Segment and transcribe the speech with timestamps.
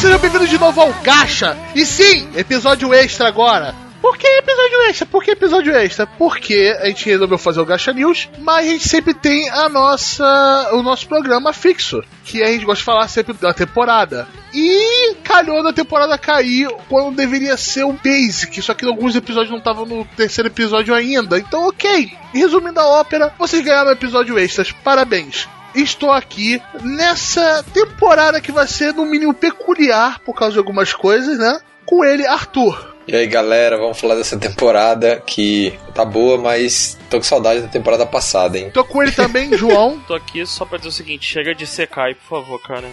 [0.00, 1.54] Sejam bem-vindos de novo ao Gacha.
[1.74, 3.74] E sim, episódio extra agora.
[4.00, 5.04] Por que episódio extra?
[5.04, 6.06] Por que episódio extra?
[6.06, 10.70] Porque a gente resolveu fazer o Gacha News, mas a gente sempre tem a nossa,
[10.72, 14.26] o nosso programa fixo, que a gente gosta de falar sempre da temporada.
[14.54, 19.58] E calhou da temporada cair quando deveria ser o Basic, só que alguns episódios não
[19.58, 21.38] estavam no terceiro episódio ainda.
[21.38, 22.10] Então, ok.
[22.32, 24.72] Resumindo a ópera, vocês ganharam episódio extras.
[24.72, 30.92] Parabéns estou aqui nessa temporada que vai ser no mínimo peculiar por causa de algumas
[30.92, 31.60] coisas, né?
[31.84, 32.90] Com ele, Arthur.
[33.08, 37.68] E aí galera, vamos falar dessa temporada que tá boa, mas tô com saudade da
[37.68, 38.70] temporada passada, hein?
[38.72, 39.98] Tô com ele também, João.
[40.06, 42.88] Tô aqui só pra dizer o seguinte: chega de Sekai, por favor, cara.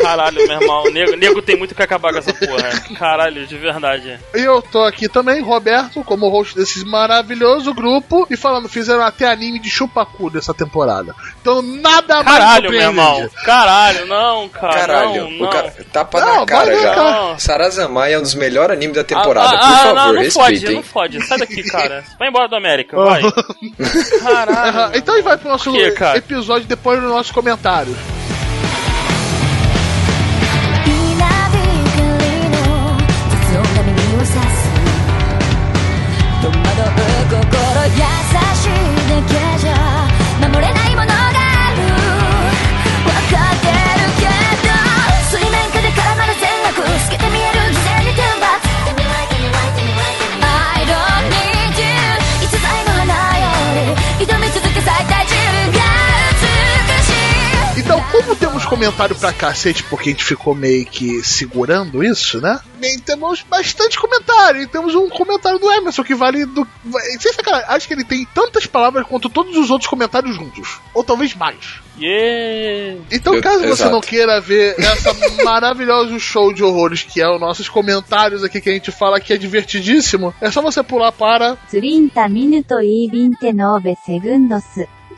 [0.00, 2.70] Caralho, meu irmão, nego, nego tem muito que acabar com essa porra.
[2.98, 4.18] Caralho, de verdade.
[4.34, 8.26] E eu tô aqui também, Roberto, como host desse maravilhoso grupo.
[8.30, 11.14] E falando, fizeram até anime de chupacu dessa temporada.
[11.40, 13.30] Então nada mais Caralho, meu irmão.
[13.44, 14.72] Caralho, não, cara.
[14.72, 15.84] Caralho, não, o cara não.
[15.92, 16.96] tapa Não, na cara já.
[16.96, 17.38] não.
[17.38, 20.74] Sarazamai é um dos melhores animes da temporada, Ah, por ah, favor, não, não fode,
[20.74, 21.26] não fode.
[21.26, 22.04] Sai daqui, cara.
[22.18, 23.20] Vai embora do América, vai.
[24.22, 24.96] Caralho.
[24.96, 26.18] Então gente vai pro nosso cara?
[26.18, 27.96] episódio depois dos nossos comentários.
[58.78, 62.60] comentário pra cacete, porque a gente ficou meio que segurando isso, né?
[62.80, 64.62] E temos bastante comentário.
[64.62, 66.66] E temos um comentário do Emerson que vale do.
[67.18, 67.32] Sem
[67.66, 70.78] acho que ele tem tantas palavras quanto todos os outros comentários juntos.
[70.94, 71.56] Ou talvez mais.
[71.98, 73.00] Yeah.
[73.10, 73.90] Então, caso Eu, você exato.
[73.90, 75.12] não queira ver essa
[75.42, 79.32] maravilhoso show de horrores que é os nossos comentários aqui que a gente fala que
[79.32, 84.62] é divertidíssimo, é só você pular para 30 minutos e 29 segundos.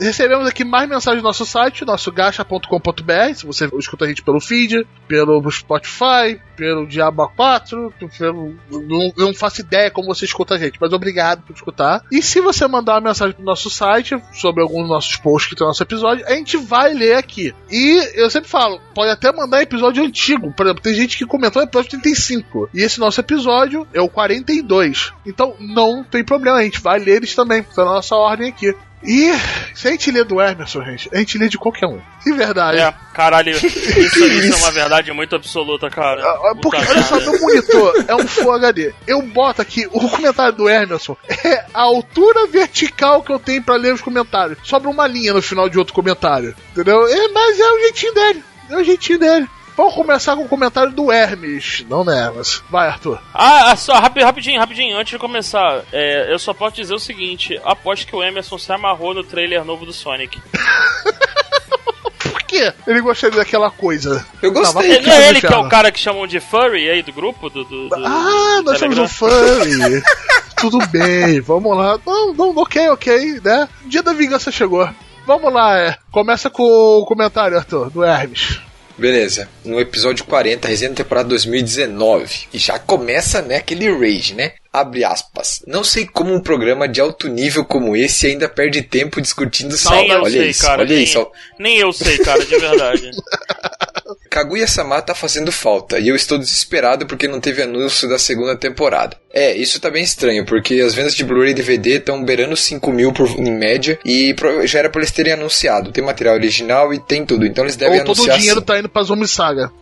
[0.00, 3.34] Recebemos aqui mais mensagens do nosso site, nosso gacha.com.br.
[3.34, 8.56] Se você escuta a gente pelo feed, pelo Spotify, pelo Diabo 4, pelo...
[8.71, 12.03] Não, não, faço ideia como você escuta a gente, mas obrigado por escutar.
[12.10, 15.56] E se você mandar uma mensagem pro nosso site sobre alguns dos nossos posts que
[15.56, 17.55] tem no nosso episódio, a gente vai ler aqui.
[17.71, 20.53] E eu sempre falo, pode até mandar episódio antigo.
[20.53, 22.71] Por exemplo, tem gente que comentou episódio 35.
[22.72, 25.12] E esse nosso episódio é o 42.
[25.27, 28.75] Então não tem problema, a gente vai ler eles também, tá na nossa ordem aqui.
[29.03, 29.33] E
[29.75, 32.00] se a gente lê do Emerson, gente, a gente lê de qualquer um.
[32.25, 32.78] De verdade.
[32.78, 36.22] É, caralho, isso, isso é uma verdade muito absoluta, cara.
[36.22, 38.93] Ah, Porque, Puta olha só, meu monitor é um Full HD.
[39.06, 43.77] Eu boto aqui, o comentário do Emerson é a altura vertical que eu tenho pra
[43.77, 44.59] ler os comentários.
[44.65, 46.55] Sobra uma linha no final de outro comentário.
[46.72, 47.06] Entendeu?
[47.06, 48.44] É, mas é o jeitinho dele.
[48.69, 49.49] É o jeitinho dele.
[49.80, 51.86] Vamos começar com o comentário do Hermes.
[51.88, 52.62] Não, Hermes?
[52.68, 53.18] Vai, Arthur.
[53.32, 56.98] Ah, ah, só, rapi- rapidinho, rapidinho, antes de começar, é, eu só posso dizer o
[56.98, 60.38] seguinte: aposto que o Emerson se amarrou no trailer novo do Sonic.
[62.22, 62.72] Por quê?
[62.86, 64.26] Ele gostaria daquela coisa.
[64.42, 64.91] Eu gostei.
[64.96, 67.48] Ele, não é ele que é o cara que chamam de Furry aí do grupo?
[67.48, 69.08] Do, do, do- Ah, do nós somos um Telegram?
[69.08, 70.02] furry.
[70.60, 71.98] Tudo bem, vamos lá.
[72.06, 73.66] Não, não, ok, ok, né?
[73.86, 74.86] Dia da vingança chegou.
[75.26, 75.97] Vamos lá, é.
[76.12, 78.60] Começa com o comentário, Arthur, do Hermes.
[79.00, 82.49] Beleza, no episódio 40, resenha da temporada 2019.
[82.53, 84.53] E já começa, né, aquele rage, né?
[84.71, 85.62] Abre aspas.
[85.66, 90.12] Não sei como um programa de alto nível como esse ainda perde tempo discutindo saudade.
[90.12, 90.83] Olha sei, isso, cara.
[90.83, 91.19] olha nem, isso.
[91.19, 91.31] ó.
[91.59, 93.10] nem eu sei, cara, de verdade.
[94.30, 99.16] Kaguya-sama tá fazendo falta e eu estou desesperado porque não teve anúncio da segunda temporada.
[99.32, 102.92] É, isso tá bem estranho, porque as vendas de Blu-ray e DVD estão beirando 5
[102.92, 105.91] mil por, em média e já era pra eles terem anunciado.
[105.91, 108.78] Tem material original e tem tudo, então eles devem Ou todo o anunciar dinheiro tá
[108.78, 109.72] indo pra Zombie Saga.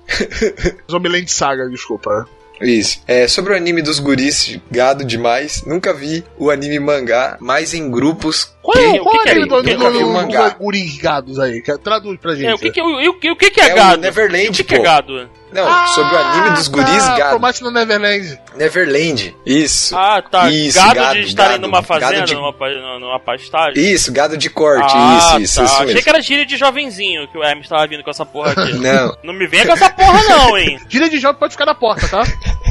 [0.90, 2.26] Zombieland Saga, desculpa.
[2.60, 3.00] Isso.
[3.06, 5.62] É, sobre o anime dos guris, gado demais.
[5.66, 8.52] Nunca vi o anime mangá, mais em grupos.
[8.62, 10.06] Qual é, qual o que é que é- do, o que do, que é do,
[10.06, 10.48] o mangá?
[10.50, 11.62] guris gados aí?
[11.62, 12.46] Que- Traduz pra gente.
[12.46, 14.02] É, o que, que, o, e o, que- o que, que é, É o gado?
[14.02, 14.82] Neverland, o que, que é pô.
[14.84, 15.28] gado?
[15.52, 17.30] Não, sobre o anime dos guris, ah, gado.
[17.38, 18.38] Promete no Neverland.
[18.54, 19.36] Neverland.
[19.46, 19.96] Isso.
[19.96, 20.50] Ah, tá.
[20.50, 22.52] Isso, gado, gado, de estarem gado, numa fazenda, de- numa,
[22.98, 23.82] numa pastagem.
[23.92, 24.92] Isso, gado de corte.
[24.94, 25.64] ah, isso, isso, tá.
[25.64, 26.02] isso Achei mesmo.
[26.02, 28.72] que era gíria de jovenzinho que o Hermes tava vindo com essa porra aqui.
[28.78, 29.16] Não.
[29.24, 30.78] Não me venha com essa porra, não, hein?
[30.88, 32.22] Gíria de jovem pode ficar na porta, tá?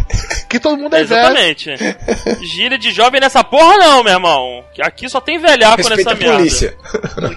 [0.50, 1.19] que todo mundo é velho.
[1.21, 1.75] Exatamente.
[2.45, 4.63] Gíria de jovem nessa porra, não, meu irmão.
[4.73, 6.77] Que aqui só tem velhaco Respeita nessa a polícia.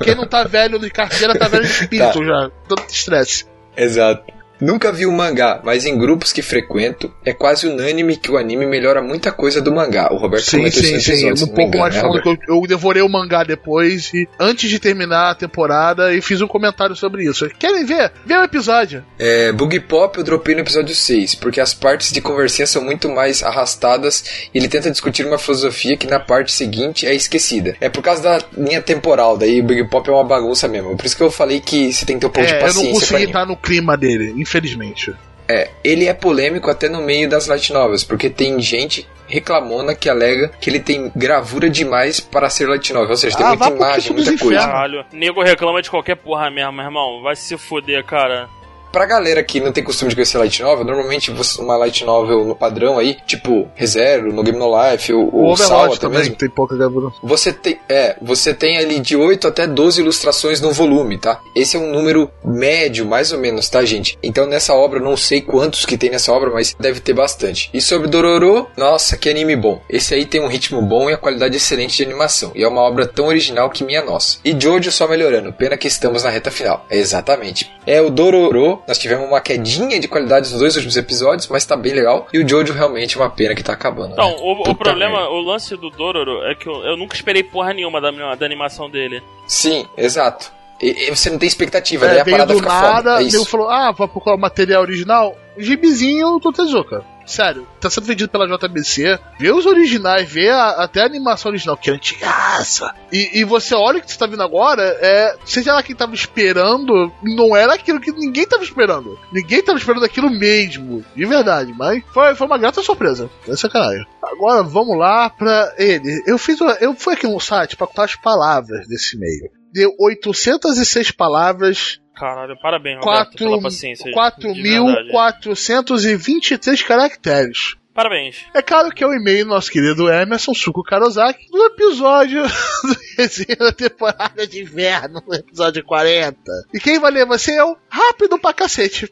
[0.02, 2.24] Quem não tá velho de carteira tá velho de espírito Tá.
[2.24, 2.50] já.
[2.68, 3.46] Tanto estresse.
[3.76, 4.22] Exato.
[4.60, 8.66] Nunca vi o mangá, mas em grupos que frequento, é quase unânime que o anime
[8.66, 10.08] melhora muita coisa do mangá.
[10.12, 11.28] O Roberto Sim, comentou sim, isso sim.
[11.28, 15.30] episódio, Um pouco mais que eu, eu devorei o mangá depois e antes de terminar
[15.30, 17.48] a temporada e fiz um comentário sobre isso.
[17.58, 18.12] Querem ver?
[18.24, 19.04] Vê o episódio.
[19.18, 23.08] É, Bug Pop eu dropei no episódio 6, porque as partes de conversinha são muito
[23.08, 27.76] mais arrastadas e ele tenta discutir uma filosofia que na parte seguinte é esquecida.
[27.80, 30.96] É por causa da linha temporal, daí o Bug Pop é uma bagunça mesmo.
[30.96, 32.60] Por isso que eu falei que você tem que ter um pouco de É, eu
[32.60, 35.14] não paciência consegui estar no clima dele, infelizmente.
[35.48, 40.08] É, ele é polêmico até no meio das light novels, porque tem gente reclamona que
[40.08, 43.68] alega que ele tem gravura demais para ser light novel, ou seja, tem Ah, muita
[43.70, 44.60] imagem, muita coisa.
[44.60, 47.22] Caralho, nego reclama de qualquer porra mesmo, meu irmão.
[47.22, 48.48] Vai se fuder, cara.
[48.92, 52.44] Pra galera que não tem costume de conhecer light novel, normalmente você- uma light novel
[52.44, 56.36] no padrão aí, tipo ReZero, No Game No Life, o, O o até também, mesmo,
[56.36, 57.08] tem pouca gravura.
[57.22, 61.40] você tem, é, você tem ali de 8 até 12 ilustrações no volume, tá?
[61.54, 64.18] Esse é um número médio, mais ou menos, tá, gente?
[64.22, 67.70] Então nessa obra, não sei quantos que tem nessa obra, mas deve ter bastante.
[67.72, 69.80] E sobre Dororo, nossa, que anime bom.
[69.88, 72.52] Esse aí tem um ritmo bom e a qualidade excelente de animação.
[72.54, 74.38] E é uma obra tão original que minha nossa.
[74.44, 76.84] E Jojo só melhorando, pena que estamos na reta final.
[76.90, 77.70] É exatamente.
[77.86, 81.76] É o Dororo, nós tivemos uma quedinha de qualidade nos dois últimos episódios, mas tá
[81.76, 82.26] bem legal.
[82.32, 84.12] E o Jojo realmente é uma pena que tá acabando.
[84.12, 84.36] Então, né?
[84.40, 85.30] o, o problema, merda.
[85.30, 88.88] o lance do Dororo é que eu, eu nunca esperei porra nenhuma da, da animação
[88.90, 89.22] dele.
[89.46, 90.52] Sim, exato.
[90.80, 93.22] E, e você não tem expectativa, daí É, a veio parada do fica nada, foda.
[93.22, 93.44] É isso.
[93.44, 95.36] falou, ah, vai procurar o material original.
[95.58, 97.04] Gibizinho do Tezuka.
[97.30, 99.18] Sério, tá sendo vendido pela JBC.
[99.38, 102.92] Vê os originais, vê a- até a animação original, que é antigaça.
[103.12, 105.36] E, e você olha o que você tá vendo agora, é.
[105.44, 109.18] Seja lá quem tava esperando, não era aquilo que ninguém tava esperando.
[109.32, 111.72] Ninguém tava esperando aquilo mesmo, de verdade.
[111.76, 113.30] Mas foi, foi uma grata surpresa.
[113.48, 114.04] É sacanagem.
[114.22, 116.22] Agora vamos lá pra ele.
[116.26, 116.60] Eu fiz.
[116.60, 119.50] uma- Eu fui aqui no site pra contar as palavras desse e-mail.
[119.72, 124.04] Deu 806 palavras Caralho, parabéns, Roberto, pela paciência.
[124.04, 125.10] de verdade.
[125.10, 127.76] 4.423 caracteres.
[127.94, 128.44] Parabéns.
[128.54, 132.42] É claro que é o e-mail do nosso querido Emerson Suco Karozaki do episódio
[132.84, 136.38] do resenha da temporada de inverno, no episódio 40.
[136.74, 139.10] E quem vai ler vai ser eu, rápido pra cacete.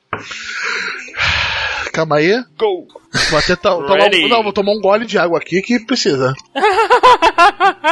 [1.98, 2.32] Calma aí.
[2.56, 2.86] Go!
[3.30, 6.32] Vou até to- tomar, um, não, vou tomar um gole de água aqui que precisa.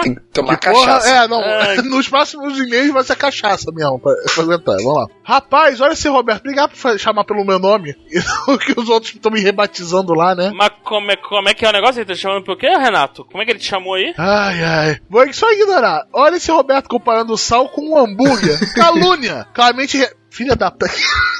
[0.02, 1.08] Tem que tomar Que porra, cachaça.
[1.08, 1.40] é, não.
[1.42, 1.76] Ai.
[1.82, 4.76] Nos próximos e-mails vai ser cachaça mesmo, pra, pra aguentar.
[4.76, 5.06] Vamos lá.
[5.24, 7.94] Rapaz, olha esse Roberto, obrigado por chamar pelo meu nome.
[8.48, 10.52] O que os outros estão me rebatizando lá, né?
[10.54, 11.98] Mas como é, como é que é o negócio?
[11.98, 13.24] Ele tá te chamando por quê, Renato?
[13.24, 14.14] Como é que ele te chamou aí?
[14.16, 15.00] Ai, ai.
[15.10, 16.04] Vou só ignorar.
[16.12, 18.56] Olha esse Roberto comparando o sal com um hambúrguer.
[18.74, 19.46] Calúnia.
[19.52, 19.98] Claramente.
[19.98, 20.08] Re...
[20.30, 20.70] Filha da.
[20.70, 20.86] p-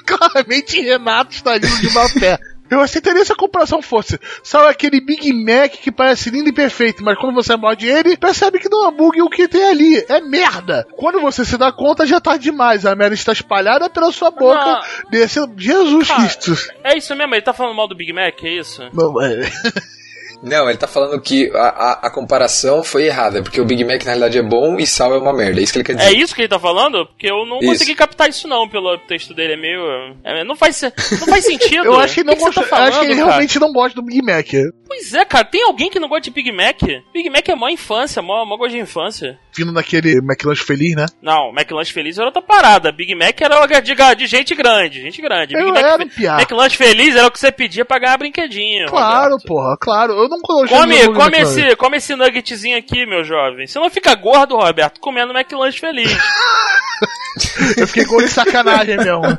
[0.06, 2.38] Claramente Renato está indo de má fé.
[2.70, 4.18] Eu aceitaria se a comparação fosse.
[4.42, 8.16] Sal é aquele Big Mac que parece lindo e perfeito, mas quando você morde ele,
[8.16, 10.04] percebe que não é hambúrguer o que tem ali.
[10.08, 10.86] É merda.
[10.96, 12.84] Quando você se dá conta, já tá demais.
[12.84, 14.64] A merda está espalhada pela sua boca.
[14.64, 15.10] Não.
[15.10, 16.54] Desse Jesus Cristo.
[16.82, 18.82] É isso mesmo, ele tá falando mal do Big Mac, é isso?
[18.92, 19.50] Não, é.
[20.42, 23.98] Não, ele tá falando que a, a, a comparação foi errada, porque o Big Mac
[24.04, 25.60] na realidade é bom e sal é uma merda.
[25.60, 26.08] É isso que ele quer dizer.
[26.08, 27.06] É isso que ele tá falando?
[27.06, 27.68] Porque eu não Isso.
[27.72, 29.80] consegui captar isso não, pelo texto dele, é meio...
[30.24, 31.84] é, não, faz, não faz sentido.
[31.84, 32.62] Eu acho que ele não que gosta.
[32.62, 33.30] tá eu acho que ele falando, cara?
[33.30, 34.46] realmente não gosta do Big Mac.
[34.96, 36.80] Pois é, cara, tem alguém que não gosta de Big Mac?
[37.12, 39.38] Big Mac é mó infância, mó, mó gosto de infância.
[39.54, 41.04] Vindo naquele McLanche feliz, né?
[41.20, 42.90] Não, McLanche Feliz era outra parada.
[42.90, 45.54] Big Mac era de, de gente grande, gente grande.
[45.54, 46.36] Big Eu Mac, era um piá.
[46.38, 48.88] McLanche Feliz era o que você pedia pra ganhar brinquedinho.
[48.88, 49.46] Claro, Roberto.
[49.46, 50.12] porra, claro.
[50.14, 53.66] Eu não coloquei Come, come esse, come esse nuggetzinho aqui, meu jovem.
[53.66, 56.10] Você não fica gordo, Roberto, comendo McLanche Feliz.
[57.76, 59.38] Eu fiquei com de sacanagem mesmo.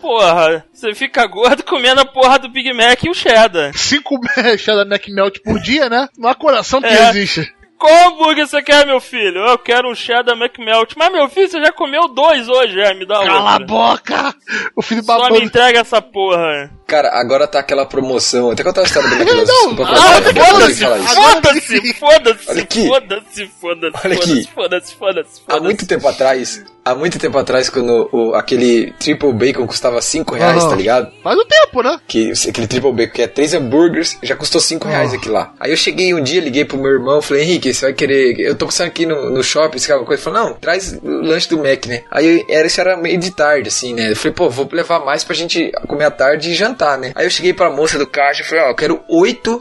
[0.00, 3.72] Porra, você fica gordo comendo a porra do Big Mac e o cheddar.
[3.76, 4.16] Cinco
[4.58, 6.08] cheddar neck melt por dia, né?
[6.18, 7.10] Não há coração que É.
[7.10, 7.54] existe.
[7.78, 9.38] Qual hambúrguer você quer, meu filho?
[9.38, 10.94] Eu quero um cheddar McMelt.
[10.96, 12.94] Mas, meu filho, você já comeu dois hoje, é?
[12.94, 13.66] Me dá Cala a outro.
[13.66, 14.34] boca!
[14.74, 15.44] O filho Só me babando.
[15.44, 16.70] entrega essa porra.
[16.86, 18.50] Cara, agora tá aquela promoção.
[18.50, 19.48] Até contar a história do McDonald's.
[19.76, 22.88] Não, ah, foda-se, Foda-se, foda-se, foda-se, foda-se, Olha aqui.
[22.88, 29.32] foda-se, foda-se, foda-se, Há muito tempo atrás, há muito tempo atrás, quando o, aquele triple
[29.32, 31.12] bacon custava 5 reais, tá ligado?
[31.20, 31.98] Faz o tempo, né?
[32.06, 35.52] Que aquele triple bacon que é 3 hambúrgueres, já custou 5 reais aqui lá.
[35.58, 38.38] Aí eu cheguei um dia, liguei pro meu irmão, falei, Henrique, você vai querer.
[38.38, 40.22] Eu tô pensando aqui no, no shopping, se quer alguma coisa.
[40.22, 42.04] Ele falou, não, traz o lanche do Mac, né?
[42.08, 44.12] Aí era, isso era meio de tarde, assim, né?
[44.12, 47.10] Eu falei, pô, vou levar mais pra gente comer à tarde e jantar, né?
[47.16, 49.60] Aí eu cheguei pra moça do caixa e falei, ó, eu quero 8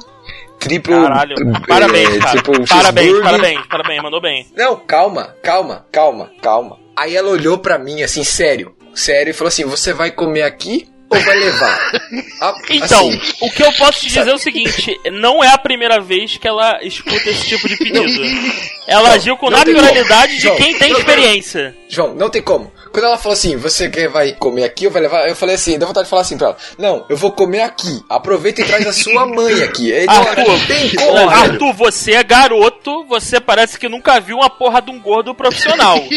[0.60, 0.94] triple.
[0.94, 2.42] Caralho, eh, parabéns, cara.
[2.42, 4.48] triple Parabéns, parabéns, parabéns, mandou bem.
[4.56, 6.85] Não, calma, calma, calma, calma.
[6.98, 10.88] Aí ela olhou pra mim, assim, sério, sério, e falou assim: Você vai comer aqui
[11.10, 11.92] ou vai levar?
[12.42, 15.58] Ah, Então, assim, o que eu posso te dizer é o seguinte: não é a
[15.58, 18.22] primeira vez que ela escuta esse tipo de pedido.
[18.88, 21.76] Ela agiu com não naturalidade de João, quem tem não, experiência.
[21.90, 22.72] João, não tem como.
[22.96, 25.28] Quando ela falou assim, você quer, vai comer aqui ou vai levar?
[25.28, 28.02] Eu falei assim, dá vontade de falar assim pra ela: Não, eu vou comer aqui.
[28.10, 29.94] Aproveita e traz a sua mãe aqui.
[29.94, 31.30] Aí, Arthur, tem como.
[31.30, 35.98] Arthur, você é garoto, você parece que nunca viu uma porra de um gordo profissional.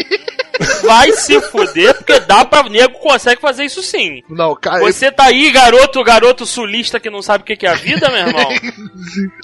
[0.83, 4.21] Vai se fuder, porque dá pra nego consegue fazer isso sim.
[4.29, 4.79] Não, cara.
[4.79, 8.27] Você tá aí, garoto, garoto sulista que não sabe o que é a vida, meu
[8.27, 8.49] irmão.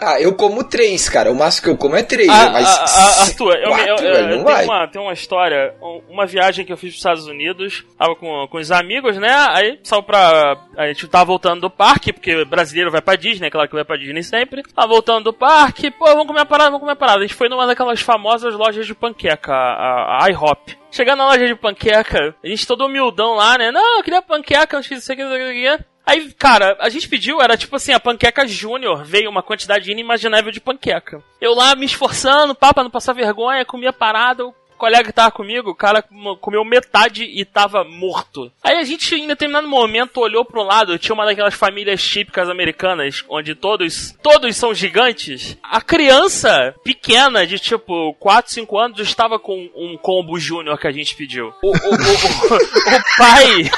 [0.02, 1.32] Ah, eu como três, cara.
[1.32, 2.30] O máximo que eu como é três.
[2.30, 3.96] Ah, mas ah, ah, Arthur, eu, eu- eu-
[4.30, 7.86] eu tenho, uma, tenho uma história, um- uma viagem que eu fiz pros Estados Unidos,
[7.98, 9.34] tava com, com os amigos, né?
[9.50, 10.58] Aí saiu pra.
[10.78, 13.98] A gente tava voltando do parque, porque brasileiro vai pra Disney, claro que vai pra
[13.98, 14.64] Disney sempre.
[14.64, 17.20] Tava voltando do parque, pô, vamos comer uma parada, vamos comer uma parada.
[17.20, 20.78] A gente foi numa daquelas famosas lojas de panqueca, a, a IHOP.
[20.92, 23.72] Chegando na loja de panqueca, a gente todo humildão lá, né?
[23.72, 25.86] Não, eu queria panqueca, não sei o que, não sei o que.
[26.06, 30.52] Aí, cara, a gente pediu, era tipo assim, a panqueca júnior, veio uma quantidade inimaginável
[30.52, 31.22] de panqueca.
[31.42, 35.70] Eu lá me esforçando, pá, não passar vergonha, comia parada, o colega que tava comigo,
[35.72, 38.52] o cara com- comeu metade e tava morto.
[38.64, 43.24] Aí a gente, em determinado momento, olhou pro lado, tinha uma daquelas famílias típicas americanas,
[43.30, 45.58] onde todos, todos são gigantes.
[45.64, 50.92] A criança pequena, de tipo 4, 5 anos, estava com um combo júnior que a
[50.92, 51.54] gente pediu.
[51.64, 53.72] O, o, o, o, o pai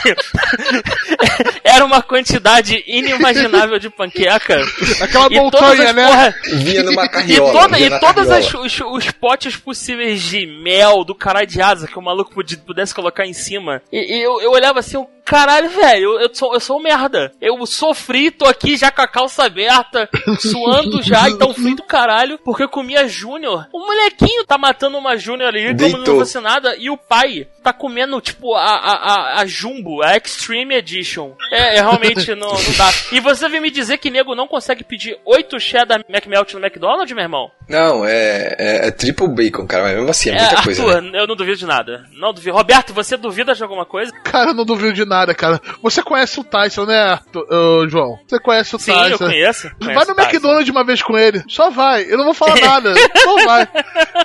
[1.64, 4.62] era uma quantidade inimaginável de panqueca.
[5.02, 6.08] Aquela E montanha, né?
[6.08, 7.52] porra- Vinha numa e, carriola.
[7.54, 8.66] toda, vinha e todas carriola.
[8.66, 12.34] as, os, os potes possíveis de mel do caralho de asa que o maluco
[12.66, 13.82] pudesse colocar em cima.
[13.92, 17.34] E, e eu, eu olhava assim, caralho, velho, eu, eu sou, eu sou um merda.
[17.42, 21.84] Eu sofri, tô aqui já com a calça aberta, suando já, e tão frio do
[21.84, 23.68] caralho, porque eu comia Júnior.
[23.74, 27.74] O molequinho tá matando uma Júnior ali, como não fosse nada, e o pai tá
[27.74, 31.34] comendo, tipo, a, a, a, a Jumbo, a Extreme Edition.
[31.52, 32.88] É, é, realmente não, não dá.
[33.12, 37.14] E você vem me dizer que nego não consegue pedir 8 cheddar McMelt no McDonald's,
[37.14, 37.52] meu irmão?
[37.68, 39.84] Não, é, é, é triple bacon, cara.
[39.84, 40.84] Mas mesmo assim, é muita é, coisa.
[40.84, 41.20] Arthur, né?
[41.20, 42.06] eu não duvido de nada.
[42.14, 42.56] Não duvido.
[42.56, 44.12] Roberto, você duvida de alguma coisa?
[44.24, 45.60] Cara, eu não duvido de nada, cara.
[45.82, 48.20] Você conhece o Tyson, né, Arthur- ô, João?
[48.28, 49.10] Você conhece o Sim, Tyson.
[49.14, 49.64] eu conheço.
[49.80, 50.30] Vai conheço no Tyson.
[50.30, 51.44] McDonald's uma vez com ele.
[51.48, 52.04] Só vai.
[52.04, 52.94] Eu não vou falar nada.
[53.18, 53.68] Só vai.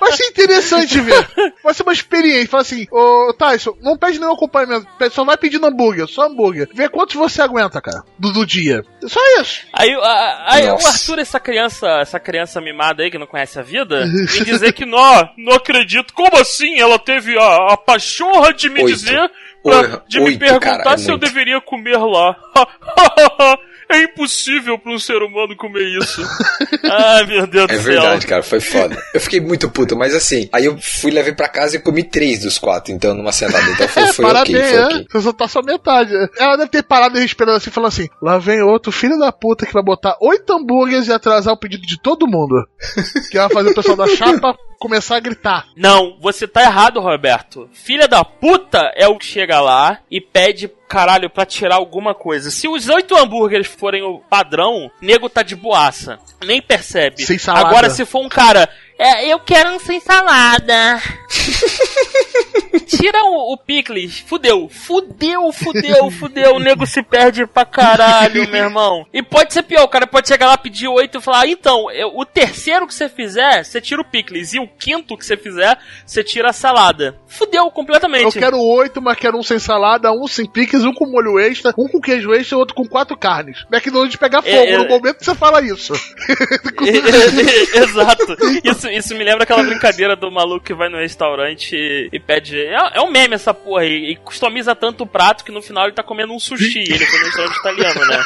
[0.01, 1.27] Vai ser interessante ver.
[1.63, 2.49] Vai ser uma experiência.
[2.49, 4.87] Fala assim, ô Tyson, não pede nenhum acompanhamento.
[5.11, 6.07] Só vai pedindo hambúrguer.
[6.09, 6.69] Só hambúrguer.
[6.75, 8.03] Vê quantos você aguenta, cara.
[8.19, 8.83] Do, do dia.
[9.07, 9.61] Só isso.
[9.73, 10.75] Aí, a- aí o.
[10.75, 14.85] Arthur, essa criança, essa criança mimada aí que não conhece a vida, me dizer que
[14.85, 16.13] não, não acredito.
[16.15, 16.79] Como assim?
[16.79, 18.95] Ela teve a, a pachorra de me Oito.
[18.95, 19.31] dizer,
[19.63, 21.27] pra- Oito, de me oito, perguntar cara, é se eu muito.
[21.27, 22.37] deveria comer lá.
[23.91, 26.23] é impossível pra um ser humano comer isso.
[26.91, 28.29] Ai, meu Deus É do verdade, céu.
[28.31, 28.97] cara, foi foda.
[29.13, 32.41] Eu fiquei muito puto, mas assim, aí eu fui, levei pra casa e comi três
[32.41, 33.69] dos quatro, então, numa sentada.
[33.71, 34.85] Então foi, foi Parabéns, ok, foi né?
[34.87, 35.07] ok.
[35.11, 36.13] Você só tá só metade.
[36.39, 39.67] Ela deve ter parado e respirando assim, falando assim: lá vem outro filho da puta
[39.67, 42.67] que vai botar oito hambúrgueres e atrasar o pedido de todo mundo.
[43.31, 45.69] que vai fazer o pessoal da chapa começar a gritar.
[45.77, 47.71] Não, você tá errado, Roberto.
[47.73, 52.51] Filha da puta é o que chega lá e pede, caralho, pra tirar alguma coisa.
[52.51, 56.19] Se os oito hambúrgueres forem o padrão, nego tá de boaça.
[56.45, 57.23] Nem percebe.
[57.23, 57.69] Sem salada.
[57.69, 61.01] Agora, se for um cara, é, eu quero um sem salada.
[62.81, 68.65] Tira o, o picles, fudeu, fudeu, fudeu, fudeu, o nego se perde pra caralho, meu
[68.65, 69.07] irmão.
[69.13, 71.87] E pode ser pior, o cara pode chegar lá, pedir oito e falar, ah, então,
[72.15, 75.79] o terceiro que você fizer, você tira o picles, e o quinto que você fizer,
[76.07, 77.17] você tira a salada.
[77.27, 78.25] Fudeu completamente.
[78.25, 81.73] Eu quero oito, mas quero um sem salada, um sem piques, um com molho extra,
[81.79, 83.65] um com queijo extra e outro com quatro carnes.
[83.73, 85.93] McDonald's pega fogo É, é- no momento que você fala isso.
[87.75, 88.37] Exato.
[88.65, 92.62] Isso, isso me lembra aquela brincadeira do maluco que vai no restaurante e, e pede.
[92.65, 94.11] É, é um meme essa porra aí.
[94.11, 96.81] E customiza tanto o prato que no final ele tá comendo um sushi.
[96.93, 98.25] Ele foi no restaurante italiano, né?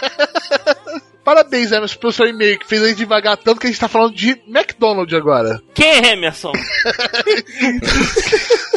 [1.24, 3.88] Parabéns, Emerson, pelo seu e-mail que fez a gente devagar tanto que a gente tá
[3.88, 5.60] falando de McDonald's agora.
[5.74, 6.52] Quem é Emerson?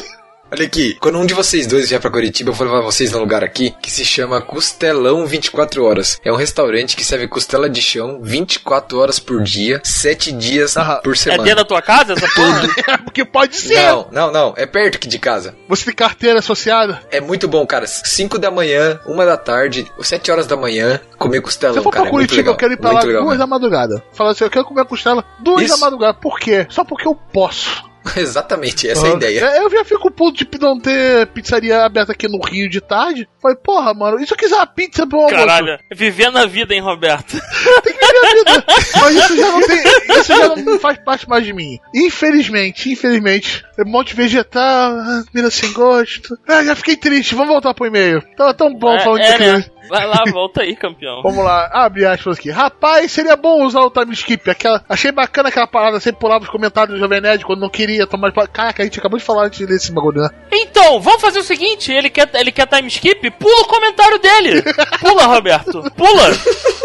[0.52, 3.20] Olha aqui, quando um de vocês dois vier pra Curitiba, eu vou levar vocês num
[3.20, 6.20] lugar aqui que se chama Costelão 24 Horas.
[6.26, 11.02] É um restaurante que serve costela de chão 24 horas por dia, 7 dias Aham.
[11.04, 11.44] por É semana.
[11.44, 12.64] dentro da tua casa essa porra?
[12.88, 13.76] É, porque pode ser.
[13.76, 14.54] Não, não, não.
[14.58, 15.56] É perto aqui de casa.
[15.68, 17.00] Você tem carteira associada?
[17.12, 17.86] É muito bom, cara.
[17.86, 21.92] 5 da manhã, 1 da tarde, 7 horas da manhã, comer costelão, Se eu for
[21.92, 22.54] pra é Curitiba, legal.
[22.56, 24.04] eu quero ir pra lá legal, duas da madrugada.
[24.14, 25.76] Falar assim, eu quero comer costela duas Isso.
[25.76, 26.16] da madrugada.
[26.16, 26.66] Por quê?
[26.72, 27.88] Só porque eu posso.
[28.18, 29.40] Exatamente, essa é a ideia.
[29.46, 33.28] É, Eu já fico puto de não ter pizzaria aberta aqui no Rio de tarde.
[33.42, 35.36] Falei, porra, mano, se eu quiser uma pizza pro almoço?
[35.36, 37.32] Caralho, vivendo a vida, hein, Roberto?
[37.84, 38.66] Tem que viver a vida.
[39.02, 39.84] Mas isso já não tem.
[40.18, 41.80] Isso já não faz parte mais de mim.
[41.96, 46.38] Infelizmente, infelizmente, um monte de vegetal, ah, mina sem gosto.
[46.48, 48.22] Ah, já fiquei triste, vamos voltar pro e-mail.
[48.36, 49.66] Tava tão bom É, falando é, de né?
[49.90, 51.24] Vai lá, volta aí, campeão.
[51.24, 52.52] Vamos lá, abre aspas aqui.
[52.52, 54.48] Rapaz, seria bom usar o time skip.
[54.50, 57.99] Aquela, achei bacana aquela parada, sempre pulava os comentários do Jovem Nerd quando não queria
[58.08, 58.32] tomar.
[58.48, 60.30] Caraca, a gente acabou de falar antes desse bagulho, né?
[60.52, 63.32] Então, vamos fazer o seguinte: ele quer, ele quer time skip?
[63.32, 64.64] Pula o comentário dele!
[65.00, 65.84] Pula, Roberto!
[65.92, 66.32] Pula!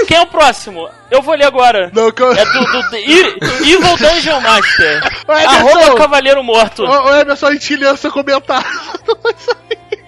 [0.06, 0.88] Quem é o próximo?
[1.11, 1.90] Eu vou ler agora.
[1.94, 2.23] Não, que.
[2.23, 5.02] É do, do, do Evil Dungeon Master.
[5.28, 5.94] Arroba Emerson.
[5.94, 6.85] Cavaleiro Morto.
[6.85, 8.66] Ô, ô, Emerson, a gente leu seu comentário.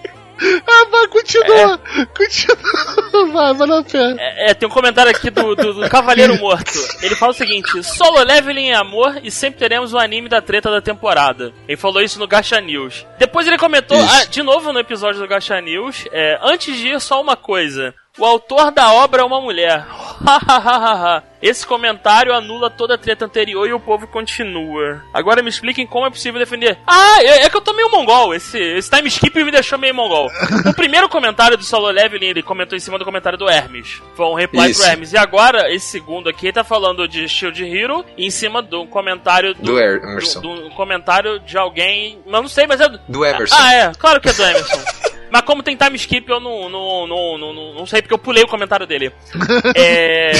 [0.67, 1.79] ah, vai, continua.
[2.15, 3.31] Continua.
[3.31, 4.15] Vai, vai na fé.
[4.17, 6.77] É, é, tem um comentário aqui do, do, do Cavaleiro Morto.
[7.01, 10.69] Ele fala o seguinte: Solo leveling em amor e sempre teremos o anime da treta
[10.69, 11.53] da temporada.
[11.67, 13.05] Ele falou isso no Gacha News.
[13.17, 17.01] Depois ele comentou, ah, de novo no episódio do Gacha News: é, Antes de ir,
[17.01, 17.93] só uma coisa.
[18.17, 19.85] O autor da obra é uma mulher.
[21.39, 25.03] Esse comentário anula toda a treta anterior e o povo continua.
[25.13, 26.79] Agora me expliquem como é possível defender.
[26.87, 28.33] Ah, é, é que eu tô meio mongol.
[28.33, 30.31] Esse, esse time skip me deixou meio mongol.
[30.65, 34.01] O primeiro comentário do Solo Leveling, ele comentou em cima do comentário do Hermes.
[34.15, 34.81] Foi um reply Isso.
[34.81, 35.13] pro Hermes.
[35.13, 39.53] E agora, esse segundo aqui, ele tá falando de Shield Hero em cima do comentário
[39.53, 39.61] do.
[39.61, 40.41] Do Emerson.
[40.41, 42.19] do, do comentário de alguém.
[42.25, 42.89] Mas não sei, mas é.
[42.89, 43.55] do- Do Emerson.
[43.59, 44.81] Ah, é, claro que é do Emerson.
[45.31, 48.43] Mas como tem time skip, eu não, não, não, não, não, sei porque eu pulei
[48.43, 49.11] o comentário dele.
[49.75, 50.31] É.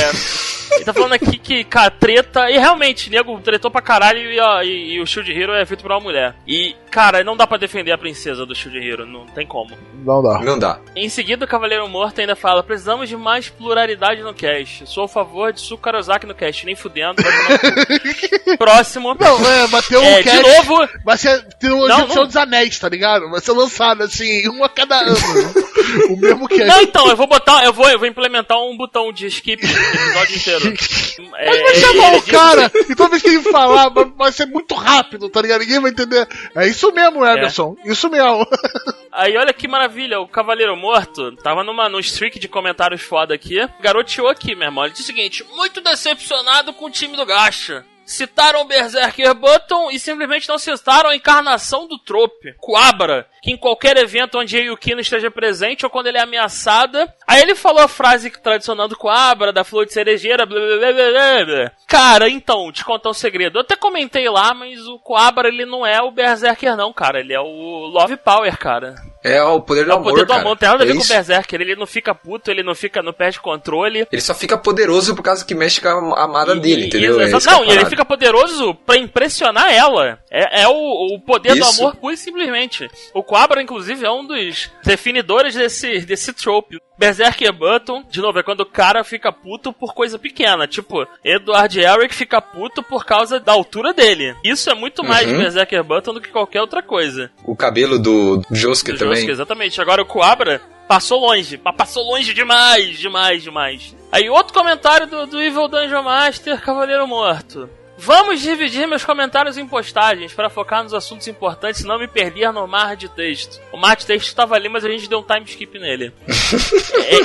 [0.71, 2.49] Ele tá falando aqui que, cara, treta.
[2.49, 5.81] E realmente, nego tretou pra caralho e, a- e- e o Shield Hero é feito
[5.81, 6.35] por uma mulher.
[6.47, 9.77] E, cara, não dá pra defender a princesa do Shield Hero, não tem como.
[10.03, 10.39] Não dá.
[10.39, 10.79] Não dá.
[10.95, 14.87] Em seguida, o Cavaleiro Morto ainda fala: precisamos de mais pluralidade no cast.
[14.87, 17.21] Sou a favor de Sukarozaki no cast, nem fudendo.
[18.57, 19.15] Próximo.
[19.19, 20.41] Não, é, bateu um É, de cast.
[20.43, 22.27] novo, Vai ser trilogia Não, do Senhor não.
[22.27, 23.29] dos Anéis, tá ligado?
[23.29, 25.15] Vai ser lançado assim, um a cada ano.
[26.09, 26.63] o mesmo cast.
[26.65, 29.71] Não, então, eu vou botar, eu vou, eu vou implementar um botão de skip no
[29.71, 30.56] episódio inteiro.
[31.39, 34.45] É, Mas vai chamar ele o cara, e toda vez que ele falar, vai- ser
[34.45, 35.61] muito rápido, tá ligado?
[35.61, 36.27] Ninguém vai entender.
[36.55, 37.75] É isso mesmo, Emerson.
[37.85, 38.45] Isso mesmo.
[39.11, 43.57] Aí olha que maravilha, o Cavaleiro Morto tava numa, num streak de comentários foda aqui.
[43.81, 44.83] Garoteou aqui, meu irmão.
[44.85, 47.83] Ele disse o seguinte: muito decepcionado com o time do Gacha.
[48.07, 53.57] Citaram o Berserker Button e simplesmente não citaram a encarnação do Trope, Quabra, que em
[53.57, 57.13] qualquer evento onde Yukino esteja presente ou quando ele é ameaçada.
[57.27, 60.93] Aí ele falou a frase tradicional do Quabra, da flor de cerejeira, blá blá blá
[60.93, 61.71] blá blá.
[61.85, 63.57] Cara, então, te contar um segredo.
[63.57, 67.19] Eu até comentei lá, mas o Quabra ele não é o Berserker, não, cara.
[67.19, 68.95] Ele é o Love Power, cara.
[69.23, 70.39] É o poder do É o amor, poder do cara.
[70.41, 71.07] amor, não tem nada a ver É com o.
[71.07, 71.59] Berserker.
[71.61, 74.07] Ele não fica puto, ele não fica, não perde controle.
[74.09, 77.19] Ele só fica poderoso por causa que mexe com a amada E- dele, entendeu?
[77.19, 77.96] É não, e ele parada.
[77.97, 80.19] Fica poderoso pra impressionar ela.
[80.29, 81.59] É, é o, o poder Isso.
[81.59, 82.87] do amor pura e simplesmente.
[83.13, 86.79] O Quabra, inclusive, é um dos definidores desse, desse trope.
[86.97, 90.67] Berserker Button, de novo, é quando o cara fica puto por coisa pequena.
[90.67, 94.35] Tipo, Edward Eric fica puto por causa da altura dele.
[94.43, 95.37] Isso é muito mais Uhum.
[95.39, 97.31] Berserker Button do que qualquer outra coisa.
[97.43, 99.15] O cabelo do Josuke também.
[99.15, 99.81] Josuke, exatamente.
[99.81, 101.57] Agora o Coabra passou longe.
[101.57, 103.95] Passou longe demais, demais, demais.
[104.11, 107.69] Aí outro comentário do, do Evil Dungeon Master, Cavaleiro Morto.
[107.97, 112.51] Vamos dividir meus comentários em postagens para focar nos assuntos importantes e não me perder
[112.53, 113.59] no mar de texto.
[113.71, 116.13] O mar de texto estava ali, mas a gente deu um time skip nele.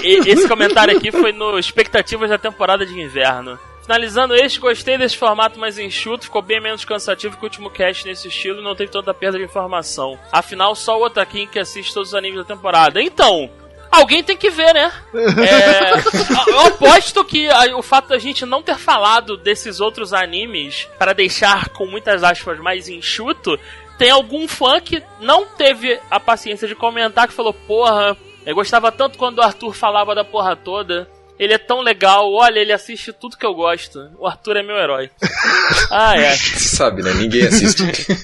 [0.02, 3.58] E- e- esse comentário aqui foi no Expectativas da temporada de inverno.
[3.82, 8.06] Finalizando este, gostei desse formato mais enxuto, ficou bem menos cansativo que o último cast
[8.06, 10.18] nesse estilo e não teve tanta perda de informação.
[10.30, 13.02] Afinal, só o Otakin que assiste todos os animes da temporada.
[13.02, 13.50] Então,
[13.92, 14.90] alguém tem que ver, né?
[15.42, 21.12] É, eu aposto que o fato da gente não ter falado desses outros animes, para
[21.12, 23.58] deixar com muitas aspas mais enxuto,
[23.98, 28.90] tem algum fã que não teve a paciência de comentar que falou, porra, eu gostava
[28.90, 31.08] tanto quando o Arthur falava da porra toda.
[31.38, 34.10] Ele é tão legal, olha, ele assiste tudo que eu gosto.
[34.18, 35.10] O Arthur é meu herói.
[35.90, 36.30] Ah, é.
[36.36, 37.12] Sabe, né?
[37.14, 37.82] Ninguém assiste.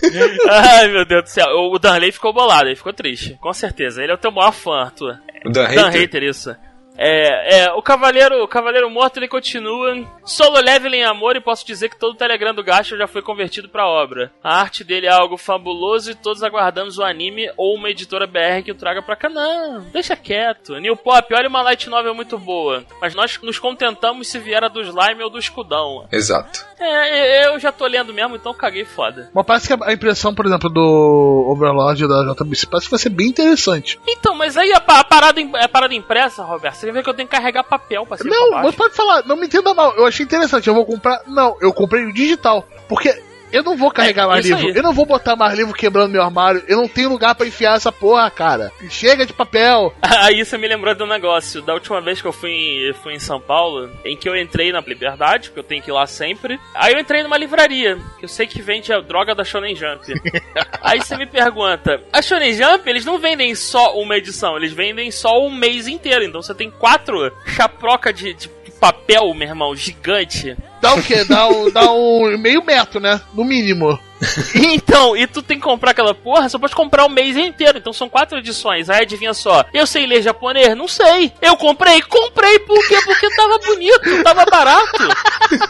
[0.48, 1.46] Ai, meu Deus do céu.
[1.70, 3.36] O Danley ficou bolado, ele ficou triste.
[3.40, 4.02] Com certeza.
[4.02, 5.18] Ele é o teu maior fã, Arthur.
[5.44, 6.00] o Dan Dan Hater.
[6.00, 6.56] Hater, isso.
[6.98, 10.04] É, é, o Cavaleiro, o Cavaleiro Morto, ele continua.
[10.24, 13.22] Solo level em amor e posso dizer que todo o Telegram do Gacha já foi
[13.22, 14.32] convertido pra obra.
[14.42, 18.64] A arte dele é algo fabuloso e todos aguardamos o anime ou uma editora BR
[18.64, 19.28] que o traga pra cá.
[19.28, 20.78] Não, deixa quieto.
[20.78, 22.84] New Pop, olha uma light novel muito boa.
[23.00, 26.08] Mas nós nos contentamos se vier a do slime ou do escudão.
[26.10, 26.66] Exato.
[26.80, 29.30] É, eu já tô lendo mesmo, então caguei foda.
[29.34, 33.08] Mas parece que a impressão, por exemplo, do Overlord da JBC parece que vai ser
[33.10, 33.98] bem interessante.
[34.06, 37.14] Então, mas aí a, pa- a parada, a parada impressa, Roberto, você vê que eu
[37.14, 39.92] tenho que carregar papel pra e Não, pra mas pode falar, não me entenda mal.
[39.96, 41.20] Eu achei interessante, eu vou comprar.
[41.26, 42.66] Não, eu comprei o digital.
[42.88, 43.10] Porque
[43.52, 44.70] Eu não vou carregar É, mais isso livro.
[44.70, 44.76] aí.
[44.76, 46.62] Eu não vou botar mais livro quebrando meu armário.
[46.68, 48.70] Eu não tenho lugar pra enfiar essa porra, cara.
[48.90, 49.92] Chega de papel.
[50.02, 51.62] Aí você me lembrou do negócio.
[51.62, 54.72] Da última vez que eu fui em, fui em São Paulo, em que eu entrei
[54.72, 56.58] na Liberdade, porque eu tenho que ir lá sempre.
[56.74, 60.04] Aí eu entrei numa livraria, que eu sei que vende a droga da Shonen Jump.
[60.82, 65.10] Aí você me pergunta, a Shonen Jump, eles não vendem só uma edição, eles vendem
[65.10, 66.24] só um mês inteiro.
[66.24, 68.48] Então você tem quatro chaproca de, de
[68.80, 70.56] papel, meu irmão, gigante.
[70.80, 71.24] Dá o quê?
[71.24, 73.20] Dá um, dá um meio metro, né?
[73.34, 73.98] No mínimo.
[74.54, 77.78] Então, e tu tem que comprar aquela porra, só pode comprar o mês inteiro.
[77.78, 78.90] Então são quatro edições.
[78.90, 80.76] Aí adivinha só, eu sei ler japonês?
[80.76, 81.32] Não sei.
[81.40, 82.02] Eu comprei?
[82.02, 82.98] Comprei por quê?
[83.04, 85.08] Porque tava bonito, tava barato.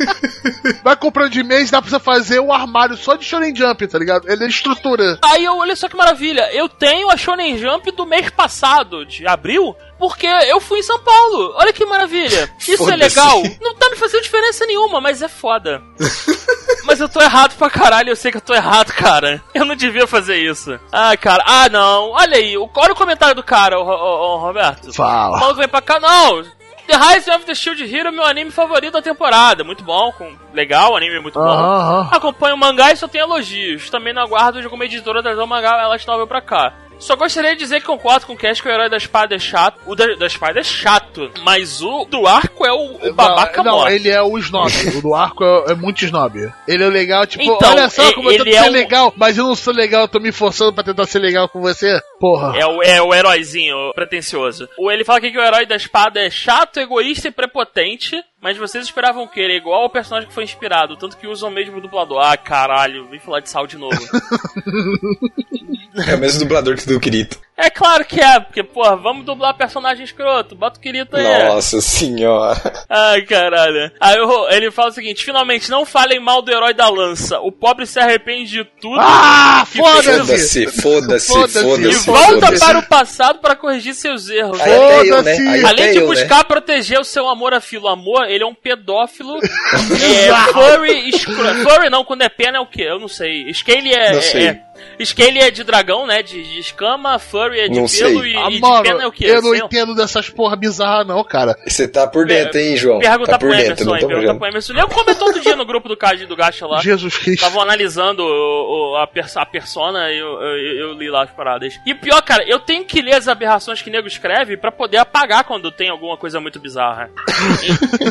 [0.82, 3.98] Vai comprando de mês, dá pra você fazer um armário só de Shonen Jump, tá
[3.98, 4.30] ligado?
[4.30, 5.18] Ele é estrutura.
[5.24, 9.26] Aí eu, olha só que maravilha, eu tenho a Shonen Jump do mês passado, de
[9.26, 11.54] abril, porque eu fui em São Paulo.
[11.56, 12.50] Olha que maravilha.
[12.66, 13.42] Isso é legal.
[13.60, 15.82] Não tá me fazendo diferença nenhuma, mas é foda.
[16.84, 19.42] mas eu tô errado pra caralho, eu sei que eu tô errado, cara.
[19.54, 20.78] Eu não devia fazer isso.
[20.92, 22.10] Ah, cara, ah não.
[22.12, 24.88] Olha aí, o- olha o comentário do cara, o, o- o Roberto.
[24.88, 25.38] O Fala.
[25.38, 26.42] maluco vem pra cá, não.
[26.86, 29.62] The Rise of the Shield Hero é meu anime favorito da temporada.
[29.62, 30.32] Muito bom, com...
[30.54, 31.44] legal, o anime é muito bom.
[31.46, 32.08] Aham, aham.
[32.12, 33.90] Acompanho o mangá e só tenho elogios.
[33.90, 36.72] Também não aguardo de alguma editora trazer o mangá Light Novel pra cá.
[36.98, 39.38] Só gostaria de dizer que concordo com o Cash que o herói da espada é
[39.38, 39.78] chato.
[39.86, 43.80] O da, da espada é chato, mas o do arco é o, o babaca não,
[43.80, 44.70] não, ele é o snob.
[44.96, 46.52] o do arco é, é muito snob.
[46.66, 49.14] Ele é legal, tipo, Então, olha só e- como eu tento é ser um- legal,
[49.16, 52.00] mas eu não sou legal, eu tô me forçando pra tentar ser legal com você.
[52.18, 52.58] Porra.
[52.58, 54.68] É o, é o heróizinho pretencioso.
[54.76, 58.16] O, ele fala aqui que o herói da espada é chato, egoísta e prepotente.
[58.40, 61.48] Mas vocês esperavam que ele é igual ao personagem que foi inspirado, tanto que usam
[61.48, 62.20] o mesmo dublador.
[62.22, 63.96] Ah, caralho, vem falar de sal de novo.
[65.94, 67.38] É o mesmo dublador que do Kirito.
[67.58, 71.46] É claro que é, porque, porra, vamos dublar personagem escroto, bota o Kirito aí.
[71.48, 72.60] Nossa senhora.
[72.88, 73.90] Ai, caralho.
[74.00, 77.40] Aí eu- ele fala o seguinte: finalmente, não falem mal do herói da lança.
[77.40, 78.98] O pobre se arrepende de tudo.
[79.00, 80.66] Ah, foda-se!
[80.66, 82.64] Foda-se, foda-se, Foda-se, E volta foda-se.
[82.64, 84.58] para o passado para corrigir seus erros.
[84.58, 84.64] Né?
[84.64, 85.48] Foda-se.
[85.48, 88.54] Aí Além de eu, buscar proteger o seu amor a filo amor, ele é um
[88.54, 89.38] pedófilo.
[89.42, 91.34] é, furry, escro...
[91.64, 92.84] furry não, quando é pena é o quê?
[92.84, 93.52] Eu não sei.
[93.52, 94.12] Scale é.
[94.12, 94.46] Não é- sei.
[94.48, 94.68] é-
[95.04, 96.22] Scale é de dragão, né?
[96.22, 98.14] De, de escama, furry é de Não pelo sei.
[98.32, 99.26] e, Ah, e de mano, pena é o quê?
[99.26, 99.66] eu não Sei lá.
[99.66, 101.56] entendo dessas porra bizarras, não, cara.
[101.66, 102.98] Você tá por dentro, hein, João?
[102.98, 104.38] Pergunta Tá pro por dentro, Emerson não aí, pergunta vendo.
[104.38, 104.72] pro Emerson.
[104.74, 106.80] Eu comentou outro dia no grupo do Card do Gacha lá.
[106.80, 107.34] Jesus Cristo.
[107.44, 111.30] Estavam analisando o- o- a, pers a persona e eu, eu, eu li lá as
[111.30, 111.78] paradas.
[111.86, 114.96] E pior, cara, eu tenho que ler as aberrações que o nego escreve pra poder
[114.98, 117.10] apagar quando tem alguma coisa muito bizarra.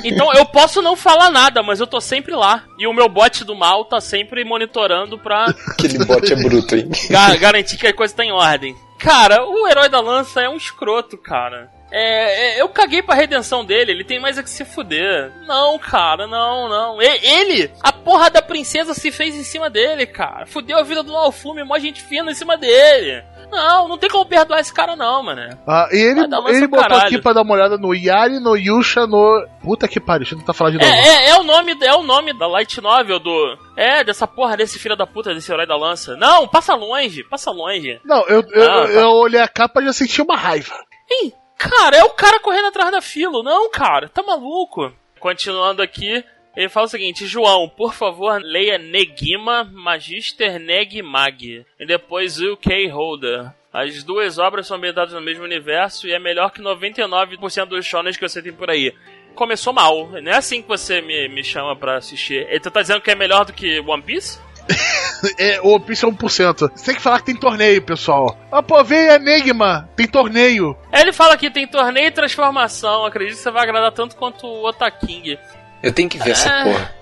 [0.04, 2.63] E- então eu posso não falar nada, mas eu tô sempre lá.
[2.80, 6.89] E o meu bot do mal tá sempre monitorando pra Aquele bote é bruto, hein?
[7.10, 8.76] ga- garantir que a coisa tá em ordem.
[8.97, 11.71] Cara, o herói da lança é um escroto, cara.
[11.89, 15.31] É, é, eu caguei pra redenção dele, ele tem mais é que se fuder.
[15.45, 17.01] Não, cara, não, não.
[17.01, 20.45] E- ele, a porra da princesa se fez em cima dele, cara.
[20.45, 23.23] Fudeu a vida do Alfume, mó gente fina em cima dele.
[23.51, 25.57] Não, não tem como perdoar esse cara, não, mano.
[25.65, 27.05] Ah, e ele, ele botou caralho.
[27.07, 29.47] aqui pra dar uma olhada no Yari, no Yusha, no.
[29.63, 30.89] Puta que pariu, deixa eu tentar falar de novo.
[30.89, 33.57] É, é, é o nome, é o nome da light novel do.
[33.75, 36.15] É, dessa porra desse filho da puta, desse herói da lança.
[36.17, 37.99] Não, passa longe, passa longe.
[38.03, 38.91] Não, eu, eu, Ah, tá.
[38.93, 40.75] eu olhei a capa e já senti uma raiva.
[41.10, 43.41] Ih, cara, é o cara correndo atrás da fila.
[43.43, 44.91] Não, cara, tá maluco.
[45.19, 46.23] Continuando aqui,
[46.58, 51.63] ele fala o seguinte: João, por favor, leia Negima, Magister Neg Mag.
[51.80, 53.52] E depois UK Holder.
[53.72, 58.17] As duas obras são ambientadas no mesmo universo e é melhor que 99% dos shonens
[58.17, 58.91] que você tem por aí.
[59.36, 60.08] Começou mal.
[60.20, 62.48] Não é assim que você me, me chama pra assistir.
[62.50, 64.39] Ele tá dizendo que é melhor do que One Piece?
[65.39, 66.72] É, o One Piece é 1%.
[66.76, 68.38] Você tem que falar que tem torneio, pessoal.
[68.52, 70.78] Ah, pô, vem Enigma, tem torneio.
[70.93, 73.04] Ele fala que tem torneio e transformação.
[73.04, 75.38] Acredito que você vai agradar tanto quanto o Otaking.
[75.84, 76.63] Eu tenho que ver essa É.
[76.63, 76.94] porra.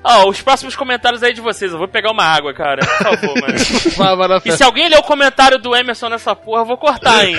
[0.02, 1.72] Ó, os próximos comentários aí de vocês.
[1.72, 2.80] Eu vou pegar uma água, cara.
[2.86, 4.40] Por favor, mano.
[4.46, 7.36] E se alguém ler o comentário do Emerson nessa porra, eu vou cortar, hein?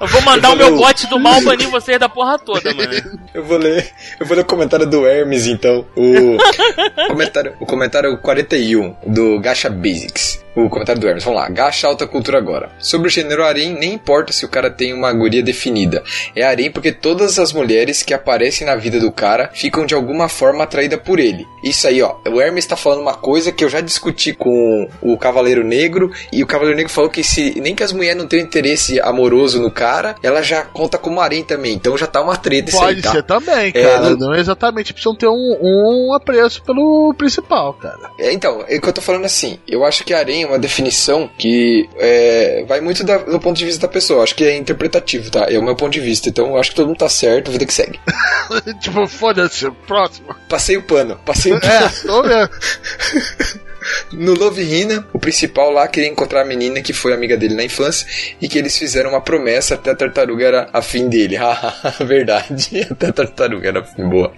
[0.00, 3.20] Eu vou mandar o meu bot do mal banir vocês da porra toda, mano.
[3.32, 5.86] Eu vou ler, eu vou ler o comentário do Hermes, então.
[5.94, 6.36] O
[7.08, 10.44] comentário, o comentário 41 do Gacha Basics.
[10.54, 11.48] O comentário do Hermes, vamos lá.
[11.48, 12.70] Gacha alta cultura agora.
[12.78, 16.02] Sobre o gênero harem, nem importa se o cara tem uma guria definida.
[16.34, 20.28] É harem porque todas as mulheres que aparecem na vida do cara ficam de alguma
[20.28, 21.46] forma atraídas por ele.
[21.62, 22.16] Isso aí, ó.
[22.28, 26.42] O Hermes tá falando uma coisa que eu já discuti com o Cavaleiro Negro e
[26.42, 29.70] o Cavaleiro Negro falou que se nem que as mulheres não tenham interesse amoroso no
[29.70, 31.74] cara, ela já conta como harém também.
[31.74, 33.12] Então já tá uma treta isso aí, Pode tá?
[33.12, 34.10] ser também, É, cara.
[34.10, 34.34] não- não...
[34.34, 38.10] é exatamente, precisam ter um, um apreço pelo principal, cara.
[38.18, 39.58] É, Então, é o que eu tô falando assim.
[39.68, 43.64] Eu acho que harém é uma definição que é, vai muito da- do ponto de
[43.64, 44.22] vista da pessoa.
[44.22, 45.46] Acho que é interpretativo, tá?
[45.50, 46.28] É o meu ponto de vista.
[46.28, 47.98] Então acho que todo mundo tá certo, vida que segue.
[48.80, 50.34] tipo, foda-se, próximo.
[50.48, 51.72] Passei o pano, passei o pano.
[51.72, 52.50] É, tô vendo.
[54.12, 57.64] No Love Hina, o principal lá queria encontrar a menina que foi amiga dele na
[57.64, 58.06] infância
[58.40, 61.36] e que eles fizeram uma promessa até a tartaruga era afim dele.
[62.04, 64.32] Verdade, até a tartaruga era afim boa.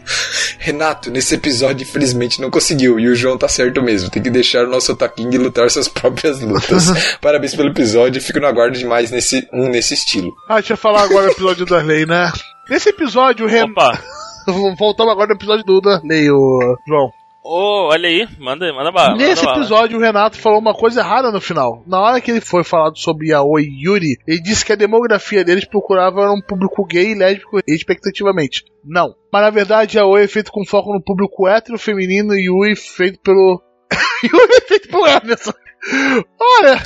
[0.58, 4.10] Renato, nesse episódio infelizmente não conseguiu e o João tá certo mesmo.
[4.10, 6.86] Tem que deixar o nosso Taquing lutar suas próprias lutas.
[7.20, 10.34] Parabéns pelo episódio, fico no aguardo demais nesse, um nesse estilo.
[10.48, 12.30] Ah, deixa eu falar agora do episódio do Darley, né?
[12.68, 13.64] Nesse episódio, o Ren...
[13.64, 14.00] Opa!
[14.78, 17.12] voltamos agora no episódio do Darley, o João.
[17.44, 19.16] Ô, olha aí, manda, aí, manda bala.
[19.16, 19.58] Nesse manda bala.
[19.58, 21.82] episódio, o Renato falou uma coisa errada no final.
[21.86, 25.44] Na hora que ele foi falado sobre Yaoi e Yuri, ele disse que a demografia
[25.44, 28.62] deles procurava um público gay e lésbico, respectivamente.
[28.84, 29.14] Não.
[29.32, 33.18] Mas na verdade, Yaoi é feito com foco no público hétero, feminino e Yuri feito
[33.20, 33.60] pelo.
[34.24, 35.52] Yuri é feito pelo Emerson.
[36.38, 36.80] Olha,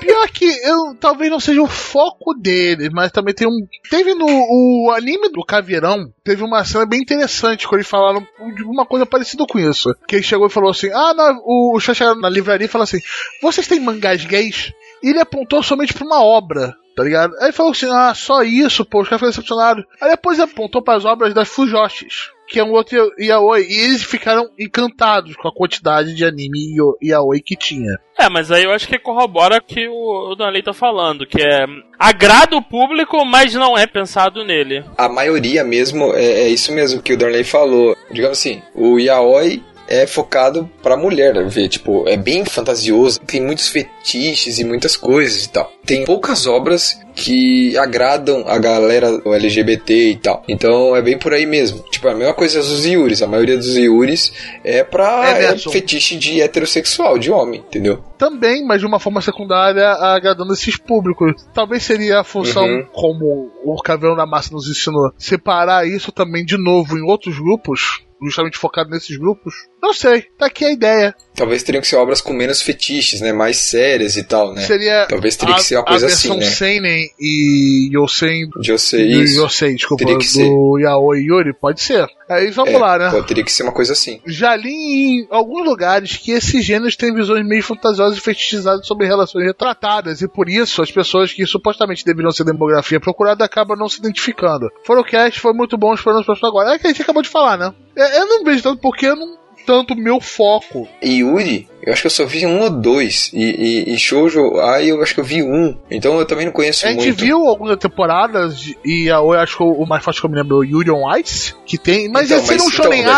[0.00, 3.66] pior que eu talvez não seja o foco dele, mas também tem um.
[3.90, 8.62] Teve no o anime do Caveirão, teve uma cena bem interessante quando eles falaram de
[8.64, 9.94] uma coisa parecida com isso.
[10.08, 13.00] Que ele chegou e falou assim: Ah, o, o chegou na livraria e falou assim:
[13.42, 14.72] Vocês têm mangás gays?
[15.02, 16.74] E ele apontou somente pra uma obra.
[16.96, 17.34] Tá ligado?
[17.40, 19.84] Aí falou assim: Ah, só isso, pô, os caras foram decepcionados.
[20.00, 24.02] Aí depois apontou para as obras das Fujoshis, que é um outro yaoi, e eles
[24.02, 27.98] ficaram encantados com a quantidade de anime e yaoi que tinha.
[28.18, 31.42] É, mas aí eu acho que corrobora o que o, o Danley tá falando, que
[31.42, 31.66] é
[31.98, 34.84] agrada o público, mas não é pensado nele.
[34.96, 37.96] A maioria mesmo é, é isso mesmo que o Darley falou.
[38.10, 43.68] Digamos assim, o yaoi é focado pra mulher ver, tipo, é bem fantasioso, tem muitos
[43.68, 45.72] fetiches e muitas coisas e tal.
[45.84, 50.42] Tem poucas obras que agradam a galera do LGBT e tal.
[50.48, 51.80] Então é bem por aí mesmo.
[51.90, 53.22] Tipo, a mesma coisa dos Yuris.
[53.22, 54.32] A maioria dos Yuris
[54.64, 58.02] é pra É, é fetiche de heterossexual, de homem, entendeu?
[58.18, 61.32] Também, mas de uma forma secundária, agradando esses públicos.
[61.52, 62.86] Talvez seria a função, Uhum.
[62.92, 68.02] como o Caveirão da Massa nos ensinou, separar isso também de novo em outros grupos,
[68.22, 69.54] justamente focado nesses grupos.
[69.84, 71.14] Não sei, tá aqui a ideia.
[71.36, 73.34] Talvez teriam que ser obras com menos fetiches, né?
[73.34, 74.62] Mais sérias e tal, né?
[74.62, 76.50] Seria Talvez teria a, que ser uma coisa a versão assim, né?
[76.50, 79.42] Seinen e Yosen De eu ser do isso.
[79.42, 80.42] Yosei, desculpa, Teria que ser.
[80.48, 82.06] do Yaoi e Yuri, pode ser.
[82.30, 83.10] Aí vamos É, lá, né?
[83.10, 84.22] pô, teria que ser uma coisa assim.
[84.26, 89.06] Já li em alguns lugares que esses gêneros têm visões meio fantasiosas e fetichizadas sobre
[89.06, 93.88] relações retratadas, e por isso as pessoas que supostamente deveriam ser demografia procurada acabam não
[93.88, 94.70] se identificando.
[94.86, 96.74] Forecast foi muito bom, esperando os próximos agora.
[96.74, 97.70] É que a gente acabou de falar, né?
[97.96, 100.88] É, Eu não vejo tanto porque eu não tanto meu foco.
[101.00, 103.30] E Yuri, eu acho que eu só vi um ou dois.
[103.32, 105.76] E, e, e Shoujo, aí eu acho que eu vi um.
[105.90, 107.20] Então eu também não conheço A gente muito.
[107.24, 110.36] viu algumas temporadas de- e a- eu acho que o mais forte que eu me
[110.36, 112.08] lembro é o Yuri on Ice, que tem.
[112.08, 113.16] Mas Então, seria um então, Shonen Roberto,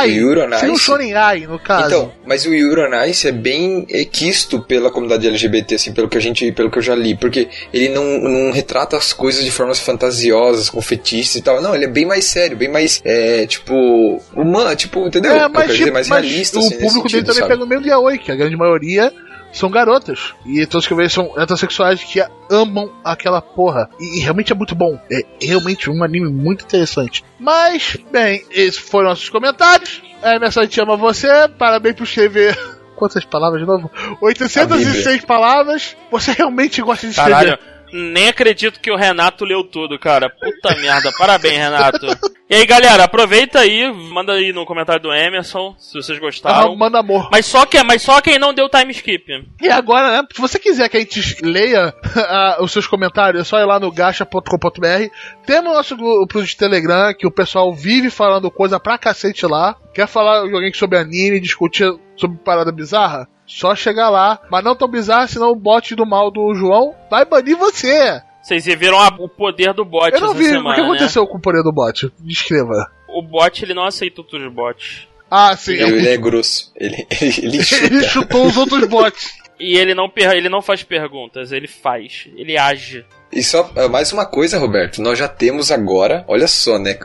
[0.53, 0.59] Ai.
[0.59, 1.87] Seria um Shonen Ai, no caso.
[1.87, 6.09] Então, mas o Yuri on Ice é bem é, quisto pela comunidade LGBT, assim, pelo
[6.09, 9.45] que a gente, pelo que eu já li, porque ele não, não retrata as coisas
[9.45, 11.61] de formas fantasiosas, com fetiches e tal.
[11.61, 15.33] Não, ele é bem mais sério, bem mais, é, tipo, humano, tipo, entendeu?
[15.33, 17.41] É, Eu mas, quero dizer, tipo, mais mas realista, o assim, público dele sentido, também
[17.43, 17.53] sabe?
[17.53, 19.13] pega o meio de yaoi, que a grande maioria
[19.53, 20.35] são garotas.
[20.45, 23.89] E todos que eu vejo são heterossexuais que amam aquela porra.
[23.99, 25.01] E, e realmente é muito bom.
[25.11, 27.25] É realmente um anime muito interessante.
[27.39, 30.03] Mas, bem, esses foram nossos comentários.
[30.23, 31.29] A Emerson te ama você.
[31.59, 32.57] Parabéns por escrever.
[32.97, 33.91] Quantas palavras de novo?
[34.21, 35.97] 806 palavras.
[36.11, 37.33] Você realmente gosta de escrever.
[37.33, 37.59] Caralho,
[37.97, 40.29] nem acredito que o Renato leu tudo, cara.
[40.31, 41.11] Puta merda.
[41.19, 42.07] Parabéns, Renato.
[42.49, 46.77] E aí, galera, aproveita aí, manda aí no comentário do Emerson, se vocês Ah, gostaram.
[46.77, 47.29] manda amor.
[47.33, 49.25] Mas só, que, mas só quem não deu time skip.
[49.61, 50.29] E agora, né?
[50.33, 53.81] Se você quiser que a gente leia ah, os seus comentários, é só ir lá
[53.81, 55.11] no gacha.com.br.
[55.45, 59.75] Temos o nosso grupo de Telegram, que o pessoal vive falando coisa pra cacete lá.
[59.93, 63.29] Quer falar de alguém sobre anime, discutir sobre parada bizarra?
[63.47, 64.41] Só chegar lá.
[64.51, 68.21] Mas não tão bizarra, senão o bot do mal do João vai banir você.
[68.43, 70.87] Vocês viram a- o poder do bot Eu não essa vi semana, o que né?
[70.87, 72.13] aconteceu com o poder do bot.
[72.21, 72.91] Descreva.
[73.09, 75.09] O bot, ele não aceita outros bots.
[75.31, 75.73] Ah, sim.
[75.73, 76.73] Ele é grosso.
[76.79, 79.33] Ele, ele, ele chutou os outros bots.
[79.59, 82.29] E ele não, ele não faz perguntas, ele faz.
[82.37, 83.05] Ele age.
[83.33, 86.97] E só ah, mais uma coisa, Roberto, nós já temos agora, olha só, né?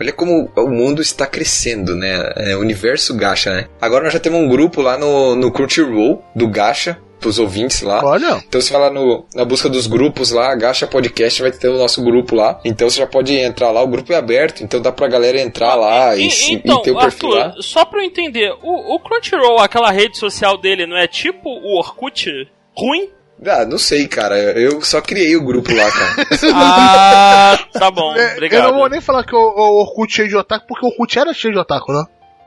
[0.00, 2.32] Olha como o mundo está crescendo, né?
[2.36, 3.66] É, o universo Gacha, né?
[3.80, 8.02] Agora nós já temos um grupo lá no, no Crunchyroll do Gacha, pros ouvintes lá.
[8.04, 8.42] Olha.
[8.48, 11.76] Então você vai lá no, na busca dos grupos lá, Gacha Podcast, vai ter o
[11.76, 12.60] nosso grupo lá.
[12.64, 15.74] Então você já pode entrar lá, o grupo é aberto, então dá pra galera entrar
[15.74, 17.62] lá e, E- se- então, e ter o perfil Arthur, lá.
[17.62, 21.78] só pra eu entender, o, o Crunchyroll, aquela rede social dele, não é tipo o
[21.78, 22.30] Orkut
[22.74, 23.10] ruim?
[23.46, 24.36] Ah, não sei, cara.
[24.38, 26.26] Eu só criei o grupo lá, cara.
[26.54, 28.64] Ah, tá bom, É, obrigado.
[28.64, 31.18] Eu não vou nem falar que o, o Orkut cheio de otaku, porque o Orkut
[31.18, 32.04] era cheio de otaku, né?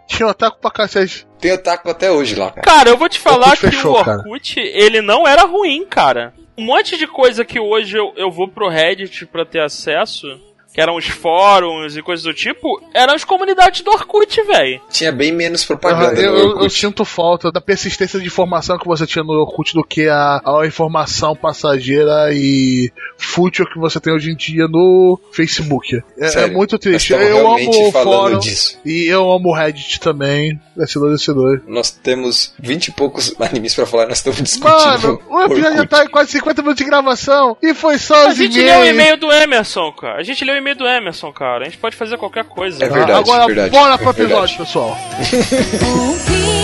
[0.08, 1.26] Tinha otaku pra cacete.
[1.40, 2.62] Tem otaku até hoje lá, cara.
[2.62, 6.34] Cara, eu vou te falar Orkut que fechou, o Orkut, ele não era ruim, cara.
[6.58, 10.28] Um monte de coisa que hoje eu, eu vou pro Reddit pra ter acesso,
[10.74, 14.82] que eram os fóruns e coisas do tipo, eram as comunidades do Orkut, velho.
[14.90, 19.06] Tinha bem menos propaganda eu, eu- eu sinto falta da persistência de informação que você
[19.06, 24.32] tinha no Orkut do que a, a informação passageira e fútil que você tem hoje
[24.32, 26.02] em dia no Facebook.
[26.18, 27.14] É, é muito triste.
[27.14, 28.80] Eu realmente amo o falando fórum disso.
[28.86, 30.60] e eu amo o Reddit também.
[30.78, 31.62] S2, S2.
[31.68, 34.74] Nós temos 20 e poucos animes pra falar, nós estamos discutindo.
[34.74, 38.30] Mano, o episódio já tá em quase 50 minutos de gravação e foi só A
[38.30, 40.20] os gente leu o e-mail do Emerson, cara.
[40.20, 41.64] A gente leu o e-mail do Emerson, cara.
[41.64, 42.84] A gente pode fazer qualquer coisa.
[42.84, 43.12] É verdade.
[43.12, 44.54] Agora verdade, bora pro é verdade.
[44.54, 44.98] episódio, pessoal.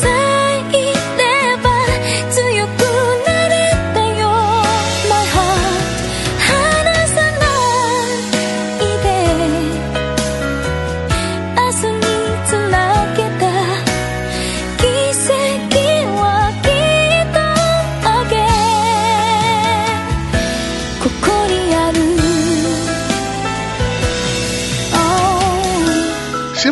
[0.00, 0.19] One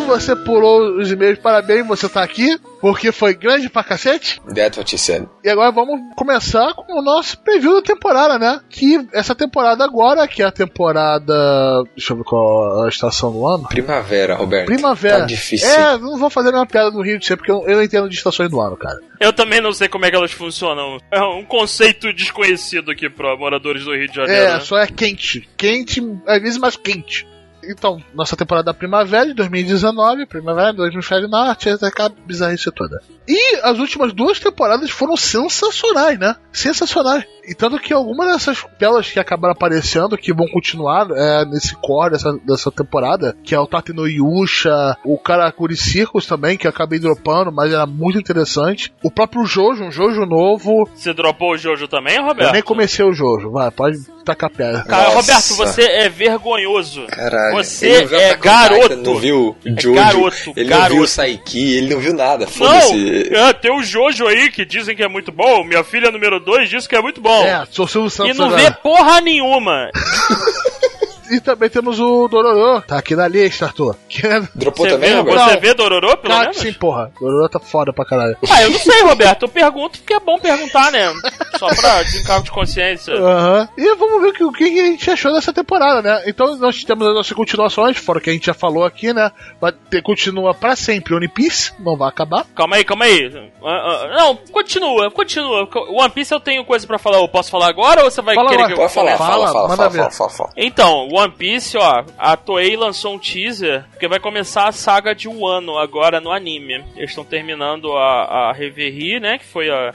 [0.09, 4.41] você pulou os e-mails, parabéns, você tá aqui, porque foi grande pra cacete.
[4.53, 5.27] That's what she said.
[5.43, 8.59] E agora vamos começar com o nosso preview da temporada, né?
[8.69, 11.83] Que essa temporada agora, que é a temporada.
[11.95, 13.67] Deixa eu ver qual a estação do ano.
[13.67, 14.65] Primavera, Roberto.
[14.65, 15.19] Primavera.
[15.19, 15.69] Tá difícil.
[15.69, 18.09] É, não vou fazer nenhuma piada do Rio de Janeiro, porque eu, eu não entendo
[18.09, 18.99] de estações do ano, cara.
[19.19, 20.97] Eu também não sei como é que elas funcionam.
[21.11, 24.41] É um conceito desconhecido aqui para moradores do Rio de Janeiro.
[24.41, 24.59] É, né?
[24.61, 25.47] só é quente.
[25.55, 27.27] Quente, às vezes mais quente.
[27.63, 33.01] Então, nossa temporada da primavera de 2019, primavera do hemisfério norte, aquela bizarrice toda.
[33.27, 36.35] E as últimas duas temporadas foram sensacionais, né?
[36.51, 37.25] Sensacionais.
[37.49, 42.11] E tanto que algumas dessas telas que acabaram aparecendo, que vão continuar é, nesse core
[42.11, 46.71] dessa, dessa temporada, que é o Tate no Yusha, o Karakuri Circus também, que eu
[46.71, 48.93] acabei dropando, mas era muito interessante.
[49.03, 50.87] O próprio Jojo, um Jojo novo.
[50.95, 52.47] Você dropou o Jojo também, Roberto?
[52.49, 54.83] Eu nem comecei o Jojo, vai, pode tacar pedra.
[54.83, 55.15] Cara, Nossa.
[55.15, 57.07] Roberto, você é vergonhoso.
[57.07, 57.55] Caralho.
[57.57, 58.95] Você não viu é garoto.
[58.97, 59.93] não viu É Jojo.
[59.95, 60.93] garoto, ele não garoto.
[60.93, 62.45] viu o Saiki, ele não viu nada.
[62.45, 63.33] Não, Foda-se.
[63.33, 65.63] é, tem o Jojo aí que dizem que é muito bom.
[65.63, 67.38] Minha filha número 2 disse que é muito bom.
[67.45, 68.61] É, sou o Silvio e Santos não agora.
[68.61, 69.89] vê porra nenhuma.
[71.29, 72.81] E também temos o Dororô.
[72.81, 73.95] Tá aqui na lista, Arthur.
[74.07, 74.41] Que é...
[74.55, 75.39] Dropou Você também, Roberto?
[75.49, 76.57] você vê Dororô, pelo Claro menos?
[76.57, 77.11] sim, porra.
[77.19, 78.37] Dororô tá foda pra caralho.
[78.49, 79.43] Ah, eu não sei, Roberto.
[79.43, 81.13] Eu pergunto porque é bom perguntar, né?
[81.57, 83.13] Só pra desencargo de consciência.
[83.13, 83.69] Aham.
[83.77, 86.23] E vamos ver o que, o que a gente achou dessa temporada, né?
[86.27, 89.31] Então nós temos as nossas continuações, fora o que a gente já falou aqui, né?
[89.59, 92.45] Vai ter, continua pra sempre One Piece, não vai acabar.
[92.55, 93.31] Calma aí, calma aí.
[93.63, 95.67] Ah, ah, Não, continua, continua.
[95.89, 97.17] One Piece eu tenho coisa pra falar.
[97.19, 99.29] Eu posso falar agora ou você vai Fala querer lá, que eu Pode falar, Fala,
[99.29, 100.49] fala, fala, fala, fala, fala, fala.
[100.55, 105.27] Então, One Piece, ó, a Toei lançou um teaser porque vai começar a saga de
[105.27, 106.83] Wano agora no anime.
[106.95, 109.93] Eles estão terminando a, a Reverie, né, que foi a...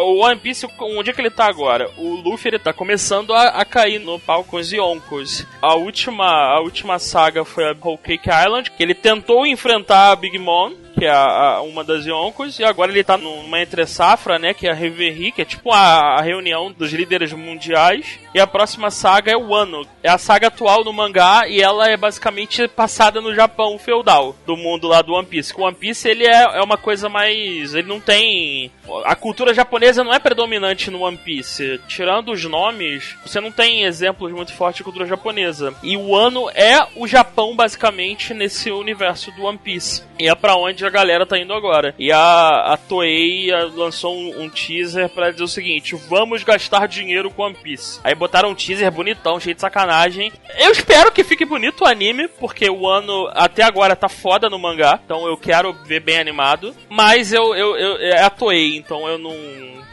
[0.00, 1.90] O One Piece, onde é que ele tá agora?
[1.98, 5.44] O Luffy, ele tá começando a, a cair no pau com os Yonkos.
[5.60, 10.16] A última, a última saga foi a Whole Cake Island, que ele tentou enfrentar a
[10.16, 14.38] Big Mom, que é a, a- uma das Yonkos, e agora ele tá numa entre-safra,
[14.38, 18.40] né, que é a Reverie, que é tipo a, a reunião dos líderes mundiais, e
[18.40, 19.86] a próxima saga é o Wano.
[20.02, 24.56] É a saga atual no mangá, e ela é basicamente passada no Japão feudal, do
[24.56, 25.54] mundo lá do One Piece.
[25.56, 27.74] O One Piece, ele é, é uma coisa mais...
[27.74, 28.70] ele não tem...
[29.04, 31.80] A cultura japonesa não é predominante no One Piece.
[31.88, 35.74] Tirando os nomes, você não tem exemplos muito fortes de cultura japonesa.
[35.82, 40.04] E o Wano é o Japão, basicamente, nesse universo do One Piece.
[40.18, 41.94] E é pra onde a galera tá indo agora.
[41.98, 46.86] E a, a Toei ah, lançou um, um teaser pra dizer o seguinte: vamos gastar
[46.88, 48.00] dinheiro com One Piece.
[48.02, 50.32] Aí botaram um teaser bonitão, cheio de sacanagem.
[50.58, 54.58] Eu espero que fique bonito o anime, porque o ano até agora tá foda no
[54.58, 55.00] mangá.
[55.04, 56.74] Então eu quero ver bem animado.
[56.88, 59.34] Mas eu, eu, eu é a Toei, então eu não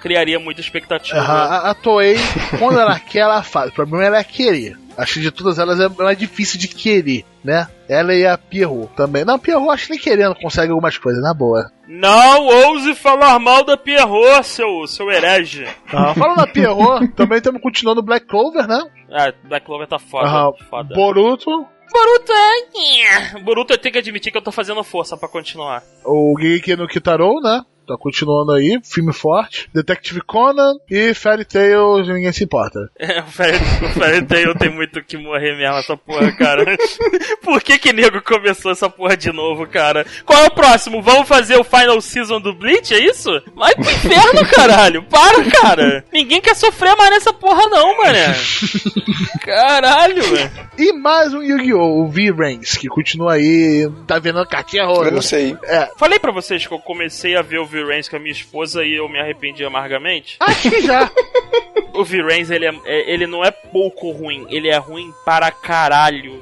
[0.02, 1.20] criaria muita expectativa.
[1.20, 2.18] A, a Toei,
[2.60, 3.70] quando ela quer, ela faz.
[3.70, 4.78] O problema é ela querer.
[4.98, 7.68] Acho que de todas elas é mais difícil de querer, né?
[7.94, 9.24] Ela e a Pierrot também.
[9.24, 11.72] Não, a Pierrot acho que nem querendo consegue algumas coisas, na boa.
[11.88, 15.68] Não ouse falar mal da Pierrot, seu, seu herege.
[15.92, 18.82] Ah, falando da Pierrot, também estamos continuando Black Clover, né?
[19.12, 20.28] Ah, Black Clover tá foda.
[20.28, 20.96] Ah, foda.
[20.96, 21.50] Boruto,
[21.92, 23.40] Boruto é.
[23.42, 25.84] Boruto eu tenho que admitir que eu tô fazendo força pra continuar.
[26.06, 27.62] o Geki no Kitaro, né?
[27.88, 29.70] Tá continuando aí, filme forte.
[29.74, 32.90] Detective Conan e Fairy Tail, ninguém se importa.
[32.98, 36.66] É, o Fairy, o Fairy Tail tem muito que morrer mesmo, essa porra, cara.
[37.44, 40.06] Por que que nego começou essa porra de novo, cara?
[40.26, 41.02] Qual é o próximo?
[41.02, 43.30] Vamos fazer o Final Season do Bleach, é isso?
[43.56, 45.04] Vai pro inferno, caralho!
[45.04, 46.06] Para, cara!
[46.12, 48.34] Ninguém quer sofrer mais nessa porra não, mané.
[49.42, 50.52] Caralho, velho.
[50.78, 52.04] E mais um Yu-Gi-Oh!
[52.04, 55.10] o V-Rings, que continua aí, tá vendo a cartinha rosa.
[55.10, 55.56] Eu não sei.
[55.64, 58.84] É, Falei pra vocês que eu comecei a ver o V-Rains com a minha esposa
[58.86, 60.38] e eu me arrependi amargamente.
[60.42, 61.10] acho que já.
[61.94, 66.42] O V-Rains, ele, é, é- ele não é pouco ruim, ele é ruim para caralho.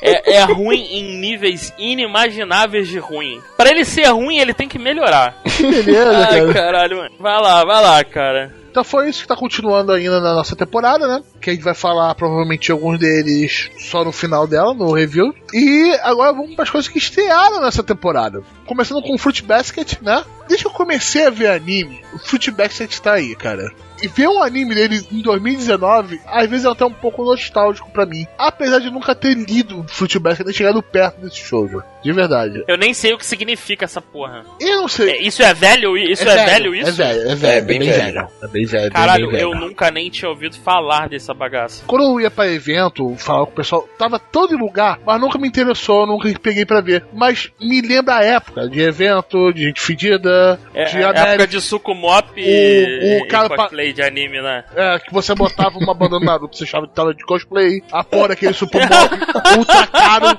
[0.00, 3.40] É, é ruim em níveis inimagináveis de ruim.
[3.56, 5.40] Pra ele ser ruim, ele tem que melhorar.
[5.60, 6.52] Beleza, Ai, cara.
[6.54, 7.14] caralho, mano.
[7.18, 8.54] Vai lá, vai lá, cara.
[8.78, 11.20] Então foi isso que tá continuando ainda na nossa temporada, né?
[11.40, 15.34] Que a gente vai falar provavelmente alguns deles só no final dela, no review.
[15.52, 18.40] E agora vamos para as coisas que estrearam nessa temporada.
[18.66, 20.24] Começando com o Fruit Basket, né?
[20.46, 23.68] Desde que eu comecei a ver anime, o Fruit Basket tá aí, cara.
[24.00, 28.06] E ver um anime dele em 2019, às vezes é até um pouco nostálgico pra
[28.06, 28.28] mim.
[28.38, 31.82] Apesar de nunca ter lido Fruit Basket nem chegado perto desse shoujo.
[32.02, 32.62] De verdade.
[32.68, 34.44] Eu nem sei o que significa essa porra.
[34.60, 35.10] Eu não sei.
[35.10, 35.96] É, isso é velho?
[35.96, 36.88] Isso é, velho, isso?
[36.88, 37.58] É velho, é velho.
[37.58, 38.28] É bem velho.
[38.42, 38.90] É bem velho.
[38.92, 39.60] Caralho, bem eu velho.
[39.60, 41.82] nunca nem tinha ouvido falar dessa bagaça.
[41.86, 45.38] Quando eu ia pra evento, falar com o pessoal, tava todo em lugar, mas nunca
[45.38, 47.04] me interessou, nunca peguei pra ver.
[47.12, 51.46] Mas me lembra a época de evento, de gente fedida, É, de é a época
[51.46, 54.64] de Sukumop e, O- o cara e cosplay de anime, né?
[54.74, 58.28] É, que você botava uma banda Naruto, você achava que tava de cosplay, a porra
[58.28, 59.16] daquele super mob,
[59.58, 60.38] ultra caro.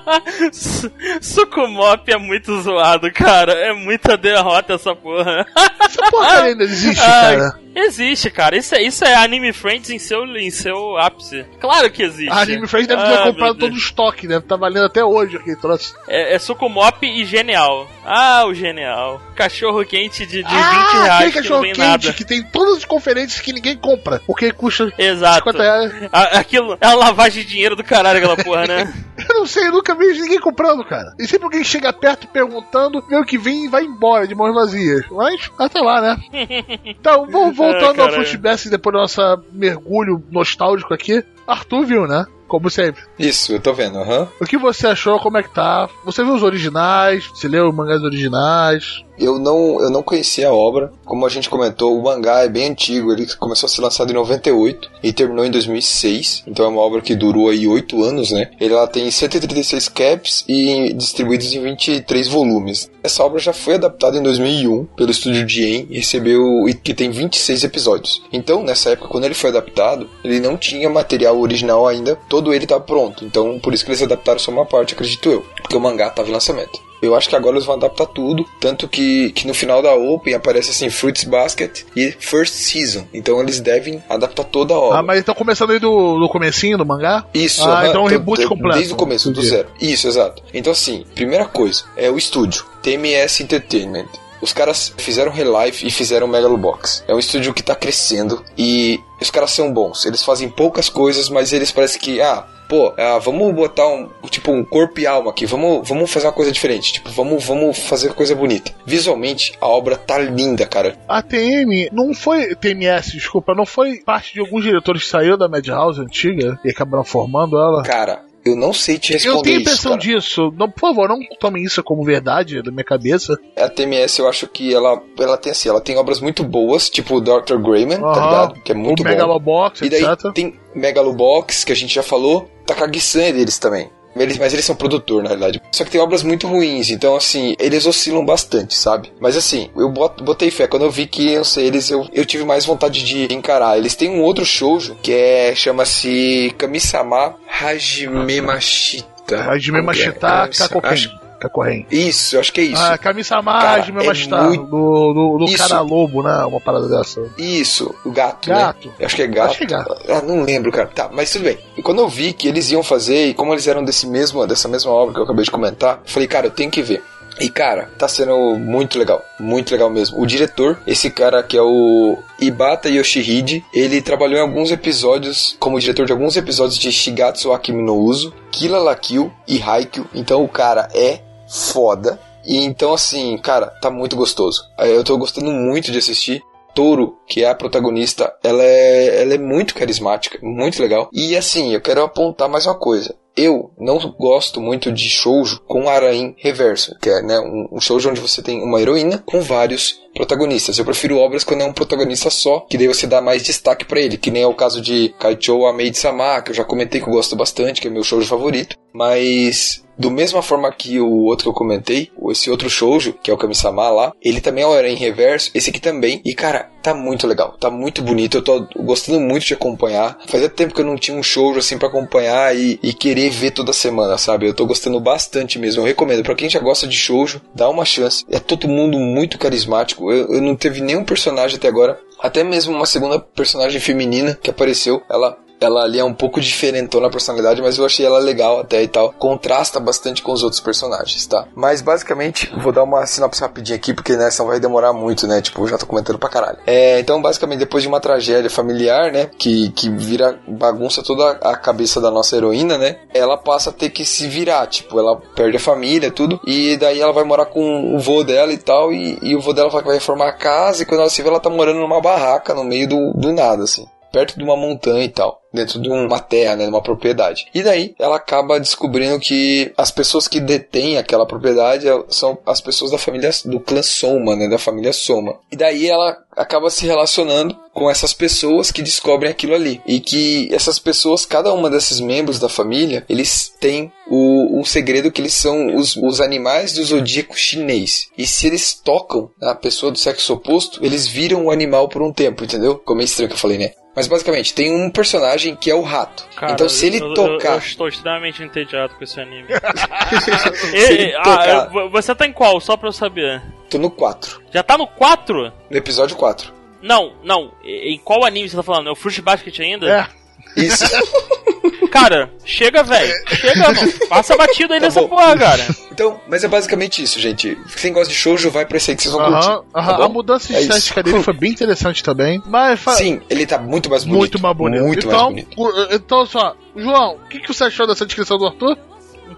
[1.60, 3.52] Su- Sukumop é muito zoado, cara.
[3.54, 5.46] É muita derrota essa porra.
[5.80, 7.60] Essa porra ainda existe, cara.
[7.76, 8.58] Existe, cara.
[8.58, 11.46] Isso é, isso é Anime Friends em seu, em seu ápice.
[11.62, 12.30] Claro que existe.
[12.32, 15.38] A Anime Friends deve ter Ah, comprado todo o estoque, deve estar valendo até hoje
[15.38, 15.96] aquele troço.
[16.08, 17.88] É, é Sukumop e Genial.
[18.06, 19.22] Ah, o Genial.
[19.36, 22.14] Cachorro quente de, de 20 ah, reais aquele que não quente nada.
[22.14, 25.38] que tem todas as conferências que ninguém compra, porque custa Exato.
[25.52, 25.94] 50 reais.
[26.12, 28.94] A- aquilo é uma lavagem de dinheiro do caralho, aquela porra, né?
[29.30, 31.14] Eu não sei, eu nunca vejo ninguém comprando, cara.
[31.20, 34.54] E sempre alguém chega perto perguntando, vê o que vem e vai embora de mãos
[34.54, 35.06] vazias.
[35.12, 36.18] Mas, até lá, né?
[36.86, 39.22] Então, vamos voltando Ah, ao Basket depois do nosso
[39.54, 41.24] mergulho nostálgico aqui.
[41.48, 42.26] Arthur viu, né?
[42.48, 43.04] Como sempre.
[43.20, 44.28] Isso, eu tô vendo, aham.
[44.42, 45.20] O que você achou?
[45.20, 45.88] Como é que tá?
[46.04, 47.28] Você viu os originais?
[47.28, 49.04] Você leu os mangás originais?
[49.20, 50.92] Eu não, eu não conhecia a obra.
[51.06, 53.12] Como a gente comentou, o mangá é bem antigo.
[53.12, 56.44] Ele começou a ser lançado em 98 e terminou em 2006.
[56.48, 58.52] Então é uma obra que durou aí 8 anos, né?
[58.60, 62.90] Ela tem 136 caps e distribuídos em 23 volumes.
[63.04, 67.12] Essa obra já foi adaptada em 2001 pelo estúdio Dien e recebeu e que tem
[67.12, 68.22] 26 episódios.
[68.32, 72.18] Então, nessa época, quando ele foi adaptado, ele não tinha material original ainda.
[72.28, 73.26] Todo ele tá pronto.
[73.26, 75.46] Então, por isso que eles adaptaram só uma parte, acredito eu.
[75.62, 76.89] Porque o mangá tava em lançamento.
[77.02, 80.34] Eu acho que agora eles vão adaptar tudo, tanto que, que no final da Open
[80.34, 83.06] aparece assim Fruits Basket e First Season.
[83.14, 85.00] Então eles devem adaptar toda a obra.
[85.00, 87.26] Ah, mas estão começando aí do, do comecinho do mangá?
[87.34, 88.78] Isso, Ah, então um tô- reboot completo.
[88.78, 89.70] Desde o começo, do zero.
[89.80, 90.42] Isso, exato.
[90.54, 94.08] Então, assim, primeira coisa, é o estúdio, TMS Entertainment.
[94.42, 97.04] Os caras fizeram Relife e fizeram Megalobox.
[97.08, 100.06] É um estúdio que tá crescendo e os caras são bons.
[100.06, 104.52] Eles fazem poucas coisas, mas eles parecem que, ah, pô, ah, vamos botar um, tipo,
[104.52, 105.46] um corpo e alma aqui.
[105.48, 106.94] Vamos, vamos fazer uma coisa diferente.
[106.94, 108.72] Tipo, vamos, vamos fazer coisa bonita.
[108.86, 110.96] Visualmente, a obra tá linda, cara.
[111.08, 112.56] A TM não foi.
[112.56, 117.04] TMS, desculpa, não foi parte de alguns diretores que saiu da Madhouse antiga e acabaram
[117.04, 117.82] formando ela?
[117.84, 120.02] Cara, eu não sei te responder Eu tenho a isso, impressão cara.
[120.02, 120.54] disso.
[120.56, 123.36] Não, por favor, não tomem isso como verdade da minha cabeça.
[123.58, 127.16] A TMS eu acho que ela, ela tem assim, ela tem obras muito boas, tipo
[127.16, 127.58] o Dr.
[127.58, 128.62] Grayman, tá ligado?
[128.62, 129.10] Que é muito o bom.
[129.10, 130.32] Megalobox, E daí etc.
[130.34, 133.90] tem Megalobox, que a gente já falou, Takagi-san é deles também.
[134.16, 135.62] Eles, mas eles são produtor, na realidade.
[135.72, 139.14] Só que tem obras muito ruins, então assim, eles oscilam bastante, sabe?
[139.20, 140.66] Mas assim, eu bot- botei fé.
[140.68, 143.78] Quando eu vi que iam ser eles, eu, eu tive mais vontade de encarar.
[143.78, 149.44] Eles têm um outro shoujo, que é, chama-se Kamisama Hajime Mashita.
[149.52, 149.82] Hajime é?
[149.84, 151.20] Mashita Acho- Kakoken.
[151.40, 151.86] Kakoren.
[151.90, 152.82] Isso, eu acho que é isso.
[152.82, 155.58] Ah, Kami-sama Cara, Hajime é muito- Do, do, do Isso.
[155.68, 156.44] cara lobo, né?
[156.46, 157.22] Uma parada dessa.
[157.38, 158.88] Isso, o gato, Gato.
[158.88, 158.94] né?
[159.00, 159.50] Eu acho que é gato.
[159.50, 159.96] Acho que é gato.
[160.08, 160.88] Ah, não lembro, cara.
[160.94, 161.58] Tá, mas tudo bem.
[161.78, 164.68] E quando eu vi que eles iam fazer, e como eles eram desse mesmo, dessa
[164.68, 167.04] mesma obra que eu acabei de comentar, eu falei, cara, eu tenho que ver.
[167.40, 170.20] E cara, tá sendo muito legal, muito legal mesmo.
[170.22, 175.80] O diretor, esse cara que é o Ibata Yoshihide, ele trabalhou em alguns episódios como
[175.80, 180.06] diretor de alguns episódios de Shigatsu Akimi no Uso, Killa la Kill e Haikyuu.
[180.14, 182.20] Então o cara é foda.
[182.46, 184.64] E então assim, cara, tá muito gostoso.
[184.78, 186.42] É, Eu tô gostando muito de assistir.
[186.74, 191.10] Toro, que é a protagonista, ela é, ela é muito carismática, muito legal.
[191.12, 193.16] E assim, eu quero apontar mais uma coisa.
[193.36, 198.10] Eu não gosto muito de shoujo com Arain reverso, que é né, um, um shoujo
[198.10, 200.78] onde você tem uma heroína com vários protagonistas.
[200.78, 204.00] Eu prefiro obras quando é um protagonista só, que daí você dá mais destaque para
[204.00, 207.14] ele, que nem é o caso de Kaichou Ameide-sama, que eu já comentei que eu
[207.14, 208.76] gosto bastante, que é meu shoujo favorito.
[208.94, 213.34] Mas do mesma forma que o outro que eu comentei, esse outro shoujo, que é
[213.34, 216.22] o Kami-sama lá, ele também é em reverso, esse aqui também.
[216.24, 220.18] E cara, tá muito legal, tá muito bonito, eu tô gostando muito de acompanhar.
[220.28, 223.52] Fazia tempo que eu não tinha um shoujo assim para acompanhar e, e, querer ver
[223.52, 224.48] toda semana, sabe?
[224.48, 225.82] Eu tô gostando bastante mesmo.
[225.82, 228.24] Eu recomendo para quem já gosta de shoujo, dá uma chance.
[228.30, 230.12] É todo mundo muito carismático.
[230.12, 234.50] Eu, eu não teve nenhum personagem até agora até mesmo uma segunda personagem feminina que
[234.50, 238.60] apareceu, ela ela ali é um pouco diferentona na personalidade, mas eu achei ela legal
[238.60, 239.12] até e tal.
[239.14, 241.48] Contrasta bastante com os outros personagens, tá?
[241.56, 245.42] Mas basicamente, vou dar uma sinopse rapidinha aqui, porque né, senão vai demorar muito, né?
[245.42, 246.58] Tipo, eu já tô comentando pra caralho.
[246.66, 249.30] É, então, basicamente, depois de uma tragédia familiar, né?
[249.38, 252.98] Que, que vira bagunça toda a cabeça da nossa heroína, né?
[253.14, 257.00] Ela passa a ter que se virar, tipo, ela perde a família, tudo, e daí
[257.00, 259.84] ela vai morar com o vô dela e tal, e, e o vô dela vai
[259.94, 262.88] reformar a casa, e quando ela se vê, ela tá morando numa barraca no meio
[262.88, 266.64] do, do nada, assim perto de uma montanha e tal, dentro de uma terra, né,
[266.64, 267.48] de uma propriedade.
[267.54, 272.92] E daí ela acaba descobrindo que as pessoas que detêm aquela propriedade são as pessoas
[272.92, 275.40] da família do clã Soma, né, da família Soma.
[275.52, 279.82] E daí ela acaba se relacionando com essas pessoas que descobrem aquilo ali.
[279.86, 285.12] E que essas pessoas, cada uma desses membros da família, eles têm o, um segredo
[285.12, 288.08] que eles são os, os animais do zodíaco chinês.
[288.18, 292.12] E se eles tocam a pessoa do sexo oposto, eles viram o animal por um
[292.12, 292.78] tempo, entendeu?
[292.78, 293.72] Como é estranho que eu falei, né?
[294.00, 296.26] Mas basicamente, tem um personagem que é o rato.
[296.34, 297.50] Cara, então se ele eu, tocar.
[297.50, 299.50] Eu, eu, estou extremamente entediado com esse anime.
[300.72, 301.76] se ele ah, tocar...
[301.76, 302.62] eu, você tá em qual?
[302.62, 303.42] Só pra eu saber.
[303.70, 304.42] Tô no 4.
[304.54, 305.52] Já tá no 4?
[305.70, 306.54] No episódio 4.
[306.82, 307.52] Não, não.
[307.62, 308.88] Em qual anime você tá falando?
[308.88, 309.92] É o Fruit Basket ainda?
[309.94, 310.08] É.
[310.56, 310.86] Isso.
[311.92, 313.14] Cara, chega, velho.
[313.28, 313.94] Chega, mano.
[314.10, 315.10] Passa batido aí Tá nessa bom.
[315.10, 315.66] porra, cara.
[315.92, 317.58] Então, mas é basicamente isso, gente.
[317.82, 319.66] Quem gosta de shoujo vai pra esse aí que vocês vão Aham, curtir.
[319.76, 319.98] aham.
[319.98, 322.42] tá a mudança É estética dele foi bem interessante também.
[322.46, 324.20] Mas fa- Sim, ele tá muito mais bonito.
[324.20, 324.84] muito mais bonito.
[324.86, 325.94] Muito então, mais bonito.
[325.94, 328.78] então, só, João, o que, que você achou dessa descrição do Arthur?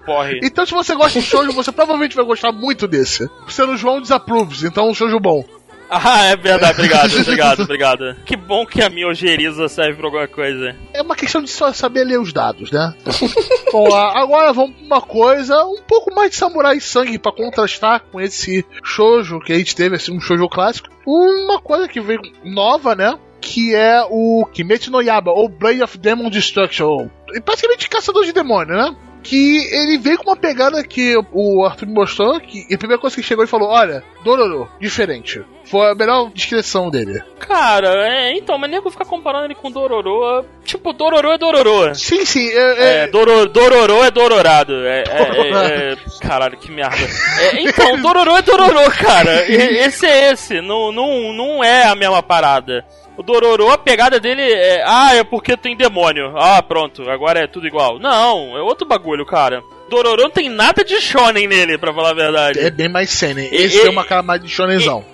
[0.06, 0.40] Porre.
[0.42, 3.30] Então, se você gosta de shoujo, você provavelmente vai gostar muito desse.
[3.48, 5.44] Sendo João Disapproves, então um shoujo bom.
[6.04, 6.80] Ah, é verdade.
[6.80, 8.16] Obrigado, obrigado, obrigado.
[8.26, 10.74] Que bom que a minha ojeriza serve pra alguma coisa.
[10.94, 12.94] É uma questão de só saber ler os dados, né?
[13.74, 18.22] Bom, agora vamos pra uma coisa um pouco mais de samurai sangue pra contrastar com
[18.22, 20.90] esse shoujo que a gente teve, assim, um shoujo clássico.
[21.06, 23.18] Uma coisa que veio nova, né?
[23.42, 27.10] Que é o Kimetsu no Yaba, ou Blade of Demon Destruction.
[27.46, 28.96] Basicamente caçador de demônio, né?
[29.24, 33.16] Que ele veio com uma pegada que o Arthur me mostrou, que a primeira coisa
[33.16, 35.42] que chegou e falou, olha, Dororo, diferente.
[35.66, 37.22] Foi a melhor descrição dele.
[37.40, 40.46] Cara, é, então, mas nego ficar comparando ele com Dororo.
[40.66, 41.96] Tipo, Dororo é Dororo.
[41.96, 44.74] Sim, sim, é, É, Doro, Dororo é Dororado.
[44.86, 46.98] É, é, é- é- caralho, que merda.
[47.40, 49.50] É, então, Dororo é Dororo, cara.
[49.50, 50.62] Esse é esse.
[50.62, 52.86] Não, não, não é a mesma parada.
[53.18, 54.84] O Dororo, a pegada dele é.
[54.86, 56.34] Ah, é porque tem demônio.
[56.38, 58.00] Ah, pronto, agora é tudo igual.
[58.00, 59.62] Não, é outro bagulho, cara.
[59.92, 62.60] Dororo não tem nada de shonen nele, pra falar a verdade.
[62.60, 63.48] é bem mais seinen.
[63.52, 65.06] Esse e- tem uma cara mais de shonenzão.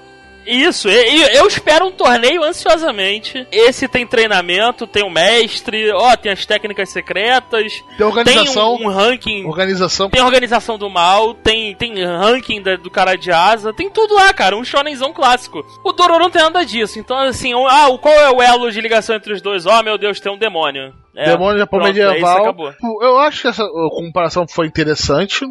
[0.50, 3.46] Isso, e- e eu espero um torneio ansiosamente.
[3.52, 8.84] Esse tem treinamento, tem o mestre, ó, tem as técnicas secretas, Tem tem organização, um,
[8.84, 13.74] um ranking, organização tem organização do mal, tem, tem ranking da- do cara de asa,
[13.74, 15.66] tem tudo lá, cara, um shonenzão clássico.
[15.84, 19.18] O Dororo não tem nada disso, então assim, ah, qual é o elo de ligação
[19.18, 19.66] entre os dois?
[19.66, 20.94] Ó, meu Deus, tem um demônio.
[21.18, 22.56] É, Demônio Japão pronto, é medieval.
[23.02, 25.44] Eu acho que essa comparação foi interessante.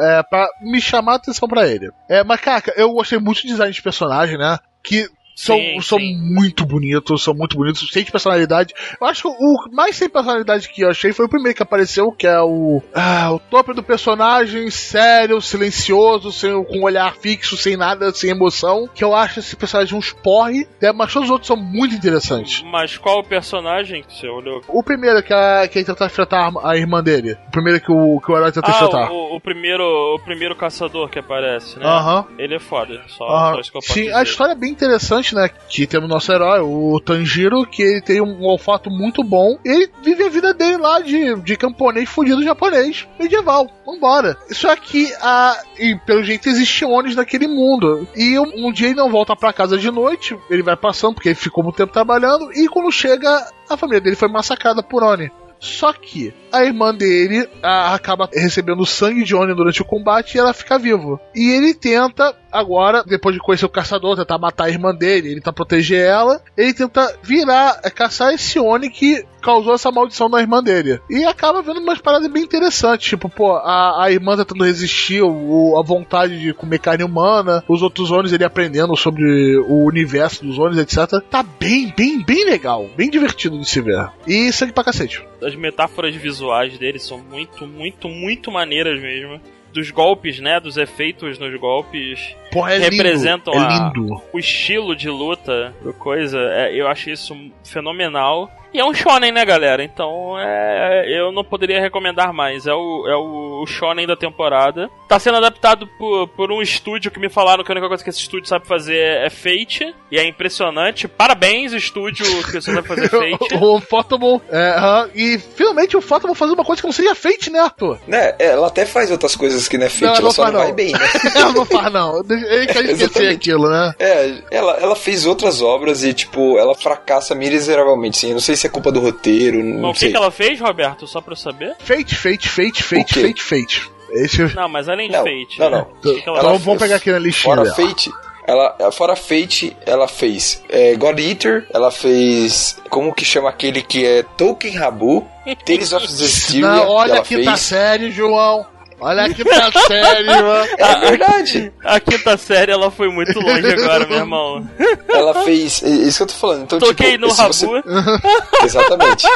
[0.00, 1.92] É, pra me chamar a atenção pra ele.
[2.08, 4.58] É, mas, cara, eu gostei muito do design de personagem, né?
[4.82, 6.16] Que são, Sim, são sim.
[6.20, 8.74] muito bonitos, são muito bonitos, sem personalidade.
[9.00, 12.12] Eu acho que o mais sem personalidade que eu achei foi o primeiro que apareceu,
[12.12, 12.82] que é o.
[12.94, 18.30] Ah, o topo do personagem, sério, silencioso, sem, com um olhar fixo, sem nada, sem
[18.30, 18.88] emoção.
[18.92, 20.92] Que eu acho esse personagem um esporre, né?
[20.92, 22.62] mas todos os outros são muito interessantes.
[22.70, 24.60] Mas qual o personagem que você olhou?
[24.68, 27.36] O primeiro que, a, que ele tenta enfrentar a, irmã dele.
[27.48, 29.08] O primeiro que o, que o herói tenta enfrentar.
[29.08, 31.86] Ah, o, o primeiro, o primeiro caçador que aparece, né?
[31.86, 32.26] Aham.
[32.38, 33.54] Ele é foda, só, Aham.
[33.54, 34.14] só isso que eu posso Sim, dizer.
[34.14, 35.48] a história é bem interessante, né?
[35.68, 39.58] Que temos nosso herói, o Tanjiro, que ele tem um olfato muito bom.
[39.64, 43.66] Ele vive a vida dele lá de, de camponês fudido japonês medieval.
[43.86, 44.36] Vambora.
[44.50, 48.06] Só que, a, e pelo jeito, existe Onis naquele mundo.
[48.16, 51.28] E um, um dia ele não volta pra casa de noite, ele vai passando, porque
[51.28, 52.50] ele ficou muito tempo trabalhando.
[52.52, 55.30] E quando chega, a família dele foi massacrada por Oni.
[55.60, 60.40] Só que a irmã dele a- acaba recebendo sangue de Oni durante o combate e
[60.40, 61.20] ela fica viva.
[61.34, 65.34] E ele tenta agora, depois de conhecer o caçador, tentar matar a irmã dele, ele
[65.36, 70.40] tenta proteger ela, ele tenta virar, é, caçar esse Oni que causou essa maldição na
[70.40, 71.00] irmã dele.
[71.10, 75.76] E acaba vendo umas paradas bem interessantes, tipo, pô, a, a irmã tentando resistir o,
[75.78, 80.58] a vontade de comer carne humana, os outros Onis ele aprendendo sobre o universo dos
[80.58, 81.20] Onis, etc.
[81.28, 84.08] Tá bem, bem, bem legal, bem divertido de se ver.
[84.26, 85.26] E sangue pra cacete.
[85.42, 89.40] As metáforas visuais dele são muito, muito, muito maneiras mesmo.
[89.72, 90.60] Dos golpes, né?
[90.60, 92.36] Dos efeitos nos golpes.
[92.50, 93.64] Porra, é representam lindo.
[93.64, 94.22] É a- lindo.
[94.32, 98.50] o estilo de luta do coisa, é, eu acho isso fenomenal.
[98.72, 99.82] E é um shonen, né, galera?
[99.84, 102.66] Então, é, eu não poderia recomendar mais.
[102.66, 104.90] É o, é o shonen da temporada.
[105.08, 108.08] Tá sendo adaptado por, por um estúdio que me falaram que a única coisa que
[108.10, 109.94] esse estúdio sabe fazer é Fate.
[110.10, 111.06] E é impressionante.
[111.06, 113.54] Parabéns, estúdio que você sabe fazer Fate.
[113.60, 117.50] O Fotable, é, aham, e finalmente o Fotable fazer uma coisa que não seria feita,
[117.50, 117.98] né, Arthur?
[118.06, 120.42] Né, é, ela até faz outras coisas que não é feito, Não, ela, não só
[120.42, 120.74] faz não vai não.
[120.76, 120.98] bem, né?
[121.34, 122.18] Ela não faz, não.
[122.30, 123.34] Ele quer esquecer Exatamente.
[123.34, 123.94] aquilo, né?
[123.98, 128.28] É, ela, ela fez outras obras e, tipo, ela fracassa miseravelmente, sim.
[128.28, 130.10] Eu não sei se é culpa do roteiro, Mas não o que, sei.
[130.10, 131.06] que ela fez, Roberto?
[131.06, 131.74] Só pra eu saber?
[131.78, 133.20] Fate, Fate, Fate, Fate?
[133.20, 133.90] Fate, Fate.
[134.12, 134.42] Esse...
[134.54, 135.58] Não, mas além de Não, Fate.
[135.58, 135.76] não, né?
[135.78, 135.82] não.
[135.82, 137.54] O que que ela Então Ela vamos fez- pegar aqui na listinha.
[137.56, 137.74] Fora dela.
[137.76, 138.10] Fate,
[138.46, 142.76] ela, fora Fate, ela fez é, God Eater, ela fez.
[142.90, 145.26] Como que chama aquele que é Tolkien Rabu,
[145.64, 147.46] Tales of Zestiria, Não, olha que fez.
[147.46, 148.66] tá sério, João.
[149.02, 150.68] Olha que tá sério, mano.
[150.78, 151.72] É verdade.
[151.84, 154.68] A quinta série ela foi muito longe agora, meu irmão.
[155.08, 155.82] Ela fez.
[155.82, 156.62] é Isso que eu tô falando.
[156.62, 157.82] Então, Toquei tipo, no se você- Rabu.
[158.64, 159.26] Exatamente.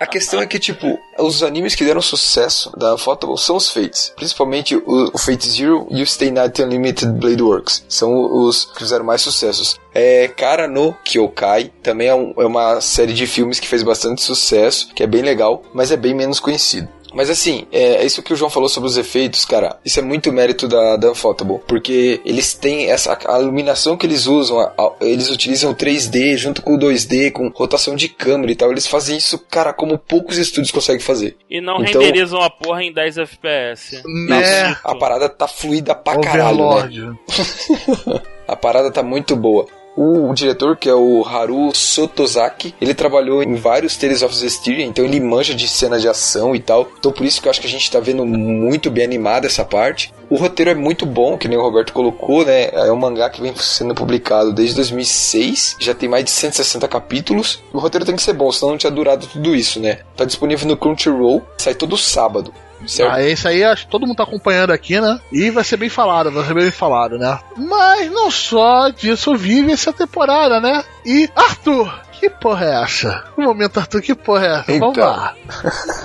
[0.00, 4.12] A questão é que, tipo, os animes que deram sucesso da Photable são os Fates.
[4.16, 7.84] Principalmente o, o Fate Zero e o Stay Night Unlimited Blade Works.
[7.88, 8.12] São
[8.46, 9.78] os que fizeram mais sucessos.
[9.94, 14.22] É, Kara no Kyokai também é, um- é uma série de filmes que fez bastante
[14.22, 16.88] sucesso, que é bem legal, mas é bem menos conhecido.
[17.14, 19.76] Mas assim, é isso que o João falou sobre os efeitos, cara.
[19.84, 21.58] Isso é muito mérito da, da Unfotable.
[21.66, 26.36] Porque eles têm essa a iluminação que eles usam, a- a- eles utilizam o 3D
[26.36, 28.70] junto com o 2D, com rotação de câmera e tal.
[28.70, 31.36] Eles fazem isso, cara, como poucos estúdios conseguem fazer.
[31.50, 34.02] E não Então- renderizam a porra em 10 FPS.
[34.28, 34.76] Né?
[34.82, 36.64] A parada tá fluida pra caralho, né?
[36.64, 37.18] Overlord.
[38.48, 39.66] A parada tá muito boa.
[39.94, 45.04] O, diretor, que é o Haru Sotozaki, ele trabalhou em vários Tales of Zestiria, então
[45.04, 46.88] ele manja de cena de ação e tal.
[46.98, 49.64] Então por isso que eu acho que a gente tá vendo muito bem animada essa
[49.64, 50.12] parte.
[50.30, 52.70] O roteiro é muito bom, que nem o Roberto colocou, né?
[52.72, 57.62] É um mangá que vem sendo publicado desde 2006, já tem mais de 160 capítulos.
[57.70, 59.98] O roteiro tem que ser bom, senão não tinha durado tudo isso, né?
[60.16, 62.52] Tá disponível no Crunchyroll, sai todo sábado.
[62.86, 63.14] Certo?
[63.14, 65.20] Ah, esse aí acho que todo mundo tá acompanhando aqui, né?
[65.32, 67.38] E vai ser bem falado, vai ser bem falado, né?
[67.56, 70.82] Mas não só disso vive essa temporada, né?
[71.04, 73.24] E Arthur, que porra é essa?
[73.36, 74.78] No momento, Arthur, que porra é essa?
[74.78, 75.10] Vamos Então.
[75.10, 75.34] lá.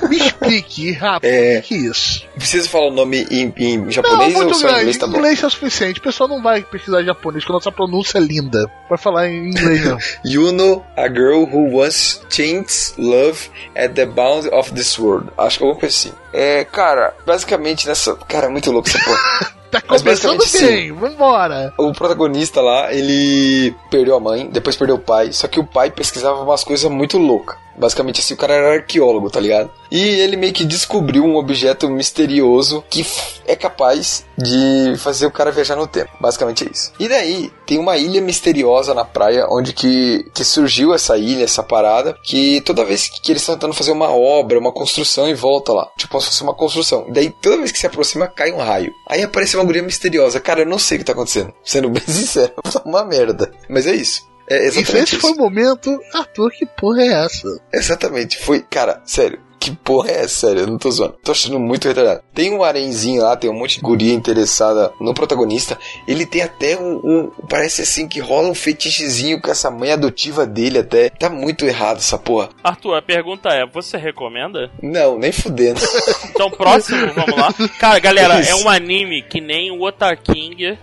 [0.09, 1.59] Me explique rápido É.
[1.59, 2.26] o que é isso.
[2.36, 4.80] Precisa falar o nome em, em Não, japonês ou muito só em grande.
[4.82, 5.18] inglês tá bom?
[5.18, 5.99] inglês é o suficiente.
[5.99, 8.65] O pessoal não vai pesquisar japonês, porque a nossa pronúncia é linda.
[8.89, 9.97] Vai falar em inglês, não.
[10.26, 15.30] You know a girl who once changed love at the bound of this world.
[15.38, 16.13] Acho que alguma coisa assim.
[16.34, 18.15] É, cara, basicamente nessa.
[18.28, 19.57] Cara, é muito louco essa porra.
[19.72, 21.74] Tá começando basicamente, bem, vambora.
[21.78, 25.91] o protagonista lá, ele perdeu a mãe, depois perdeu o pai, só que o pai
[25.91, 27.57] pesquisava umas coisas muito loucas.
[27.78, 29.72] Basicamente assim, o cara era arqueólogo, tá ligado?
[29.90, 33.06] E ele meio que descobriu um objeto misterioso que
[33.46, 36.12] é capaz de fazer o cara viajar no tempo.
[36.20, 36.92] Basicamente é isso.
[37.00, 41.64] E daí, tem uma ilha misteriosa na praia, onde que, que surgiu essa ilha, essa
[41.64, 45.72] parada, que toda vez que eles estão tentando fazer uma obra, uma construção e volta
[45.72, 45.90] lá.
[45.98, 47.06] Tipo, como se fosse uma construção.
[47.08, 48.94] E daí, toda vez que se aproxima, cai um raio.
[49.08, 50.40] Aí aparece uma guria misteriosa.
[50.40, 51.54] Cara, eu não sei o que tá acontecendo.
[51.64, 52.54] Sendo bem sincero,
[52.86, 53.52] uma merda.
[53.70, 54.28] Mas é isso.
[54.50, 55.20] É E esse isso.
[55.20, 56.00] foi o momento.
[56.14, 57.48] Arthur, que porra é essa?
[57.74, 59.39] Exatamente, foi, cara, sério.
[59.60, 60.47] Que porra é essa?
[60.47, 61.16] Sério, eu não tô zoando.
[61.24, 62.22] Tô achando muito retardado.
[62.34, 65.78] Tem um arenzinho lá, tem um monte de guria interessada no protagonista.
[66.08, 70.45] Ele tem até um, um- Parece assim que rola um fetichezinho com essa mãe adotiva
[70.45, 71.10] dele até.
[71.10, 72.49] Tá muito errado essa porra.
[72.64, 74.70] Arthur, a pergunta é: você recomenda?
[74.82, 75.80] Não, nem fudendo.
[76.38, 77.51] Então, próximo, vamos lá.
[77.80, 78.64] Cara, galera, é Isso.
[78.64, 80.78] um anime que nem o Otaking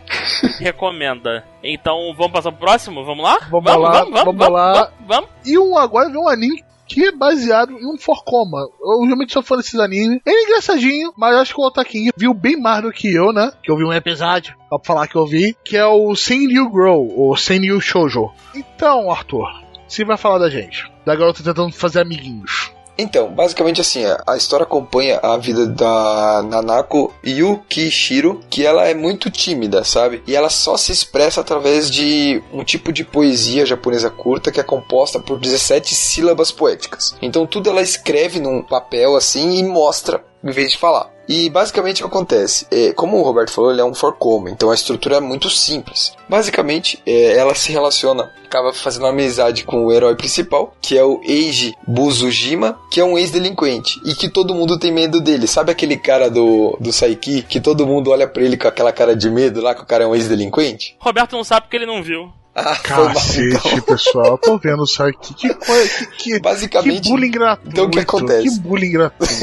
[0.59, 1.45] recomenda.
[1.63, 3.05] Então, vamos passar pro próximo?
[3.05, 3.39] Vamos lá?
[3.51, 4.73] Vamos lá, vamos, vamos, vamos vamos, lá.
[4.73, 5.31] vamos, vamos.
[5.45, 8.59] E um, agora vem um anime que é baseado em um Forcoma.
[8.81, 10.21] Eu realmente sou fã desses animes.
[10.25, 13.53] Ele é engraçadinho, mas acho que o Otaking viu bem mais do que eu, né?
[13.63, 16.69] Que eu vi um episódio, só pra falar que eu vi, que é o Senryu
[16.71, 18.31] Grow, ou Senryu Shoujo.
[18.55, 19.49] Então, Arthur,
[19.87, 20.91] você vai falar da gente.
[21.05, 22.73] Da garota tentando fazer amiguinhos.
[22.97, 29.31] Então, basicamente assim, a- história acompanha a vida da Nanako Yukishiro, que ela é muito
[29.31, 30.23] tímida, sabe?
[30.27, 34.65] E ela só se expressa através de um tipo de poesia japonesa curta que é
[34.65, 37.17] composta por 17 sílabas poéticas.
[37.21, 41.14] Então tudo ela escreve num papel assim e mostra, em vez de falar.
[41.29, 42.67] E basicamente o que acontece?
[42.71, 46.13] É, como o Roberto falou, ele é um forcoma, então a estrutura é muito simples.
[46.29, 51.03] Basicamente, é, ela se relaciona, acaba fazendo uma amizade com o herói principal, que é
[51.05, 55.47] o Eiji Buzujima, que é um ex-delinquente e que todo mundo tem medo dele.
[55.47, 59.17] Sabe aquele cara do, do Saiki que todo mundo olha pra ele com aquela cara
[59.17, 60.97] de medo lá, que o cara é um ex-delinquente?
[60.99, 62.31] Roberto não sabe porque ele não viu.
[62.57, 63.81] Ah, mal, Cacete, então.
[63.81, 64.39] pessoal.
[64.39, 65.35] Tô vendo isso aqui.
[65.35, 67.69] Que, coisa- que, que, Basicamente, que bullying gratuito.
[67.73, 68.43] então o que acontece?
[68.49, 69.35] Que bullying gratuito.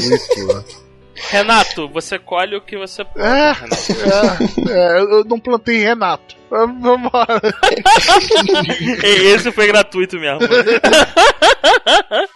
[1.30, 3.24] Renato, você colhe o que você pode.
[3.24, 4.70] É, Renato.
[4.70, 6.36] é, é, eu não plantei Renato.
[6.50, 7.40] Vambora.
[9.02, 10.40] Esse foi gratuito mesmo.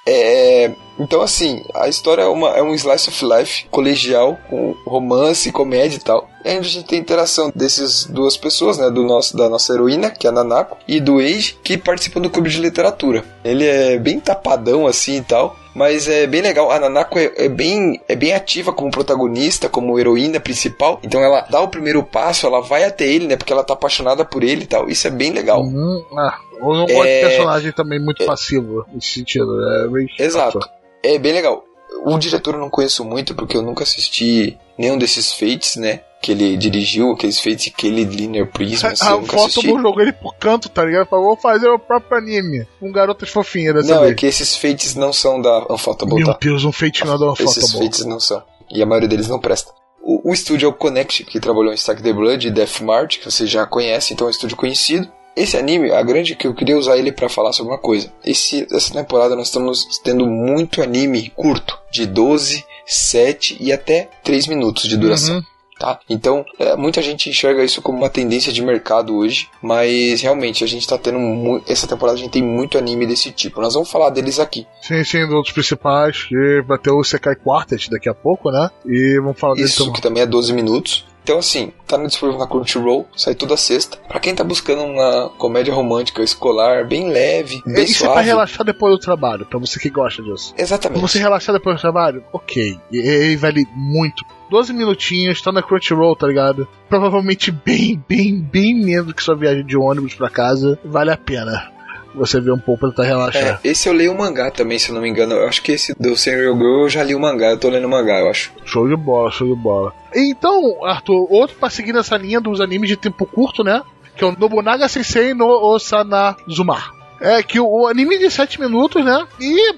[0.08, 5.52] É, então, assim, a história é, uma, é um slice of life colegial, com romance,
[5.52, 6.30] comédia e tal.
[6.44, 8.88] E a gente tem interação dessas duas pessoas, né?
[8.88, 12.30] Do nosso, da nossa heroína, que é a Nanako, e do Eiji, que participam do
[12.30, 13.24] clube de literatura.
[13.44, 15.56] Ele é bem tapadão assim e tal.
[15.76, 16.70] Mas é bem legal.
[16.70, 20.98] A Nanako é, é bem, é bem ativa como protagonista, como heroína principal.
[21.02, 23.36] Então ela dá o primeiro passo, ela vai até ele, né?
[23.36, 24.88] Porque ela tá apaixonada por ele e tal.
[24.88, 25.62] Isso é bem legal.
[25.62, 29.62] Hum, ah, eu não gosto É- de personagem também muito passivo nesse sentido.
[29.84, 30.20] É bem chato.
[30.22, 30.60] Exato.
[31.02, 31.62] É bem legal.
[32.04, 36.00] O diretor eu não conheço muito porque eu nunca assisti nenhum desses Fates, né?
[36.22, 39.66] Que ele dirigiu, aqueles Fates que ele Linear Prism, assim, A eu nunca foto assisti.
[39.68, 41.06] jogou ele pro canto, tá ligado?
[41.08, 42.66] Falou, vou fazer o próprio anime.
[42.80, 44.16] Com garotas fofinhas dessa Não, é vez.
[44.16, 46.38] que esses Fates não são da Unfaltable, Meu tá?
[46.40, 47.84] Deus, um feitinho da uma foto Esses boa.
[47.84, 48.42] Fates não são.
[48.70, 49.72] E a maioria deles não presta.
[50.02, 53.18] O, o estúdio é o Connect, que trabalhou em Stack the Blood e Death March,
[53.18, 55.08] que você já conhece, então é um estúdio conhecido.
[55.36, 58.10] Esse anime, a grande que eu queria usar ele pra falar sobre uma coisa.
[58.24, 64.46] Esse, essa temporada nós estamos tendo muito anime curto, de 12, 7 e até 3
[64.46, 65.36] minutos de duração.
[65.36, 65.42] Uhum.
[65.78, 66.00] Tá?
[66.08, 70.66] Então, é, muita gente enxerga isso como uma tendência de mercado hoje, mas realmente a
[70.66, 73.60] gente tá tendo essa temporada a gente tem muito anime desse tipo.
[73.60, 74.66] Nós vamos falar deles aqui.
[74.80, 78.70] Sim, sim, dos outros principais, que vai ter o Sekai Quartet daqui a pouco, né?
[78.86, 81.04] E vamos falar Isso que também é 12 minutos.
[81.26, 83.96] Então, assim, tá no disponível na Crunchyroll, sai toda sexta.
[84.06, 88.28] Pra quem tá buscando uma comédia romântica escolar, bem leve, bem Isso é pra suave.
[88.28, 90.54] relaxar depois do trabalho, pra você que gosta disso.
[90.54, 91.00] Pra Exatamente.
[91.00, 92.78] você relaxar depois do trabalho, ok.
[92.92, 94.24] E ele vale muito.
[94.48, 96.68] 12 minutinhos, tá na Crunchyroll, tá ligado?
[96.88, 100.78] Provavelmente bem, bem, bem menos que sua viagem de ônibus pra casa.
[100.84, 101.72] Vale a pena.
[102.16, 103.60] Você ver um pouco pra tentar relaxar.
[103.62, 105.34] É, esse eu leio o mangá também, se eu não me engano.
[105.34, 107.86] Eu acho que esse do Senrio Girl eu já li o mangá, eu tô lendo
[107.86, 108.52] o mangá, eu acho.
[108.64, 109.92] Show de bola, show de bola.
[110.14, 113.82] Então, Arthur, outro pra seguir nessa linha dos animes de tempo curto, né?
[114.16, 116.96] Que é o Nobunaga Sensei no Osanazuma.
[117.20, 119.26] É que o, o anime de 7 minutos, né?
[119.40, 119.74] E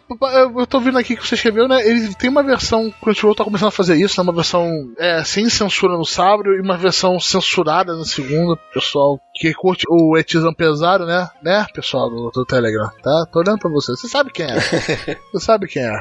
[0.58, 1.80] eu tô vendo aqui que você escreveu, né?
[1.86, 2.92] Ele tem uma versão.
[3.00, 4.24] Crunchyroll tá começando a fazer isso, né?
[4.24, 8.56] Uma versão é, sem censura no sábado e uma versão censurada na segunda.
[8.72, 11.28] Pessoal que curte o etizão pesado, né?
[11.42, 13.26] Né, pessoal do, do Telegram, tá?
[13.32, 13.92] Tô olhando pra você.
[13.92, 14.58] Você sabe quem é.
[15.32, 16.00] você sabe quem é.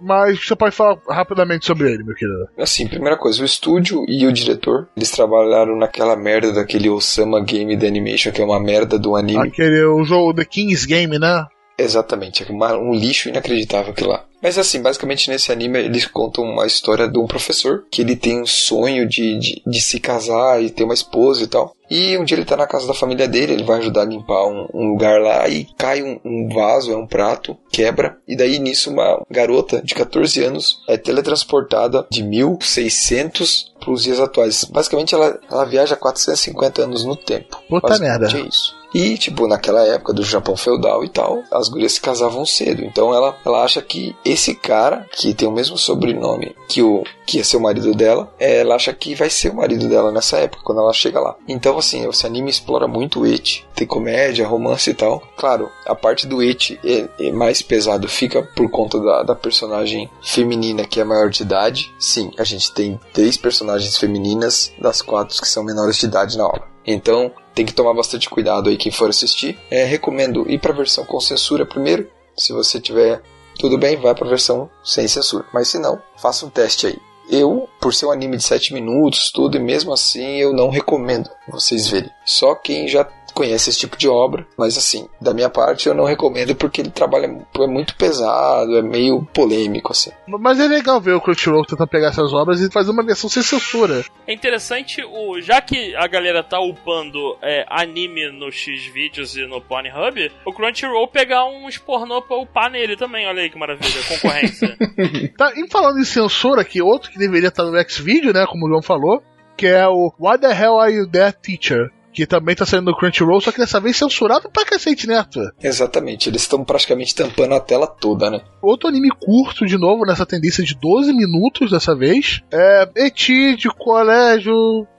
[0.00, 2.48] Mas você pode falar rapidamente sobre ele, meu querido.
[2.58, 7.78] Assim, primeira coisa, o estúdio e o diretor, eles trabalharam naquela merda daquele Osama Game
[7.78, 9.48] The Animation, que é uma merda do anime.
[9.48, 11.46] Aquele, o jogo The King's Game, né?
[11.76, 14.24] Exatamente, é um lixo inacreditável aquilo lá.
[14.44, 18.42] Mas assim, basicamente nesse anime eles contam uma história de um professor que ele tem
[18.42, 21.74] um sonho de, de, de se casar e ter uma esposa e tal.
[21.90, 24.44] E um dia ele tá na casa da família dele, ele vai ajudar a limpar
[24.46, 28.18] um, um lugar lá e cai um, um vaso, é um prato, quebra.
[28.28, 34.20] E daí nisso uma garota de 14 anos é teletransportada de 1600 para os dias
[34.20, 34.64] atuais.
[34.64, 37.62] Basicamente ela, ela viaja 450 anos no tempo.
[37.66, 38.26] Puta merda.
[38.26, 38.74] É isso.
[38.94, 42.84] E, tipo, naquela época do Japão feudal e tal, as gurias se casavam cedo.
[42.84, 47.38] Então ela, ela acha que esse cara, que tem o mesmo sobrenome que o que
[47.38, 50.62] ia ser o marido dela, ela acha que vai ser o marido dela nessa época,
[50.62, 51.34] quando ela chega lá.
[51.48, 53.66] Então, assim, esse anime explora muito eti.
[53.74, 55.22] Tem comédia, romance e tal.
[55.36, 60.08] Claro, a parte do eti é, é mais pesado, fica por conta da, da personagem
[60.22, 61.92] feminina que é maior de idade.
[61.98, 66.46] Sim, a gente tem três personagens femininas, das quatro que são menores de idade na
[66.46, 66.74] obra.
[66.86, 69.58] Então, tem que tomar bastante cuidado aí quem for assistir.
[69.70, 72.10] É, recomendo ir para a versão com censura primeiro.
[72.36, 73.22] Se você tiver
[73.58, 75.44] tudo bem, vai para a versão sem censura.
[75.52, 76.98] Mas se não, faça um teste aí.
[77.30, 81.30] Eu, por ser um anime de 7 minutos, tudo, e mesmo assim eu não recomendo
[81.48, 82.10] vocês verem.
[82.26, 86.04] Só quem já conhece esse tipo de obra, mas assim, da minha parte eu não
[86.04, 90.10] recomendo porque ele trabalha é muito pesado, é meio polêmico assim.
[90.26, 93.42] Mas é legal ver o Crunchyroll tentando pegar essas obras e fazer uma versão sem
[93.42, 94.04] censura.
[94.26, 99.60] É interessante, o, já que a galera tá upando é, anime no X-Videos e no
[99.60, 104.76] Pornhub, o Crunchyroll pegar uns pornô pra upar nele também, olha aí que maravilha, concorrência.
[105.36, 108.68] Tá, e falando em censura aqui, outro que deveria estar no X-Video, né, como o
[108.68, 109.22] João falou,
[109.56, 111.90] que é o Why the Hell Are You There Teacher?
[112.14, 115.52] Que também tá saindo no Crunchyroll, só que dessa vez censurado pra cacete, né, Arthur?
[115.62, 118.40] Exatamente, eles estão praticamente tampando a tela toda, né?
[118.62, 122.40] Outro anime curto, de novo, nessa tendência de 12 minutos dessa vez.
[122.52, 124.54] É Eti de colégio.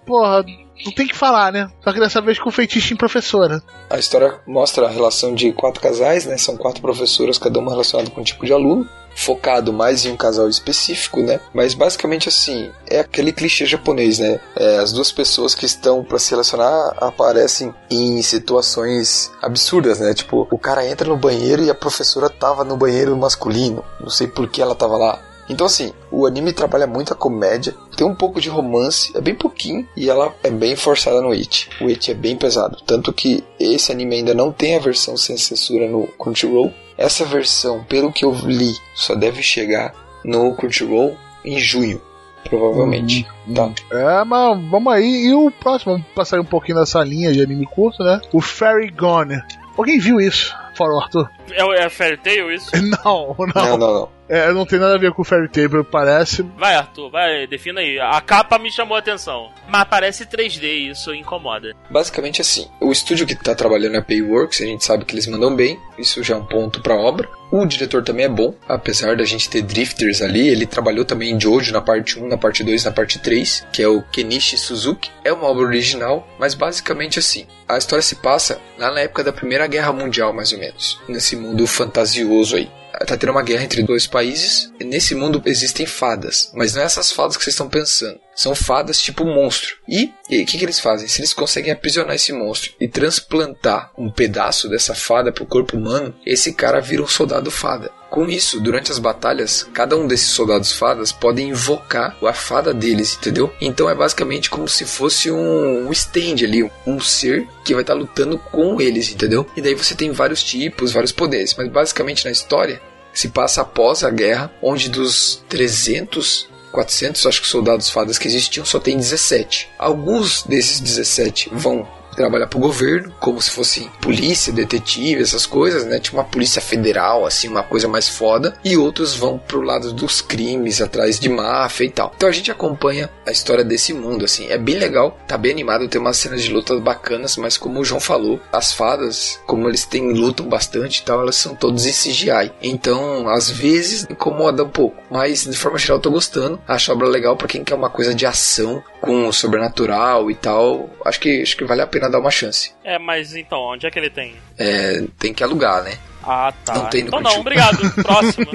[0.05, 0.43] Porra,
[0.85, 1.69] não tem que falar, né?
[1.83, 3.61] Só que dessa vez com feitiço em professora.
[3.89, 6.37] A história mostra a relação de quatro casais, né?
[6.37, 8.87] São quatro professoras, cada uma relacionada com um tipo de aluno.
[9.15, 11.39] Focado mais em um casal específico, né?
[11.53, 14.39] Mas basicamente assim, é aquele clichê japonês, né?
[14.55, 20.13] É, as duas pessoas que estão para se relacionar aparecem em situações absurdas, né?
[20.13, 23.83] Tipo, o cara entra no banheiro e a professora tava no banheiro masculino.
[23.99, 25.21] Não sei por que ela tava lá.
[25.47, 29.35] Então, assim, o anime trabalha muito a comédia, tem um pouco de romance, é bem
[29.35, 31.69] pouquinho, e ela é bem forçada no It.
[31.79, 32.77] O It é bem pesado.
[32.85, 36.73] Tanto que esse anime ainda não tem a versão sem censura no Crunchyroll.
[36.97, 39.93] Essa versão, pelo que eu li, só deve chegar
[40.23, 42.01] no Crunchyroll em junho.
[42.49, 43.27] Provavelmente.
[43.53, 43.71] Tá.
[43.91, 45.25] É, mas vamos aí.
[45.27, 48.21] E o próximo, vamos passar um pouquinho nessa linha de anime curto, né?
[48.31, 49.41] O Fairy Gone.
[49.77, 50.55] Alguém viu isso?
[50.75, 51.29] Fora o Arthur?
[51.51, 52.71] É, é Fairy Tail isso?
[53.03, 53.47] Não, não.
[53.55, 54.14] Não, não, não.
[54.27, 56.41] É, não tem nada a ver com o Fairy Tail, parece.
[56.57, 57.99] Vai, Arthur, vai, defina aí.
[57.99, 59.51] A capa me chamou a atenção.
[59.67, 61.75] Mas parece 3D, isso incomoda.
[61.89, 65.27] Basicamente assim, o estúdio que tá trabalhando é a Payworks, a gente sabe que eles
[65.27, 67.29] mandam bem, isso já é um ponto pra obra.
[67.51, 71.39] O diretor também é bom, apesar da gente ter drifters ali, ele trabalhou também em
[71.39, 75.11] Jojo na parte 1, na parte 2, na parte 3, que é o Kenichi Suzuki.
[75.23, 79.31] É uma obra original, mas basicamente assim, a história se passa lá na época da
[79.31, 82.69] Primeira Guerra Mundial, mais ou menos, nesse mundo fantasioso aí
[83.05, 84.71] tá tendo uma guerra entre dois países.
[84.79, 88.19] Nesse mundo existem fadas, mas não é essas fadas que vocês estão pensando.
[88.35, 89.77] São fadas tipo monstro.
[89.87, 91.07] E o que, que eles fazem?
[91.07, 96.13] Se eles conseguem aprisionar esse monstro e transplantar um pedaço dessa fada pro corpo humano,
[96.25, 97.91] esse cara vira um soldado fada.
[98.09, 103.17] Com isso, durante as batalhas, cada um desses soldados fadas pode invocar a fada deles,
[103.17, 103.53] entendeu?
[103.59, 107.93] Então é basicamente como se fosse um, um stand ali, um ser que vai estar
[107.93, 109.45] lutando com eles, entendeu?
[109.55, 112.81] E daí você tem vários tipos, vários poderes, mas basicamente na história
[113.13, 118.65] se passa após a guerra, onde dos 300 400, acho que soldados fadas que existiam,
[118.65, 119.69] só tem 17.
[119.79, 125.99] Alguns desses 17 vão trabalhar pro governo, como se fosse polícia, detetive, essas coisas, né?
[125.99, 128.55] Tipo uma polícia federal, assim, uma coisa mais foda.
[128.63, 132.13] E outros vão pro lado dos crimes, atrás de máfia e tal.
[132.15, 134.47] Então a gente acompanha a história desse mundo, assim.
[134.49, 137.85] É bem legal, tá bem animado, tem umas cenas de luta bacanas, mas como o
[137.85, 141.91] João falou, as fadas, como eles têm lutam bastante e tal, elas são todas em
[141.91, 142.51] CGI.
[142.61, 144.97] Então, às vezes, incomoda um pouco.
[145.09, 146.59] Mas, de forma geral, eu tô gostando.
[146.67, 150.35] Acho a obra legal para quem quer uma coisa de ação, com o sobrenatural e
[150.35, 150.89] tal.
[151.05, 152.71] Acho que, acho que vale a pena dar uma chance.
[152.83, 154.35] É, mas então, onde é que ele tem?
[154.57, 155.97] É, tem que alugar, né?
[156.23, 156.73] Ah, tá.
[156.73, 157.77] Não tem no então não, obrigado.
[158.01, 158.47] Próximo.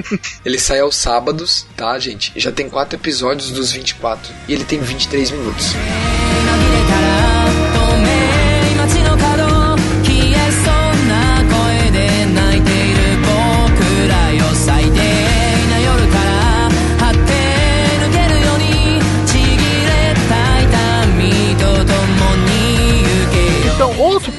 [0.44, 2.32] Ele sai aos sábados, tá, gente?
[2.34, 4.32] Já tem quatro episódios dos 24.
[4.48, 6.89] E ele tem 23 minutos.「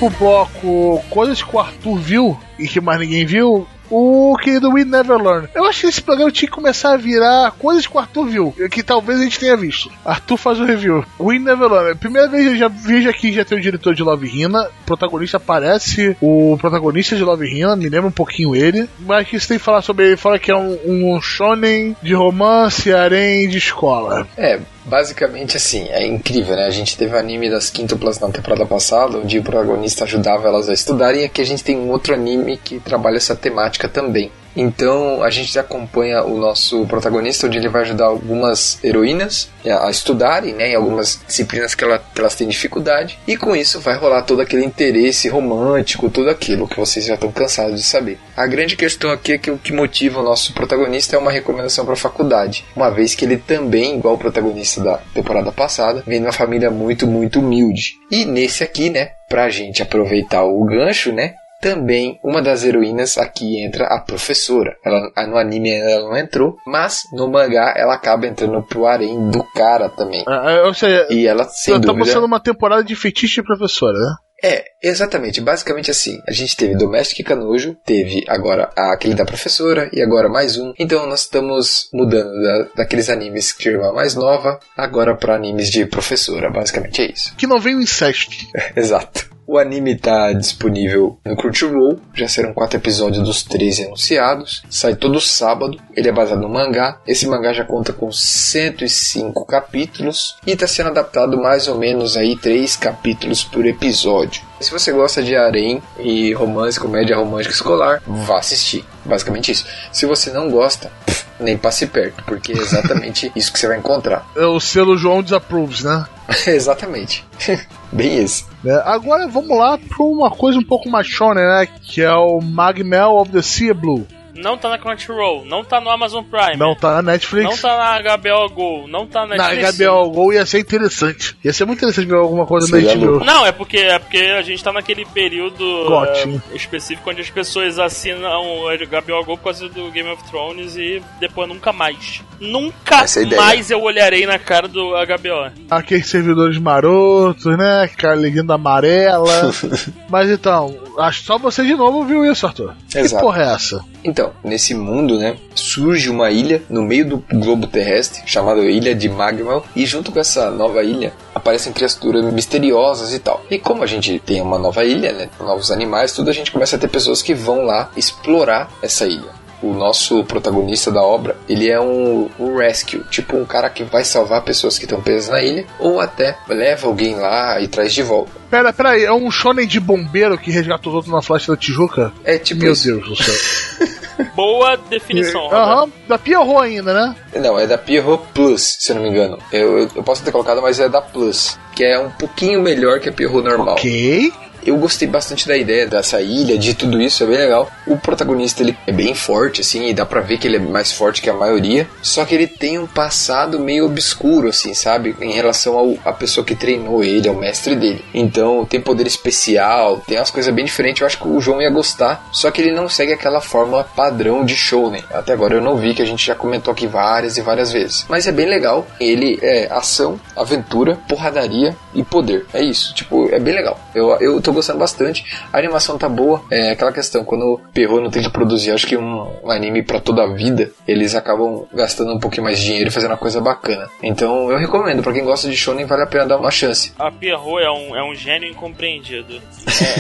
[0.02, 3.68] pro bloco, coisas que o Arthur viu e que mais ninguém viu.
[3.90, 5.50] O querido We Never Learn.
[5.54, 8.56] Eu acho que esse programa tinha que começar a virar coisas que o Arthur viu,
[8.72, 9.92] que talvez a gente tenha visto.
[10.06, 11.04] Arthur faz o review.
[11.20, 11.96] We Never Learn.
[11.96, 14.64] Primeira vez eu já vejo aqui já tem o diretor de Love Hina.
[14.64, 18.88] O protagonista aparece o protagonista de Love Hina, me lembra um pouquinho ele.
[19.00, 22.14] Mas que você tem que falar sobre ele, fala que é um, um shonen de
[22.14, 24.26] romance, harém de escola.
[24.38, 26.66] É, basicamente assim, é incrível, né?
[26.66, 30.70] A gente teve o anime das quíntuplas na temporada passada, onde o protagonista ajudava elas
[30.70, 34.32] a estudarem, e aqui a gente tem um outro anime que trabalha essa temática também.
[34.56, 40.54] Então a gente acompanha o nosso protagonista, onde ele vai ajudar algumas heroínas a estudarem,
[40.54, 44.24] né, em algumas disciplinas que, ela, que elas têm dificuldade, e com isso vai rolar
[44.24, 48.20] todo aquele interesse romântico, tudo aquilo que vocês já estão cansados de saber.
[48.36, 51.86] A grande questão aqui é que o que motiva o nosso protagonista é uma recomendação
[51.86, 56.20] para a faculdade, uma vez que ele também, igual o protagonista da temporada passada, vem
[56.20, 57.94] de uma família muito, muito humilde.
[58.10, 63.64] E nesse aqui, né, pra gente aproveitar o gancho, né, também uma das heroínas aqui
[63.64, 64.76] entra a professora.
[64.84, 69.44] Ela no anime ela não entrou, mas no mangá ela acaba entrando pro harém do
[69.54, 70.24] cara também.
[70.28, 74.16] Ah, ou seja, E ela sem tá dúvida mostrando uma temporada de fetiche professora, né?
[74.44, 76.20] é, exatamente, basicamente assim.
[76.28, 80.74] A gente teve Domestic Canojo, teve agora aquele da professora e agora mais um.
[80.80, 85.86] Então nós estamos mudando da, daqueles animes de irmã mais nova agora para animes de
[85.86, 87.36] professora, basicamente é isso.
[87.36, 88.36] Que não vem o incesto.
[88.76, 89.30] Exato.
[89.46, 94.64] O anime tá disponível no Crunchyroll, já serão quatro episódios dos 13 anunciados.
[94.70, 97.00] Sai todo sábado, ele é baseado no mangá.
[97.06, 102.38] Esse mangá já conta com 105 capítulos e está sendo adaptado mais ou menos aí
[102.38, 104.44] três capítulos por episódio.
[104.60, 108.86] Se você gosta de harem e romance, comédia romântica escolar, vá assistir.
[109.04, 109.66] Basicamente isso.
[109.92, 113.78] Se você não gosta, pff, nem passe perto, porque é exatamente isso que você vai
[113.78, 114.26] encontrar.
[114.36, 116.06] É o selo João Disapproves, né?
[116.48, 117.26] exatamente.
[117.92, 118.46] Bem esse.
[118.66, 121.68] É, agora vamos lá pra uma coisa um pouco mais shonen, né?
[121.82, 124.08] Que é o Magmel of the Sea Blue.
[124.36, 126.58] Não tá na Crunchyroll, não tá no Amazon Prime.
[126.58, 127.50] Não tá na Netflix.
[127.50, 129.78] Não tá na HBO Go, não tá na Na Netflix.
[129.78, 131.36] HBO Go ia ser interessante.
[131.44, 133.12] Ia ser muito interessante ver alguma coisa Seria na HBO.
[133.12, 133.26] louco.
[133.26, 135.64] Não, é porque, é porque a gente tá naquele período
[136.06, 140.76] é, específico onde as pessoas assinam o HBO Go por causa do Game of Thrones
[140.76, 142.22] e depois nunca mais.
[142.40, 145.52] Nunca é mais eu olharei na cara do HBO.
[145.70, 147.84] Aqueles servidores marotos, né?
[147.84, 149.52] Aquela legenda amarela.
[150.10, 152.74] Mas então, acho que só você de novo viu isso, Arthur.
[152.90, 153.24] Que Exato.
[153.24, 153.84] porra é essa?
[154.04, 159.08] Então, nesse mundo, né, surge uma ilha no meio do globo terrestre, chamada Ilha de
[159.10, 163.44] Magmal, e junto com essa nova ilha aparecem criaturas misteriosas e tal.
[163.50, 166.76] E como a gente tem uma nova ilha, né, novos animais, tudo, a gente começa
[166.76, 169.41] a ter pessoas que vão lá explorar essa ilha.
[169.62, 174.04] O nosso protagonista da obra, ele é um, um rescue, tipo um cara que vai
[174.04, 178.02] salvar pessoas que estão presas na ilha, ou até leva alguém lá e traz de
[178.02, 178.32] volta.
[178.50, 181.58] Pera, pera aí, é um shonen de bombeiro que resgata os outros na flecha da
[181.58, 182.12] Tijuca?
[182.24, 182.88] É tipo Meu isso.
[182.88, 183.88] Deus do céu.
[184.36, 185.52] Boa definição.
[185.52, 187.16] Aham, da Pierrot ainda, né?
[187.36, 189.38] Não, é da Pierrot Plus, se eu não me engano.
[189.52, 193.00] Eu, eu, eu posso ter colocado, mas é da Plus, que é um pouquinho melhor
[193.00, 193.76] que a Pierrot normal.
[193.76, 194.32] Ok.
[194.66, 197.70] Eu gostei bastante da ideia dessa ilha, de tudo isso, é bem legal.
[197.88, 200.92] O protagonista ele é bem forte, assim, e dá pra ver que ele é mais
[200.92, 201.88] forte que a maioria.
[202.02, 205.16] Só que ele tem um passado meio obscuro, assim, sabe?
[205.22, 208.04] Em relação ao, à pessoa que treinou ele, ao mestre dele.
[208.14, 211.02] Então tem poder especial, tem umas coisas bem diferentes.
[211.02, 212.28] Eu acho que o João ia gostar.
[212.32, 215.04] Só que ele não segue aquela fórmula padrão de shounen.
[215.12, 218.06] Até agora eu não vi, que a gente já comentou aqui várias e várias vezes.
[218.08, 218.88] Mas é bem legal.
[219.00, 222.46] Ele é ação, aventura, porradaria e poder.
[222.54, 222.94] É isso.
[222.94, 223.80] Tipo, é bem legal.
[223.94, 225.26] Eu, eu tô gostando bastante.
[225.52, 226.44] A animação tá boa.
[226.52, 230.00] É aquela questão, quando o Perro não tem que produzir, acho que um, anime pra
[230.00, 233.42] toda a vida, eles acabam gastando um pouquinho mais de dinheiro e fazendo uma coisa
[233.42, 233.90] bacana.
[234.02, 236.94] Então eu recomendo, pra quem gosta de shonen, vale a pena dar uma chance.
[236.98, 239.42] A Pierrot é um, é um gênio incompreendido.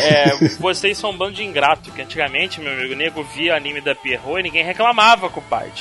[0.02, 3.56] É, é, vocês são um bando de ingrato, que antigamente, meu amigo, o nego via
[3.56, 5.72] anime da Pierrot e ninguém reclamava, compadre.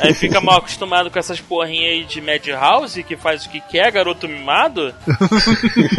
[0.00, 3.90] Aí fica mal acostumado com essas porrinhas aí de Madhouse, que faz o que quer,
[3.90, 4.94] garoto mimado.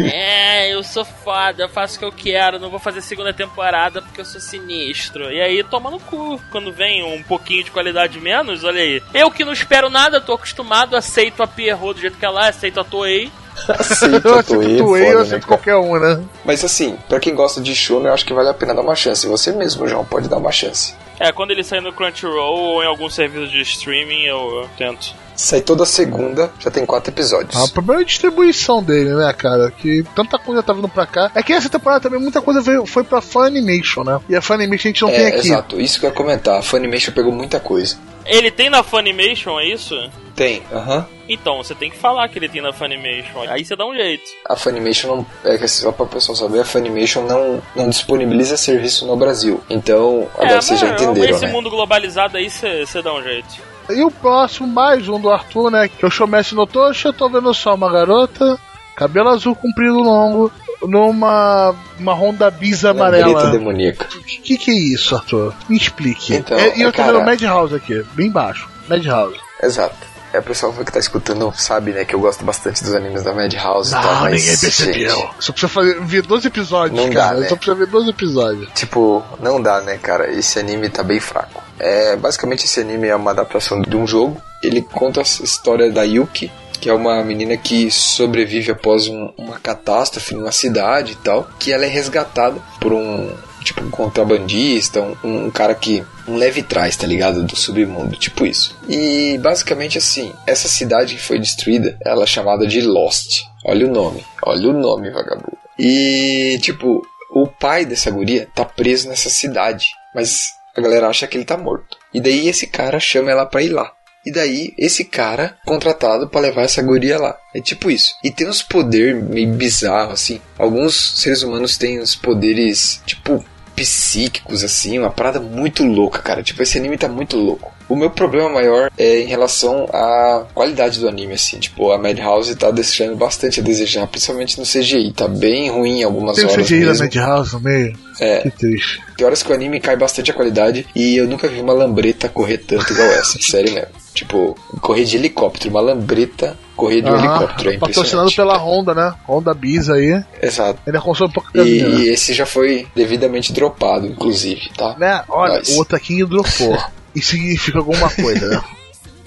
[0.00, 4.00] é, eu sou foda, eu faço o que eu quero, não vou fazer segunda temporada
[4.00, 5.30] porque eu sou sinistro.
[5.30, 6.40] E aí toma no cu.
[6.50, 9.02] Quando vem um pouquinho de qualidade menos, olha aí.
[9.12, 12.48] Eu que não espero nada, tô acostumado, aceito a Pierrot do jeito que ela é,
[12.50, 13.30] aceito a Toei.
[13.68, 15.58] Aceito Eu a aceito Toei, Toei, eu né, aceito cara?
[15.58, 16.22] qualquer um, né?
[16.44, 18.94] Mas assim, pra quem gosta de shonen, eu acho que vale a pena dar uma
[18.94, 19.26] chance.
[19.26, 20.94] Você mesmo, João, pode dar uma chance.
[21.18, 25.12] É, quando ele sair no Crunchyroll ou em algum serviço de streaming, eu, eu tento.
[25.38, 27.54] Sai toda segunda, já tem quatro episódios.
[27.54, 29.70] Ah, o problema é a distribuição dele, né, cara?
[29.70, 31.30] Que tanta coisa tá vindo pra cá.
[31.32, 34.20] É que essa temporada também muita coisa veio, foi pra Funimation, né?
[34.28, 35.38] E a Funimation a gente não tem é, aqui.
[35.38, 35.80] exato.
[35.80, 36.58] Isso que eu ia comentar.
[36.58, 37.96] A Funimation pegou muita coisa.
[38.26, 39.94] Ele tem na Funimation, é isso?
[40.34, 41.06] Tem, aham.
[41.28, 43.42] Então, você tem que falar que ele tem na Funimation.
[43.48, 44.24] Aí você dá um jeito.
[44.44, 45.26] A Funimation não.
[45.44, 49.62] É que só pra pessoal saber, a Funimation não, não disponibiliza serviço no Brasil.
[49.70, 51.52] Então, agora é, vocês já entenderam, esse né?
[51.52, 53.77] mundo globalizado aí você dá um jeito.
[53.90, 55.88] E o próximo, mais um do Arthur, né?
[55.88, 58.58] Que é o Shomessi no Toshi, eu tô vendo só uma garota,
[58.94, 63.50] cabelo azul comprido longo, numa uma Honda Bis Lambreta amarela.
[63.50, 64.06] demoníaca.
[64.14, 65.54] O que, que é isso, Arthur?
[65.68, 66.34] Me explique.
[66.34, 68.68] Então, É, e eu tô cara- vendo Madhouse aqui, bem embaixo.
[68.88, 69.36] Madhouse.
[69.62, 69.96] Exato.
[70.32, 73.32] É, o pessoal que tá escutando sabe, né, que eu gosto bastante dos animes da
[73.32, 74.42] Madhouse e tal, Não, mas.
[74.42, 75.16] ninguém percebeu.
[75.16, 77.40] gente, Só precisa fazer, ver 12 episódios, Não dá, cara.
[77.40, 77.48] né?
[77.48, 78.68] Só precisa ver 12 episódios.
[78.74, 80.30] Tipo, não dá, né, cara?
[80.30, 81.62] Esse anime tá bem fraco.
[81.78, 84.40] É, basicamente esse anime é uma adaptação de um jogo.
[84.62, 86.50] Ele conta a história da Yuki,
[86.80, 91.72] que é uma menina que sobrevive após um- uma catástrofe numa cidade e tal, que
[91.72, 93.32] ela é resgatada por um
[93.64, 98.46] tipo um contrabandista, um, um cara que um leve trás, tá ligado, do submundo, tipo
[98.46, 98.76] isso.
[98.88, 103.42] E basicamente assim, essa cidade que foi destruída, ela é chamada de Lost.
[103.64, 105.56] Olha o nome, olha o nome, vagabundo.
[105.78, 107.02] E tipo,
[107.32, 111.56] o pai dessa guria tá preso nessa cidade, mas a galera acha que ele tá
[111.56, 111.96] morto.
[112.12, 113.92] E daí esse cara chama ela pra ir lá.
[114.26, 117.36] E daí, esse cara contratado pra levar essa guria lá.
[117.54, 118.12] É tipo isso.
[118.22, 120.40] E tem uns poderes meio bizarros, assim.
[120.58, 123.42] Alguns seres humanos têm uns poderes, tipo,
[123.78, 124.98] psíquicos, assim.
[124.98, 126.42] Uma parada muito louca, cara.
[126.42, 127.77] Tipo, esse anime tá muito louco.
[127.88, 131.58] O meu problema maior é em relação à qualidade do anime, assim.
[131.58, 135.12] Tipo, a Madhouse tá deixando bastante a desejar, principalmente no CGI.
[135.12, 137.04] Tá bem ruim em algumas Tem o horas CGI da mesmo.
[137.04, 137.98] Madhouse no meio.
[138.20, 138.40] É.
[138.42, 139.00] Que triste.
[139.16, 142.28] Tem horas que o anime cai bastante a qualidade e eu nunca vi uma lambreta
[142.28, 143.88] correr tanto igual essa, sério mesmo.
[144.12, 148.92] Tipo, correr de helicóptero, uma lambreta correr de um Aham, helicóptero, é Patrocinado pela Honda,
[148.94, 149.14] né?
[149.28, 150.20] Honda Bis aí.
[150.42, 150.80] Exato.
[150.86, 152.00] Ainda consome um pouco de gasolina.
[152.00, 154.96] E esse já foi devidamente dropado, inclusive, tá?
[154.98, 155.22] Né?
[155.28, 155.72] Olha, Nice.
[155.74, 156.76] o outro aqui dropou.
[157.14, 158.62] Isso significa alguma coisa, né?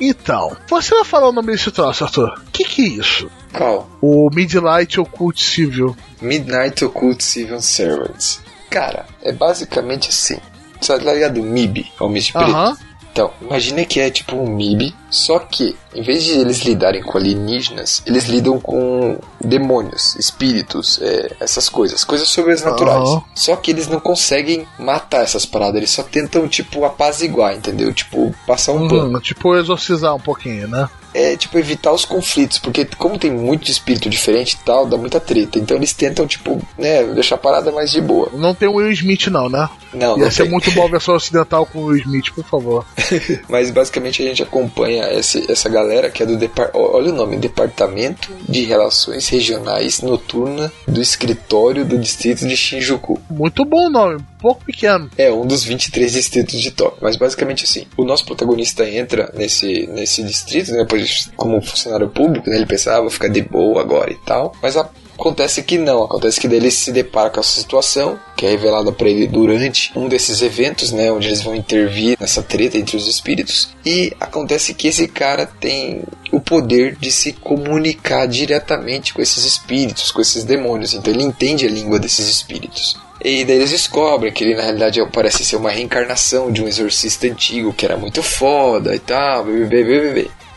[0.03, 2.29] Então, você vai falar o nome desse troço, Arthur?
[2.29, 3.29] O que, que é isso?
[3.53, 3.87] Qual?
[4.01, 5.95] O Midlight Occult Civil.
[6.19, 8.41] Midnight Occult Civil Servants.
[8.71, 10.39] Cara, é basicamente assim.
[10.81, 11.39] Você tá ligado?
[11.39, 12.49] O MIB, o Mist Preto.
[12.49, 12.77] Aham.
[13.11, 17.17] Então, imagina que é tipo um MIB, só que em vez de eles lidarem com
[17.17, 23.09] alienígenas, eles lidam com demônios, espíritos, é, essas coisas, coisas sobrenaturais.
[23.09, 23.23] Aham.
[23.35, 27.93] Só que eles não conseguem matar essas paradas, eles só tentam, tipo, apaziguar, entendeu?
[27.93, 29.17] Tipo, passar um pano.
[29.17, 30.89] Hum, tipo, exorcizar um pouquinho, né?
[31.13, 35.19] É, tipo, evitar os conflitos, porque como tem muito espírito diferente e tal, dá muita
[35.19, 35.59] treta.
[35.59, 38.29] Então eles tentam, tipo, né, deixar a parada mais de boa.
[38.33, 39.69] Não tem o Will Smith, não, né?
[39.93, 40.51] Não, Ia não ser tem.
[40.51, 42.85] muito bom a versão ocidental com o Will Smith, por favor.
[43.49, 47.15] Mas basicamente a gente acompanha esse, essa galera que é do depar ó, olha o
[47.15, 53.19] nome, Departamento de Relações Regionais Noturna do Escritório do Distrito de Shinjuku.
[53.29, 55.09] Muito bom o nome, pouco pequeno.
[55.17, 56.99] É um dos 23 distritos de Tóquio.
[57.01, 62.49] Mas basicamente assim, o nosso protagonista entra nesse, nesse distrito, né, depois como funcionário público,
[62.49, 64.53] né, ele pensa, ah, vou ficar de boa agora e tal.
[64.61, 64.89] Mas a-
[65.21, 69.07] Acontece que não, acontece que ele se depara com essa situação, que é revelada para
[69.07, 73.69] ele durante um desses eventos, né, onde eles vão intervir nessa treta entre os espíritos,
[73.85, 76.01] e acontece que esse cara tem
[76.31, 81.67] o poder de se comunicar diretamente com esses espíritos, com esses demônios, então ele entende
[81.67, 82.97] a língua desses espíritos.
[83.23, 87.27] E daí eles descobrem que ele na realidade parece ser uma reencarnação de um exorcista
[87.27, 89.45] antigo que era muito foda e tal.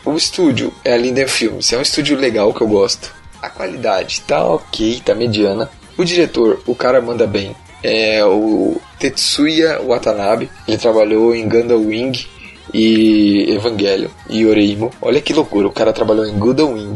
[0.07, 3.14] O estúdio é a Linden Films, é um estúdio legal que eu gosto.
[3.45, 5.69] A qualidade tá ok, tá mediana.
[5.99, 7.55] O diretor, o cara manda bem.
[7.83, 10.51] É o Tetsuya Watanabe.
[10.67, 12.27] Ele trabalhou em Gundam Wing
[12.73, 14.91] e Evangelion e Oreimo.
[15.03, 16.95] Olha que loucura, o cara trabalhou em Gundam Wing,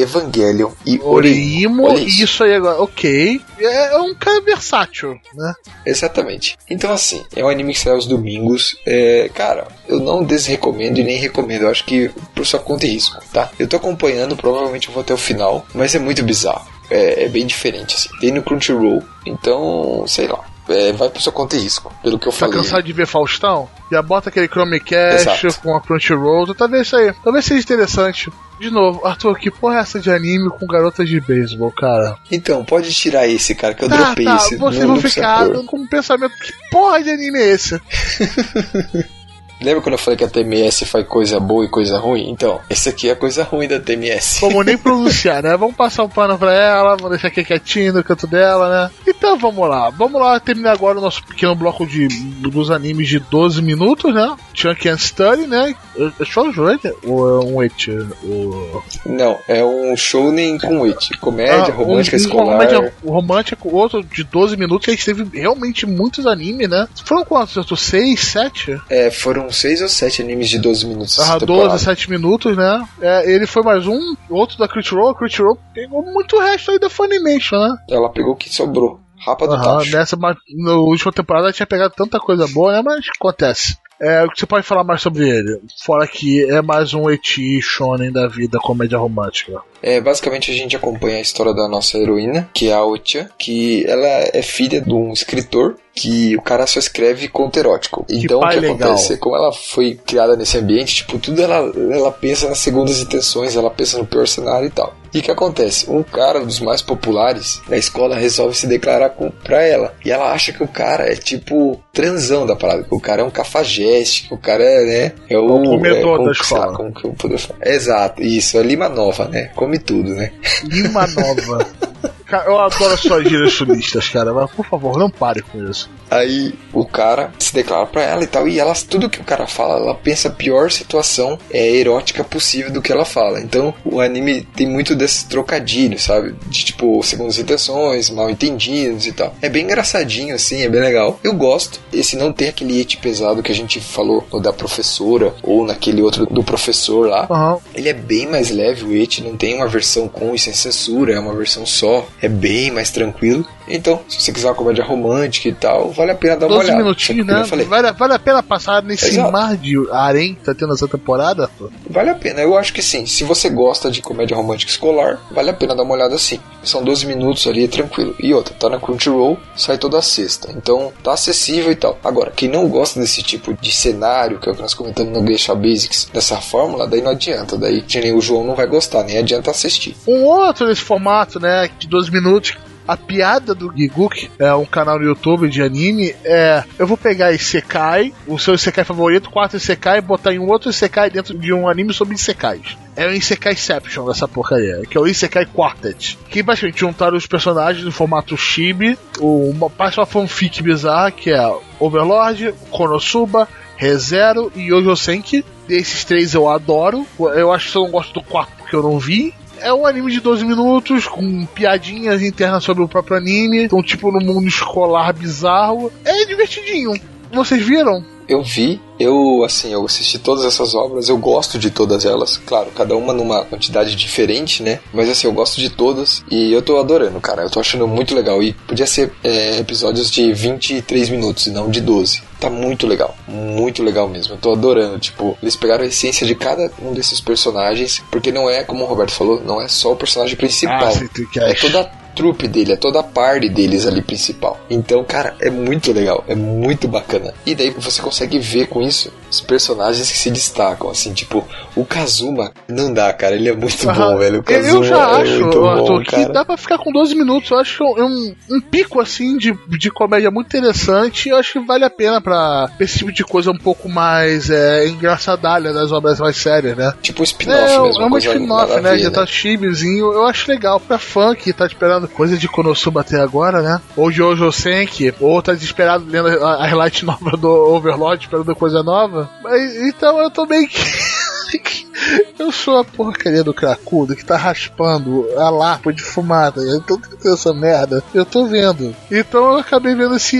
[0.00, 1.84] Evangelion e Oreimo.
[1.84, 3.40] Oreimo, isso aí agora, ok.
[3.58, 5.54] É, é um cara versátil, né?
[5.84, 6.56] Exatamente.
[6.68, 8.76] Então, assim, é um anime que sai aos domingos.
[8.86, 11.62] É, cara, eu não desrecomendo e nem recomendo.
[11.62, 13.50] Eu acho que por sua conta e risco, tá?
[13.58, 16.66] Eu tô acompanhando, provavelmente eu vou até o final, mas é muito bizarro.
[16.90, 18.08] É, é bem diferente, assim.
[18.20, 20.49] Tem no Crunchyroll, então, sei lá.
[20.70, 22.54] É, vai por sua conta e risco, pelo que eu Tá falei.
[22.58, 23.68] cansado de ver Faustão?
[23.90, 25.60] Já bota aquele Chromecast Exato.
[25.62, 27.12] com a Crunchyroll, talvez isso aí.
[27.24, 28.30] Talvez seja interessante.
[28.60, 32.16] De novo, Arthur, que porra é essa de anime com garotas de beisebol, cara?
[32.30, 34.56] Então, pode tirar esse, cara, que eu tá, dropei tá, esse.
[34.56, 37.80] vocês não- vão ficar com um pensamento, que porra de anime é esse?
[39.62, 42.30] Lembra quando eu falei que a TMS faz coisa boa e coisa ruim?
[42.30, 44.40] Então, esse aqui é a coisa ruim da TMS.
[44.40, 45.56] Vamos nem pronunciar, né?
[45.56, 48.90] Vamos passar um pano pra ela, vamos deixar aqui quietinho no canto dela, né?
[49.06, 53.18] Então vamos lá, vamos lá terminar agora o nosso pequeno bloco de, dos animes de
[53.18, 54.34] 12 minutos, né?
[54.54, 55.74] Chunk and Study, né?
[56.18, 56.78] É Shoujo, né?
[57.04, 57.88] Ou é um et?
[58.24, 58.82] O...
[59.04, 61.18] Não, é um shounen com it.
[61.18, 62.52] Comédia, Ah, romântica, um, um escolar.
[62.58, 66.88] comédia romântico, outro de 12 minutos, que a gente teve realmente muitos animes, né?
[67.04, 67.54] Foram quantos?
[67.56, 68.80] Eu tô 6, 7?
[68.88, 71.18] É, foram seis ou sete animes de 12 minutos.
[71.18, 71.70] Ah, temporada.
[71.70, 72.88] 12, 7 minutos, né?
[73.00, 75.10] É, ele foi mais um, outro da Crunchyroll.
[75.10, 77.76] A Crunchyroll pegou muito resto aí da Funimation, né?
[77.90, 79.00] Ela pegou o que sobrou.
[79.24, 79.90] Rapa do tacho.
[79.94, 82.82] nessa na última temporada tinha pegado tanta coisa boa, né?
[82.82, 83.76] Mas acontece.
[84.00, 85.60] É, o que você pode falar mais sobre ele?
[85.84, 89.60] Fora que é mais um eti shonen da vida, comédia romântica.
[89.82, 93.84] É, basicamente a gente acompanha a história da nossa heroína, que é a Otia, que
[93.86, 98.06] ela é filha de um escritor que o cara só escreve conto erótico.
[98.08, 98.76] então o que legal.
[98.76, 99.18] acontece?
[99.18, 103.70] Como ela foi criada nesse ambiente, tipo, tudo ela, ela pensa nas segundas intenções, ela
[103.70, 104.94] pensa no pior cenário e tal.
[105.12, 105.90] E o que acontece?
[105.90, 109.94] Um cara dos mais populares da escola resolve se declarar com, pra ela.
[110.04, 113.24] E ela acha que o cara é tipo transão da parada, que o cara é
[113.24, 115.12] um cafajeste, que o cara é, né?
[115.28, 116.76] É o, O comedor é, da escola.
[116.76, 117.66] como que eu falar?
[117.66, 119.50] Exato, isso, é Lima Nova, né?
[119.54, 120.32] Come tudo, né?
[120.64, 121.66] Lima Nova.
[122.26, 125.90] Cara, eu adoro suas chulistas, cara, mas por favor, não pare com isso.
[126.08, 129.46] Aí o cara se declara pra ela e tal, e ela, tudo que o cara
[129.46, 133.40] fala, ela pensa a pior situação é, erótica possível do que ela fala.
[133.40, 136.34] Então o anime tem muito desses trocadilhos, sabe?
[136.46, 139.34] De tipo, segundas intenções, mal entendidos e tal.
[139.42, 141.18] É bem engraçadinho, assim, é bem legal.
[141.22, 141.80] Eu gosto.
[141.92, 146.00] Esse não tem aquele it pesado que a gente falou no da professora, ou naquele
[146.02, 147.26] outro do professor lá.
[147.30, 147.58] Aham.
[147.74, 151.14] Ele é bem mais leve, o It não tem uma versão com e sem censura,
[151.14, 151.89] é uma versão só.
[152.20, 153.44] É bem mais tranquilo.
[153.70, 156.66] Então, se você quiser uma comédia romântica e tal, vale a pena dar uma 12
[156.66, 156.82] olhada.
[156.82, 157.44] minutinhos, né?
[157.44, 159.30] Vale, vale a pena passar nesse Exato.
[159.30, 161.70] mar de harém que tá tendo essa temporada, Arthur?
[161.88, 163.06] Vale a pena, eu acho que sim.
[163.06, 166.40] Se você gosta de comédia romântica escolar, vale a pena dar uma olhada sim.
[166.64, 168.14] São 12 minutos ali, tranquilo.
[168.18, 170.50] E outra, tá na Crunchyroll, sai toda sexta.
[170.56, 171.96] Então tá acessível e tal.
[172.02, 175.26] Agora, quem não gosta desse tipo de cenário, que é o que nós comentamos no
[175.26, 177.56] Geisha Basics, dessa fórmula, daí não adianta.
[177.56, 179.96] Daí o João não vai gostar, nem adianta assistir.
[180.06, 182.56] Um outro nesse formato, né, de 12 minutos.
[182.86, 187.30] A piada do Giguk, é um canal no YouTube de anime, é eu vou pegar
[187.30, 191.68] Isekai, o seu Isekai favorito, quatro Isekai, botar em um outro Isekai dentro de um
[191.68, 192.76] anime sobre Isekais.
[192.96, 196.18] É o Isekaiception dessa porcaria, que é o Isekai Quartet.
[196.28, 201.56] Que basicamente juntaram os personagens no formato chibi, uma parte uma fanfic bizarra, que é
[201.78, 203.46] Overlord, Konosuba,
[203.80, 205.44] ReZero e Yojo Senki.
[205.68, 207.06] Desses três eu adoro.
[207.18, 209.32] Eu acho que eu não gosto do quarto porque eu não vi.
[209.60, 213.64] É um anime de 12 minutos, com piadinhas internas sobre o próprio anime.
[213.64, 215.92] Então, tipo, no mundo escolar bizarro.
[216.04, 216.92] É divertidinho.
[217.32, 218.04] Vocês viram?
[218.30, 222.70] Eu vi, eu assim, eu assisti todas essas obras, eu gosto de todas elas, claro,
[222.70, 224.78] cada uma numa quantidade diferente, né?
[224.92, 228.14] Mas assim, eu gosto de todas e eu tô adorando, cara, eu tô achando muito
[228.14, 228.40] legal.
[228.40, 232.22] E podia ser é, episódios de 23 minutos e não de 12.
[232.38, 234.34] Tá muito legal, muito legal mesmo.
[234.34, 238.48] Eu tô adorando, tipo, eles pegaram a essência de cada um desses personagens, porque não
[238.48, 240.88] é, como o Roberto falou, não é só o personagem principal.
[240.88, 244.58] Ah, é toda a trupe dele, é toda a party deles ali principal.
[244.68, 247.32] Então, cara, é muito legal, é muito bacana.
[247.46, 251.46] E daí você consegue ver com isso os personagens que se destacam, assim, tipo,
[251.76, 254.16] o Kazuma não dá, cara, ele é muito bom, Aham.
[254.18, 254.34] velho.
[254.34, 256.32] O Eu- Kazuma eu já é acho, muito Arthur, bom, que cara.
[256.32, 257.48] dá pra ficar com 12 minutos.
[257.50, 261.28] Eu acho é um, um pico assim de, de comédia muito interessante.
[261.28, 264.88] Eu acho que vale a pena pra esse tipo de coisa um pouco mais é,
[264.88, 266.92] engraçadalha das obras mais sérias, né?
[267.00, 268.98] Tipo um spin-off É, mesmo, é coisa spin-off, né?
[268.98, 270.12] Já tá chibizinho.
[270.12, 270.80] Eu acho legal.
[270.80, 273.80] Pra fã que tá esperando coisa de Konosuba até agora, né?
[273.96, 276.70] Ou de Ojo Senki, ou tá desesperado lendo a, a
[277.02, 279.28] nova do Overlord, esperando coisa nova.
[279.42, 281.90] Mas, então eu tô meio que.
[282.38, 286.62] Eu sou a porcaria do cracudo que tá raspando a lapa de fumada.
[286.62, 288.02] Eu tô tentando essa merda.
[288.14, 288.94] Eu tô vendo.
[289.10, 290.38] Então eu acabei vendo esse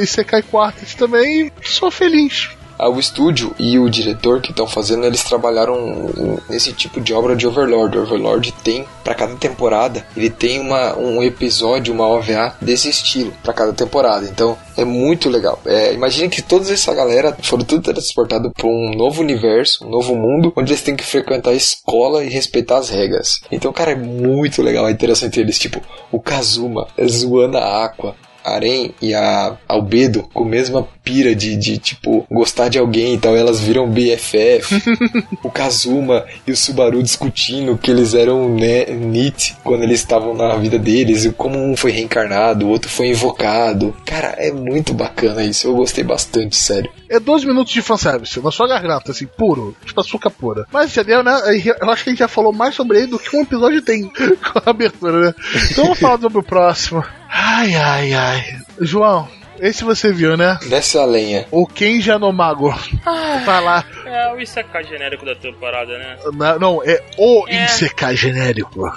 [0.00, 2.50] Isekai Quartet também e sou feliz.
[2.82, 7.36] Ah, O estúdio e o diretor que estão fazendo, eles trabalharam nesse tipo de obra
[7.36, 7.96] de Overlord.
[7.96, 13.52] Overlord tem, para cada temporada, ele tem uma, um episódio, uma OVA desse estilo para
[13.52, 14.26] cada temporada.
[14.26, 15.60] Então é muito legal.
[15.64, 20.16] É, imagine que toda essa galera foram tudo transportado para um novo universo, um novo
[20.16, 23.40] mundo, onde eles têm que frequentar a escola e respeitar as regras.
[23.52, 25.56] Então, cara, é muito legal a interação entre eles.
[25.56, 25.80] Tipo,
[26.10, 28.16] o Kazuma zoando a Aqua.
[28.44, 33.14] A Aren e a Albedo com a mesma pira de, de, tipo, gostar de alguém
[33.14, 34.82] e tal, elas viram BFF.
[35.42, 40.56] o Kazuma e o Subaru discutindo que eles eram né, NIT quando eles estavam na
[40.56, 43.94] vida deles, e como um foi reencarnado, o outro foi invocado.
[44.04, 46.90] Cara, é muito bacana isso, eu gostei bastante, sério.
[47.08, 50.66] É 12 minutos de fanservice, na sua garganta, assim, puro, tipo açúcar pura.
[50.72, 51.32] Mas já deu, né?
[51.80, 54.04] Eu acho que a gente já falou mais sobre ele do que um episódio tem
[54.08, 55.34] com a abertura, né?
[55.70, 57.04] Então vamos falar sobre o próximo.
[57.34, 58.44] Ai, ai, ai.
[58.80, 59.26] João,
[59.58, 60.58] esse você viu, né?
[60.68, 61.46] Desce a lenha.
[61.50, 62.72] O Kenji Anomago.
[63.44, 63.84] Tá lá.
[64.04, 66.16] É o Isekai genérico da temporada, né?
[66.34, 67.64] Na- não, é o É.
[67.64, 68.90] Isekai genérico.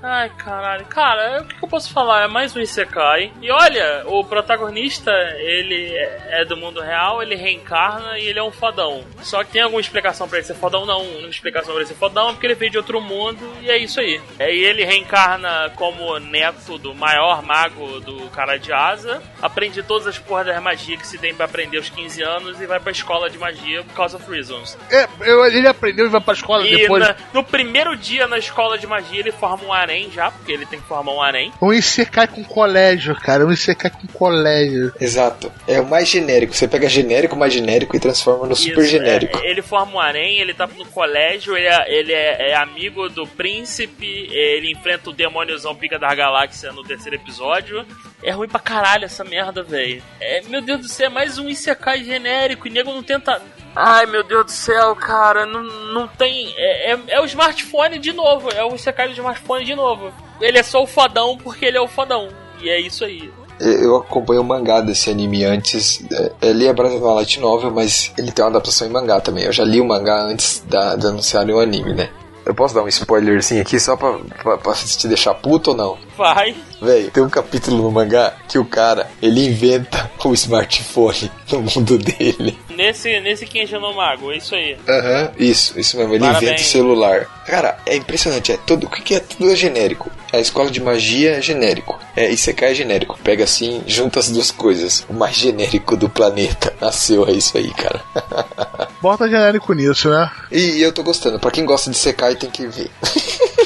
[0.00, 0.86] Ai, caralho.
[0.86, 2.22] Cara, o que eu posso falar?
[2.22, 3.32] É mais um Isekai.
[3.42, 5.92] E olha, o protagonista, ele
[6.28, 9.02] é do mundo real, ele reencarna e ele é um fodão.
[9.22, 10.86] Só que tem alguma explicação pra ele ser fodão?
[10.86, 13.68] Não, uma explicação pra ele ser fodão é porque ele veio de outro mundo e
[13.70, 14.20] é isso aí.
[14.38, 20.06] É, E ele reencarna como neto do maior mago do cara de asa, aprende todas
[20.06, 22.92] as porras das magias que se tem pra aprender aos 15 anos e vai pra
[22.92, 24.78] escola de magia por causa of reasons.
[24.92, 25.08] É,
[25.52, 27.02] ele aprendeu e vai pra escola E depois.
[27.02, 30.66] na- no primeiro dia na escola de magia ele forma um harém já, porque ele
[30.66, 31.52] tem que formar um harém.
[31.60, 33.46] Um Isekai com colégio, cara.
[33.46, 34.92] Um Isekai com colégio.
[35.00, 35.50] Exato.
[35.66, 36.54] É o mais genérico.
[36.54, 39.38] Você pega genérico, mais genérico e transforma no super Isso, genérico.
[39.38, 43.08] é, ele forma um harém, ele tá no colégio, ele, é, ele é, é amigo
[43.08, 47.84] do príncipe, ele enfrenta o demôniozão Pica da Galáxia no terceiro episódio.
[48.22, 50.02] É ruim pra caralho essa merda, velho.
[50.20, 53.40] É, meu Deus do céu, é mais um Isekai genérico e nego não tenta.
[53.80, 56.52] Ai, meu Deus do céu, cara, não, não tem.
[56.56, 60.12] É, é, é o smartphone de novo, é o Isekai do smartphone de novo.
[60.40, 62.28] Ele é só o fodão porque ele é o fodão.
[62.60, 63.30] E é isso aí.
[63.60, 66.00] Eu acompanho o mangá desse anime antes.
[66.12, 69.44] é, Ele é baseado na light novel, mas ele tem uma adaptação em mangá também.
[69.44, 72.10] Eu já li o mangá antes da, de anunciarem o anime, né?
[72.44, 75.98] Eu posso dar um spoilerzinho aqui só pra, pra, pra te deixar puto ou não?
[76.16, 76.56] Vai.
[76.80, 81.98] Véi, tem um capítulo no mangá que o cara, ele inventa o smartphone no mundo
[81.98, 82.56] dele.
[82.70, 84.76] Nesse, nesse Kenji no Mago, é isso aí.
[84.88, 86.42] Aham, isso, isso mesmo, ele Parabéns.
[86.44, 87.42] inventa o celular.
[87.44, 89.20] Cara, é impressionante, é tudo, o que que é?
[89.20, 90.10] Tudo é genérico.
[90.32, 91.98] A escola de magia é genérico.
[92.14, 93.18] É, Isekai é genérico.
[93.24, 95.04] Pega assim, junta as duas coisas.
[95.08, 98.00] O mais genérico do planeta nasceu, é isso aí, cara.
[99.00, 100.30] Bota genérico nisso, né?
[100.52, 102.90] E eu tô gostando, pra quem gosta de Isekai tem que ver.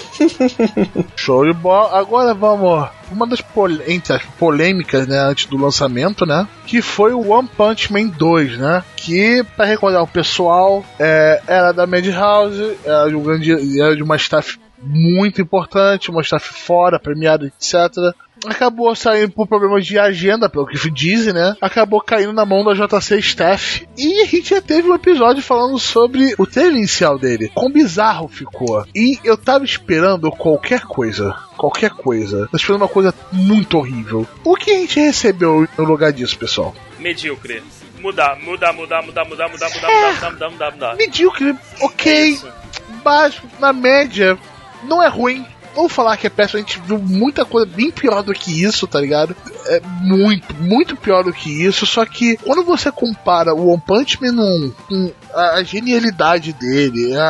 [1.16, 1.98] Show de bola.
[1.98, 2.89] Agora vamos.
[3.10, 3.43] Uma das
[3.86, 6.48] entre as polêmicas, né, antes do lançamento, né?
[6.66, 8.82] Que foi o One Punch Man 2, né?
[8.97, 14.02] Que, pra recordar o pessoal, é, era da Madhouse, era de, um grande, era de
[14.02, 18.14] uma staff muito importante, uma staff fora, premiada, etc
[18.47, 21.56] acabou saindo por problemas de agenda, pelo que dizem, né?
[21.60, 23.86] Acabou caindo na mão da JC Staff.
[23.97, 27.51] E a gente já teve um episódio falando sobre o trailer inicial dele.
[27.55, 28.85] Quão bizarro ficou.
[28.94, 31.35] E eu tava esperando qualquer coisa.
[31.56, 32.47] Qualquer coisa.
[32.47, 34.27] Tava esperando uma coisa muito horrível.
[34.44, 36.74] O que a gente recebeu no lugar disso, pessoal?
[36.98, 37.62] Medíocre.
[38.01, 40.12] Mudar, mudar, mudar, mudar, mudar, mudar, mudar, é.
[40.12, 40.97] mudar, mudar, mudar, mudar.
[40.97, 42.35] Medíocre, ok.
[42.35, 42.62] É
[43.05, 44.36] Baixo, na média,
[44.85, 45.44] não é ruim.
[45.74, 48.86] Vou falar que é péssimo, a gente viu muita coisa bem pior do que isso,
[48.86, 49.34] tá ligado?
[49.66, 51.86] É muito, muito pior do que isso.
[51.86, 57.24] Só que quando você compara o One Punch Man 1 com a, genialidade dele, a,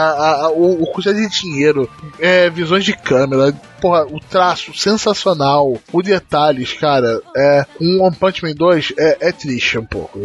[0.47, 1.89] a- o, o custo de dinheiro,
[2.19, 8.43] é, visões de câmera, porra, o traço sensacional, os detalhes, cara, é, um One Punch
[8.45, 10.19] Man 2 é, é triste um pouco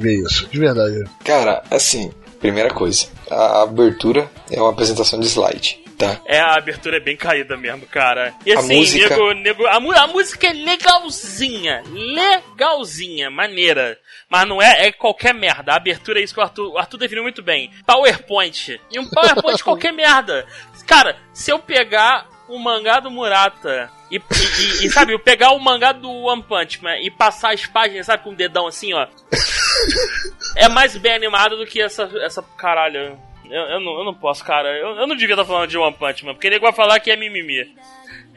[0.00, 1.04] ver isso, de verdade.
[1.24, 2.10] Cara, assim,
[2.40, 6.20] primeira coisa, a abertura é uma apresentação de slide, tá?
[6.26, 8.34] É, a abertura é bem caída mesmo, cara.
[8.44, 11.82] E A assim, música- nego, nego, a, a música é legalzinha.
[11.86, 13.98] Legalzinha, maneira.
[14.28, 15.72] Mas não é, é qualquer merda.
[15.72, 17.70] A abertura é isso que o Arthur, o Arthur definiu muito bem.
[17.86, 18.80] PowerPoint.
[18.90, 20.46] E um PowerPoint qualquer merda.
[20.86, 25.52] Cara, se eu pegar o mangá do Murata e, e- e- e, sabe, eu pegar
[25.52, 28.92] o mangá do One Punch Man e passar as páginas, sabe, com o dedão assim,
[28.92, 29.06] ó.
[30.56, 33.18] É mais bem animado do que essa, essa caralho.
[33.50, 34.68] Eu, eu, não, eu não posso, cara.
[34.68, 37.10] Eu, eu não devia estar falando de One Punch Man, porque nego vai falar que
[37.10, 37.74] é mimimi.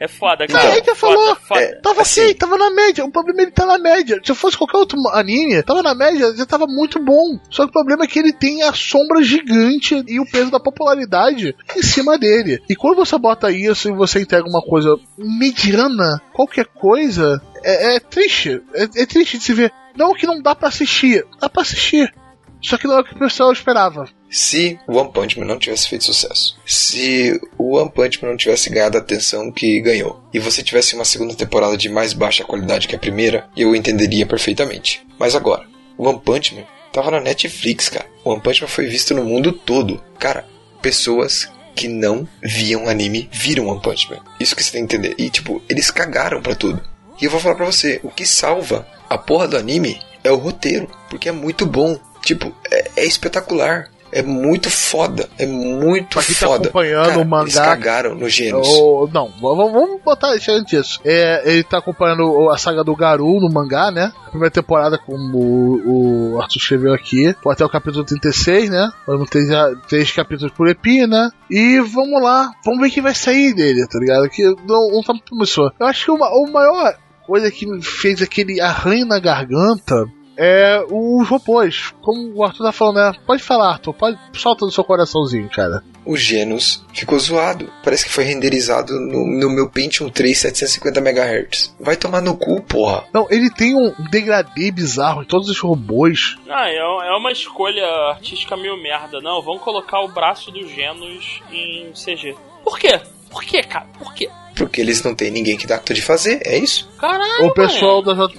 [0.00, 0.74] É foda, cara.
[0.74, 1.36] Gente já foda, falou.
[1.36, 1.60] foda.
[1.60, 2.20] É, Tava Assim.
[2.20, 3.04] ok, tava na média.
[3.04, 4.20] O problema é ele tá na média.
[4.22, 7.38] Se fosse qualquer outro anime, tava na média, já tava muito bom.
[7.50, 10.60] Só que o problema é que ele tem a sombra gigante e o peso da
[10.60, 12.62] popularidade em cima dele.
[12.68, 18.00] E quando você bota isso e você entrega uma coisa mediana, qualquer coisa, é, é
[18.00, 18.62] triste.
[18.74, 19.72] É, é triste de se ver.
[19.96, 22.14] Não que não dá pra assistir, dá pra assistir.
[22.62, 24.04] Só que não é o que o pessoal esperava.
[24.30, 28.36] Se o One Punch Man não tivesse feito sucesso, se o One Punch Man não
[28.36, 32.44] tivesse ganhado a atenção que ganhou, e você tivesse uma segunda temporada de mais baixa
[32.44, 35.06] qualidade que a primeira, eu entenderia perfeitamente.
[35.18, 38.06] Mas agora, o One Punch Man tava na Netflix, cara.
[38.24, 40.02] O One Punch Man foi visto no mundo todo.
[40.18, 40.46] Cara,
[40.82, 44.18] pessoas que não viam anime viram One Punch Man.
[44.38, 45.14] Isso que você tem que entender.
[45.16, 46.82] E, tipo, eles cagaram pra tudo.
[47.20, 50.36] E eu vou falar pra você, o que salva a porra do anime é o
[50.36, 51.98] roteiro, porque é muito bom.
[52.22, 53.90] Tipo, é, é espetacular.
[54.12, 55.28] É muito foda.
[55.38, 56.68] É muito quem tá foda.
[56.68, 58.66] acompanhando Cara, o mangá- Eles cagaram no Genos.
[58.68, 61.00] Ou- não, vamos, vamos botar isso antes disso.
[61.04, 64.12] É, ele tá acompanhando a saga do Garu no mangá, né?
[64.26, 68.90] A primeira temporada, como o, o Arthur escreveu aqui, foi até o capítulo 36, né?
[69.06, 71.30] Vamos ter já três capítulos por epi, né?
[71.50, 74.28] E vamos lá, vamos ver o que vai sair dele, tá ligado?
[74.28, 75.72] Que não, não tá muito promissor.
[75.78, 76.94] Eu acho que uma, o maior
[77.26, 80.04] coisa que me fez aquele arranho na garganta
[80.38, 81.92] é os robôs.
[82.00, 83.12] Como o Arthur tá falando, né?
[83.26, 85.82] Pode falar, Arthur, pode, solta no seu coraçãozinho, cara.
[86.06, 87.70] O Genos ficou zoado.
[87.82, 91.74] Parece que foi renderizado no, no meu Pentium 3 750 MHz.
[91.80, 93.04] Vai tomar no cu, porra.
[93.12, 96.36] Não, ele tem um degradê bizarro em todos os robôs.
[96.48, 99.20] Ah, é, é uma escolha artística meio merda.
[99.20, 102.36] Não, vamos colocar o braço do Genos em CG.
[102.62, 103.00] Por quê?
[103.28, 103.86] Por quê, cara?
[103.98, 104.30] Por quê?
[104.58, 106.88] Porque eles não têm ninguém que dá conta de fazer, é isso?
[106.98, 108.28] Caralho, o pessoal da, J-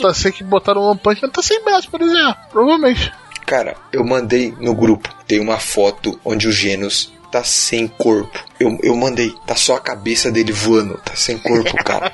[0.00, 0.10] da.
[0.12, 2.36] JC que botaram o One Punch Man tá sem braço, por exemplo.
[2.50, 3.12] Provavelmente.
[3.46, 5.08] Cara, eu mandei no grupo.
[5.26, 8.38] Tem uma foto onde o Genos tá sem corpo.
[8.58, 9.34] Eu, eu mandei.
[9.46, 10.98] Tá só a cabeça dele voando.
[11.04, 12.10] Tá sem corpo, cara.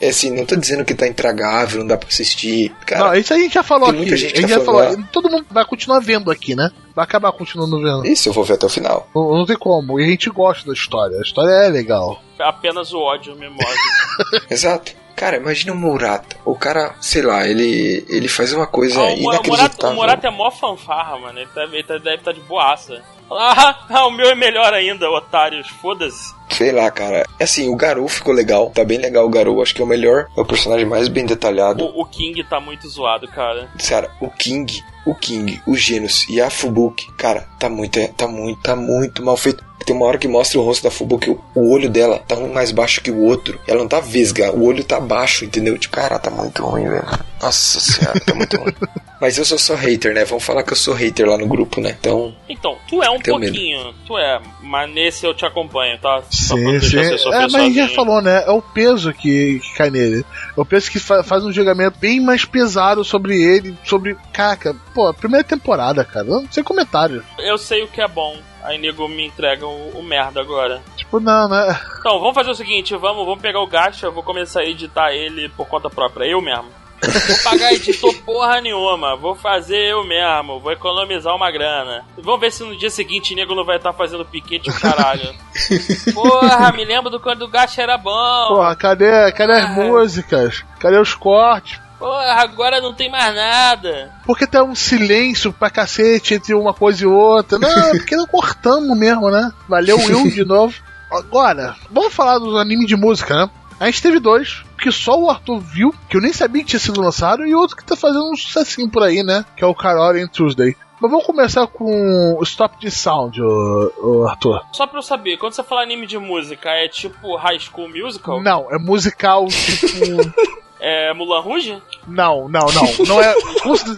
[0.00, 2.74] É assim, não tô dizendo que tá intragável, não dá pra assistir.
[2.86, 3.98] Cara, não, isso a gente já falou aqui.
[3.98, 4.82] muita A gente gente que já tá falou.
[4.82, 6.70] falando, Todo mundo vai continuar vendo aqui, né?
[6.94, 8.06] Vai acabar continuando vendo.
[8.06, 9.08] isso eu vou ver até o final.
[9.14, 9.98] Não, não tem como.
[10.00, 11.16] E a gente gosta da história.
[11.18, 12.20] A história é legal.
[12.38, 13.62] Apenas o ódio me move.
[14.50, 14.92] Exato.
[15.22, 16.36] Cara, imagina o Murata.
[16.44, 19.90] O cara, sei lá, ele, ele faz uma coisa Ah, inacreditável.
[19.92, 21.38] o Morata é mó fanfarra, mano.
[21.38, 23.00] Ele, tá, ele tá- deve estar de boaça.
[23.30, 25.68] Ah, ah, o meu é melhor ainda, otários.
[25.80, 26.34] Foda-se.
[26.50, 27.24] Sei lá, cara.
[27.38, 28.70] É assim, o Garou ficou legal.
[28.70, 29.62] Tá bem legal o Garou.
[29.62, 30.26] Acho que é o melhor.
[30.36, 31.84] É o personagem mais bem detalhado.
[31.84, 33.68] O, o King tá muito zoado, cara.
[33.88, 38.60] Cara, o King, o King, o Genos e a Fubuki, cara, tá muito, tá muito,
[38.60, 39.64] tá muito mal feito.
[39.84, 42.52] Tem uma hora que mostra o rosto da Fubuki, o, o olho dela tá um
[42.52, 43.60] mais baixo que o outro.
[43.66, 45.76] Ela não tá vesga, o olho tá baixo, entendeu?
[45.78, 47.04] Tipo, cara, tá muito ruim, velho.
[47.40, 48.72] Nossa senhora, tá muito ruim.
[49.20, 50.24] Mas eu sou só hater, né?
[50.24, 51.96] Vamos falar que eu sou hater lá no grupo, né?
[52.00, 53.94] Então, Então, tu é um pouquinho.
[54.04, 56.24] Tu é, mas nesse eu te acompanho, tá?
[56.28, 56.96] Sim, sim.
[57.04, 57.88] você É, mas a gente já sozinho.
[57.94, 58.42] falou, né?
[58.44, 60.26] É o peso que, que cai nele.
[60.56, 64.16] É o peso que fa- faz um julgamento bem mais pesado sobre ele, sobre.
[64.32, 66.24] Caraca, pô, primeira temporada, cara.
[66.26, 67.22] não- Sem comentário.
[67.38, 68.36] Eu sei o que é bom.
[68.64, 70.80] Aí nego me entrega o, o merda agora.
[70.96, 71.78] Tipo, não, né?
[72.00, 75.10] Então, vamos fazer o seguinte, vamos, vamos pegar o gacha, eu vou começar a editar
[75.12, 76.68] ele por conta própria, eu mesmo.
[77.04, 82.04] Vou pagar editor porra nenhuma, vou fazer eu mesmo, vou economizar uma grana.
[82.16, 85.34] Vamos ver se no dia seguinte o nego não vai estar fazendo piquete o caralho.
[86.14, 88.46] Porra, me lembro do quando o gacha era bom.
[88.48, 89.68] Porra, cadê, cadê as Ah.
[89.72, 90.64] músicas?
[90.78, 91.80] Cadê os cortes?
[92.02, 94.10] Porra, agora não tem mais nada.
[94.26, 97.60] Porque tá um silêncio pra cacete entre uma coisa e outra.
[97.60, 99.52] Não, é porque não cortamos mesmo, né?
[99.68, 100.74] Valeu Will de novo.
[101.08, 103.50] Agora, vamos falar dos animes de música, né?
[103.78, 106.80] A gente teve dois, que só o Arthur viu, que eu nem sabia que tinha
[106.80, 109.44] sido lançado, e outro que tá fazendo um sucessinho por aí, né?
[109.56, 110.74] Que é o Carol em Tuesday.
[111.00, 114.60] Mas vamos começar com o Stop the Sound, ô, ô Arthur.
[114.72, 118.42] Só pra eu saber, quando você fala anime de música, é tipo High School Musical?
[118.42, 120.52] Não, é musical, tipo.
[120.84, 121.80] É Mulan Rouge?
[122.08, 123.06] Não, não, não.
[123.06, 123.32] Não é.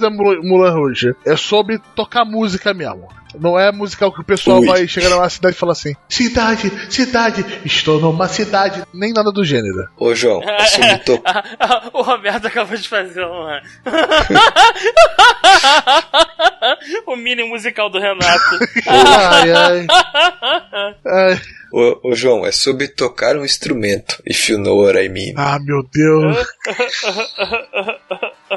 [0.02, 1.14] É Mul- Mulan Rouge.
[1.24, 3.08] É sobre tocar música mesmo.
[3.38, 4.66] Não é musical que o pessoal Ui.
[4.66, 8.82] vai chegar numa cidade e falar assim: Cidade, cidade, estou numa cidade.
[8.92, 9.88] Nem nada do gênero.
[9.98, 11.22] ô João, é sobre to-
[11.92, 13.60] o Roberto acabou de fazer uma.
[17.06, 18.58] o mini musical do Renato.
[18.86, 19.86] Ai, ai.
[21.06, 21.40] ai.
[21.72, 24.22] ô, ô, João, é sobre tocar um instrumento.
[24.26, 25.34] If you know what I mean.
[25.36, 26.46] Ah, meu Deus.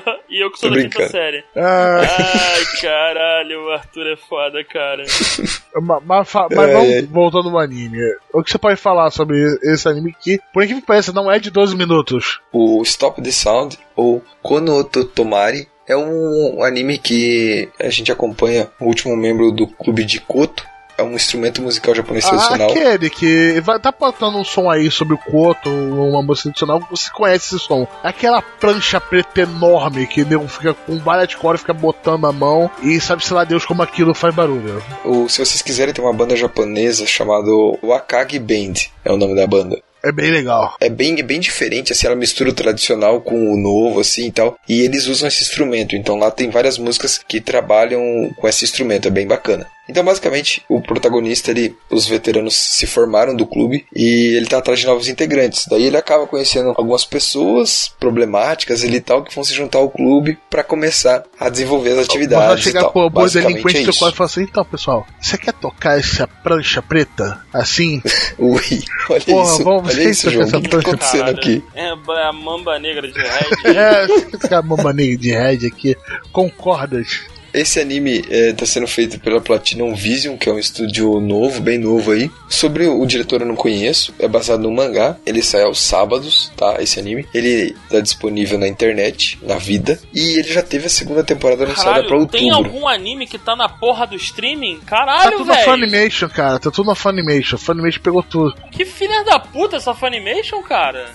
[0.30, 1.44] e eu que sou Tô da quinta série.
[1.56, 5.04] Ah, Ai, caralho, o Arthur é foda, cara.
[5.82, 7.02] ma- mas fa- mas Ai, vamos ai.
[7.04, 7.98] voltando no anime.
[8.34, 11.40] O que você pode falar sobre esse anime que, por incrível que pareça, não é
[11.40, 12.40] de 12 minutos?
[12.52, 18.86] O Stop the Sound, ou Kono Totomari, é um anime que a gente acompanha o
[18.86, 20.66] último membro do clube de Koto.
[20.98, 22.72] É um instrumento musical japonês Ah, tradicional.
[22.72, 27.10] aquele que vai tá botando um som aí sobre o Koto, uma música tradicional, você
[27.12, 27.88] conhece esse som.
[28.04, 33.00] Aquela prancha preta enorme que nego fica com várias cordas, fica botando a mão e
[33.00, 34.84] sabe se lá Deus como aquilo faz barulho.
[35.06, 37.48] O- se vocês quiserem, tem uma banda japonesa chamada
[37.84, 38.74] Wakagi Band,
[39.06, 39.80] é o nome da banda.
[40.04, 40.76] É bem legal.
[40.80, 44.32] É bem, é bem diferente, assim, ela mistura o tradicional com o novo, assim, e
[44.32, 44.56] tal.
[44.70, 48.02] E eles usam esse instrumento, então lá tem várias músicas que trabalham
[48.38, 49.68] com esse instrumento, é bem bacana.
[49.90, 54.80] Então, basicamente, o protagonista, ele, os veteranos se formaram do clube e ele tá atrás
[54.80, 55.66] de novos integrantes.
[55.68, 60.38] Daí ele acaba conhecendo algumas pessoas problemáticas e tal que vão se juntar ao clube
[60.50, 62.92] pra começar a desenvolver as Vai atividades e chegar tal.
[62.92, 64.10] com o boi Basicamente delinquente é do isso.
[64.10, 68.02] e falar assim: então, pessoal, você quer tocar essa prancha preta assim?
[68.38, 68.62] Ui,
[69.10, 70.46] olha Porra, isso, vamos olha isso, João.
[70.46, 70.88] O essa que, que tá prancha.
[70.90, 71.38] acontecendo Caralho.
[71.38, 71.64] aqui?
[71.76, 71.90] É
[72.28, 73.76] a mamba negra de Red.
[73.78, 75.96] é, esse cara mambaninho de red aqui,
[76.32, 77.22] com cordas.
[77.58, 82.12] Esse anime está sendo feito pela Platinum Vision, que é um estúdio novo, bem novo
[82.12, 82.30] aí.
[82.48, 85.18] Sobre o diretor eu não conheço, é baseado no mangá.
[85.26, 86.78] Ele sai aos sábados, tá?
[86.80, 87.28] Esse anime.
[87.34, 90.00] Ele está disponível na internet, na vida.
[90.14, 92.40] E ele já teve a segunda temporada anunciada para Caralho, outubro.
[92.40, 94.80] tem algum anime que tá na porra do streaming?
[94.82, 95.66] Tá Caralho, tudo na velho.
[95.72, 96.60] Funimation, cara.
[96.60, 97.58] Tá tudo na Funimation.
[97.58, 98.56] Funimation pegou tudo.
[98.72, 101.08] Que filha da puta essa Funimation, cara.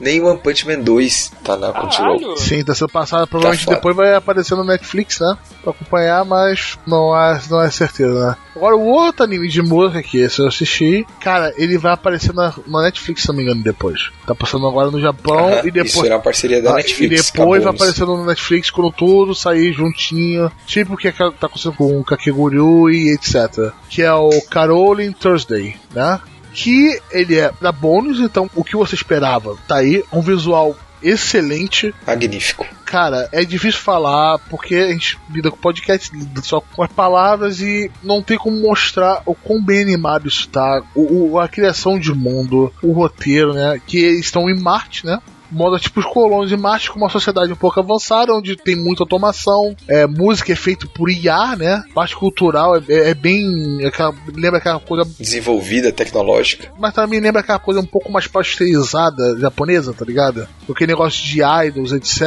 [0.00, 2.36] Nem One Punch Man 2 tá na Crunchyroll.
[2.36, 3.26] Sim, tá sendo passado.
[3.26, 3.76] Provavelmente foda.
[3.76, 5.36] depois vai aparecer no Netflix, né?
[5.62, 8.36] Pra acompanhar, mas não é, não é certeza, né?
[8.54, 12.52] Agora, o outro anime de música que esse eu assisti, cara, ele vai aparecer na,
[12.66, 14.10] na Netflix, se não me engano, depois.
[14.26, 15.94] Tá passando agora no Japão Aham, e depois.
[15.94, 17.28] Isso era uma parceria da Ah, Netflix.
[17.28, 20.50] E depois vai aparecer no Netflix quando tudo sair juntinho.
[20.66, 23.72] Tipo o que tá acontecendo com o Kakeguryu e etc.
[23.88, 26.20] Que é o Caroline Thursday, né?
[26.56, 30.02] Que ele é da bônus, então o que você esperava tá aí.
[30.10, 31.94] Um visual excelente.
[32.06, 32.66] Magnífico.
[32.84, 37.60] Cara, é difícil falar porque a gente lida com podcast lida só com as palavras
[37.60, 40.82] e não tem como mostrar o quão bem animado isso tá.
[40.94, 43.80] O, o- a criação de mundo, o roteiro, né?
[43.86, 45.18] Que eles estão em Marte, né?
[45.50, 49.02] Moda tipo os colonos de Marte com uma sociedade um pouco avançada, onde tem muita
[49.02, 51.82] automação, é, música é feita por IA, né?
[51.94, 53.46] Parte cultural é, é- é bem.
[53.80, 55.08] é aquela- lembra aquela coisa.
[55.18, 56.70] Desenvolvida, tecnológica.
[56.78, 60.46] Mas também lembra aquela coisa um pouco mais pasteurizada japonesa, tá ligado?
[60.68, 62.22] Aquele negócio de idols, etc.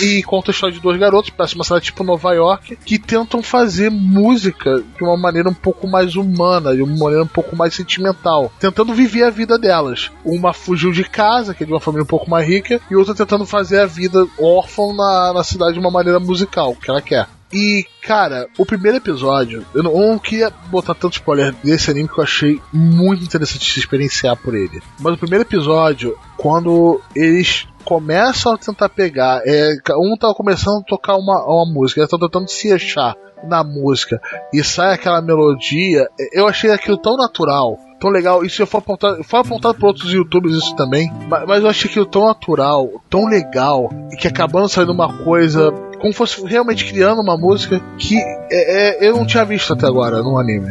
[0.00, 3.42] E conta a história de dois garotos, parece uma cidade tipo Nova York, que tentam
[3.42, 7.74] fazer música de uma maneira um pouco mais humana, de uma maneira um pouco mais
[7.74, 10.10] sentimental, tentando viver a vida delas.
[10.24, 12.53] Uma fugiu de casa, que é de uma família um pouco mais rica,
[12.90, 16.90] e outra tentando fazer a vida órfã na, na cidade de uma maneira musical, que
[16.90, 17.26] ela quer.
[17.52, 22.08] E, cara, o primeiro episódio, eu não, eu não queria botar tanto spoiler desse anime
[22.08, 24.82] que eu achei muito interessante se experienciar por ele.
[24.98, 30.84] Mas o primeiro episódio, quando eles começam a tentar pegar, é, um tá começando a
[30.84, 33.14] tocar uma, uma música, eles estão tentando se achar
[33.46, 34.20] na música
[34.52, 38.44] e sai aquela melodia, eu achei aquilo tão natural, tão legal.
[38.44, 41.90] Isso eu for apontar, foi apontado por outros youtubers isso também, mas, mas eu achei
[41.90, 45.72] aquilo tão natural, tão legal, e que acabando saindo uma coisa
[46.04, 50.22] como fosse realmente criando uma música que é, é, eu não tinha visto até agora
[50.22, 50.70] no anime.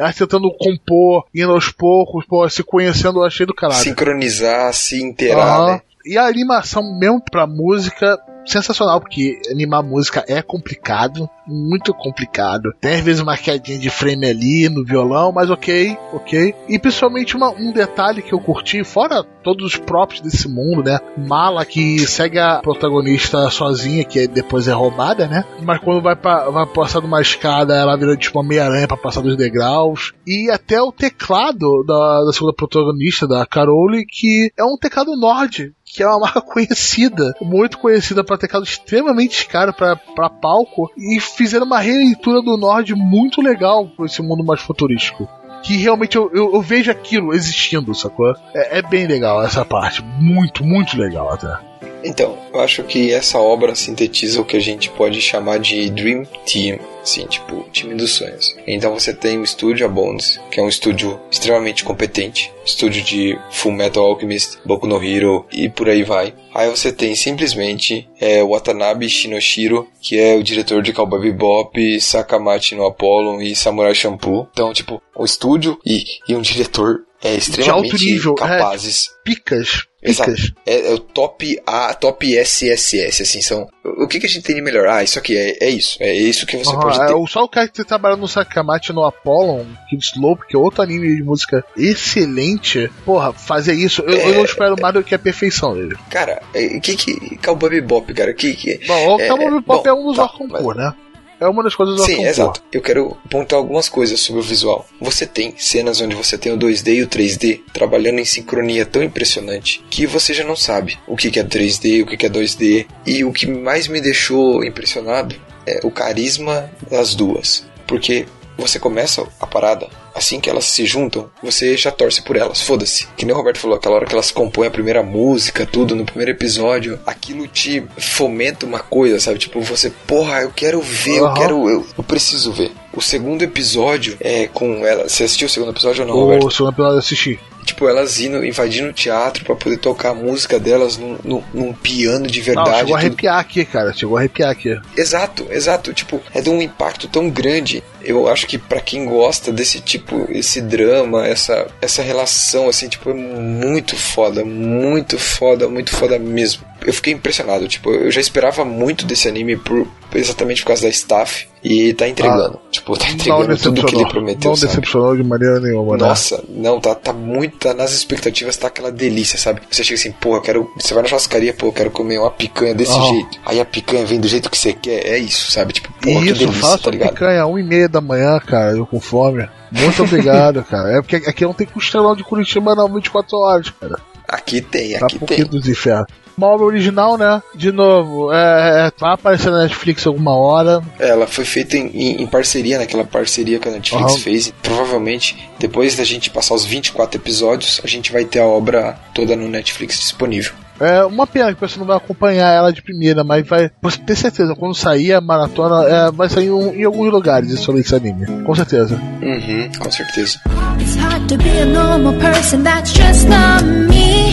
[0.00, 3.82] Ela tentando compor, indo aos poucos, pô, se conhecendo, eu achei do caralho.
[3.82, 5.66] Sincronizar, se inteirar, Aham.
[5.66, 5.82] né?
[6.06, 8.18] E a animação mesmo pra música,
[8.50, 12.72] sensacional, porque animar música é complicado, muito complicado.
[12.80, 16.54] Tem às vezes uma quedinha de frame ali no violão, mas ok, ok.
[16.68, 20.98] E principalmente uma- um detalhe que eu curti, fora todos os próprios desse mundo, né?
[21.16, 25.44] Mala que segue a protagonista sozinha, que depois é roubada, né?
[25.62, 28.96] Mas quando vai, pra, vai passar de uma escada, ela vira tipo uma meia-aranha pra
[28.96, 30.12] passar dos degraus.
[30.26, 35.72] E até o teclado da, da segunda protagonista, da Carole, que é um teclado Nord,
[35.84, 41.66] que é uma marca conhecida, muito conhecida para teclado extremamente caro para palco, e fizeram
[41.66, 45.28] uma releitura do Nord muito legal para esse mundo mais futurístico.
[45.62, 48.34] Que realmente eu, eu, eu vejo aquilo existindo, sacou?
[48.54, 50.02] É, é bem legal essa parte.
[50.02, 51.69] Muito, muito legal até.
[52.02, 56.24] Então, eu acho que essa obra sintetiza o que a gente pode chamar de Dream
[56.46, 58.56] Team, assim, tipo, time dos sonhos.
[58.66, 63.38] Então você tem o estúdio A Bones, que é um estúdio extremamente competente, estúdio de
[63.50, 66.34] Full Metal Alchemist, Boku no Hero e por aí vai.
[66.54, 72.74] Aí você tem simplesmente é, Watanabe Shinoshiro, que é o diretor de Cowboy Bebop, Sakamachi
[72.74, 74.48] no Apollo e Samurai Champloo.
[74.52, 78.36] Então, tipo, o estúdio e, e um diretor é, extremamente alto nível, é.
[78.36, 79.10] capazes.
[79.22, 80.30] Picas, Exato.
[80.32, 80.52] picas.
[80.66, 83.68] É, é o top A, top SSS, assim, são.
[83.84, 84.88] O que, que a gente tem de melhor?
[84.88, 85.98] Ah, isso aqui, é, é isso.
[86.00, 87.28] É isso que você Aham, pode é, ter.
[87.28, 90.82] só o cara que tá trabalhando no Sakamachi no Apollon, Kid Slope, que é outro
[90.82, 95.18] anime de música excelente, porra, fazer isso, eu, eu não espero mais do que a
[95.18, 95.96] perfeição dele.
[96.08, 97.36] Cara, o que que.
[97.36, 98.80] Cowboy Bebop, cara, que que.
[98.86, 100.94] Bom, o É, Cowboy Bebop é um dos tá, Orconcourt, né?
[101.40, 102.62] É uma das coisas Sim, exato.
[102.70, 104.86] Eu quero pontuar algumas coisas sobre o visual.
[105.00, 109.02] Você tem cenas onde você tem o 2D e o 3D trabalhando em sincronia tão
[109.02, 112.86] impressionante que você já não sabe o que é 3D, o que é 2D.
[113.06, 115.34] E o que mais me deixou impressionado
[115.66, 117.64] é o carisma das duas.
[117.86, 118.26] Porque
[118.58, 123.06] você começa a parada, assim que elas se juntam, você já torce por elas, foda-se.
[123.16, 126.04] Que nem o Roberto falou, aquela hora que elas compõem a primeira música, tudo, no
[126.04, 129.38] primeiro episódio, aquilo te fomenta uma coisa, sabe?
[129.38, 131.34] Tipo, você, porra, eu quero ver, eu Aham.
[131.34, 132.72] quero, eu, eu preciso ver.
[132.92, 135.08] O segundo episódio é com ela.
[135.08, 136.46] Você assistiu o segundo episódio ou não, Roberto?
[136.46, 137.40] O segundo episódio eu assisti.
[137.64, 141.72] Tipo, elas indo, invadindo o teatro pra poder tocar a música delas num, num, num
[141.72, 142.78] piano de Não, verdade.
[142.78, 143.92] chegou a arrepiar aqui, cara.
[143.92, 144.78] Chegou a arrepiar aqui.
[144.96, 145.92] Exato, exato.
[145.92, 147.82] Tipo, é de um impacto tão grande.
[148.02, 153.10] Eu acho que pra quem gosta desse tipo, esse drama, essa, essa relação, assim, tipo,
[153.10, 156.64] é muito foda, muito foda, muito foda mesmo.
[156.84, 160.88] Eu fiquei impressionado, tipo, eu já esperava muito desse anime por, exatamente por causa da
[160.88, 162.58] staff e tá entregando.
[162.70, 164.68] tipo, tá Não entregando tudo que ele prometeu, Não sabe?
[164.68, 166.04] decepcionou de maneira nenhuma, né?
[166.06, 169.60] Nossa, não, tá, tá muito, tá nas expectativas, tá aquela delícia, sabe?
[169.70, 170.70] Você chega assim, pô, eu quero.
[170.78, 173.38] Você vai na churrascaria, pô, eu quero comer uma picanha desse jeito.
[173.44, 175.72] Aí a picanha vem do jeito que você quer, é isso, sabe?
[175.72, 177.10] Tipo, pô, que Isso, delícia, faça tá ligado?
[177.14, 179.48] picanha, um e meia da manhã, cara, eu com fome.
[179.70, 180.98] Muito obrigado, cara.
[180.98, 183.98] É porque aqui não tem costelão de Curitiba não, 24 horas, cara.
[184.28, 185.38] Aqui tem, Tá aqui por tem.
[185.38, 186.06] que dos infernos?
[186.36, 187.42] Uma obra original, né?
[187.54, 190.82] De novo, é, é, vai aparecer na Netflix alguma hora.
[190.98, 194.18] Ela foi feita em, em- em parceria, naquela parceria que a Netflix Aham.
[194.20, 194.54] fez.
[194.62, 199.36] Provavelmente, depois da gente passar os 24 episódios, a gente vai ter a obra toda
[199.36, 200.52] no Netflix disponível.
[200.80, 203.70] É uma pena que você não vai acompanhar ela de primeira, mas vai.
[203.82, 207.82] Você ter certeza, quando sair a maratona, é, vai sair em, em alguns lugares sobre
[207.82, 208.24] esse anime.
[208.44, 208.94] Com certeza.
[209.20, 210.38] Uhum, com certeza.
[210.80, 214.29] It's hard to be a normal person, that's just not me.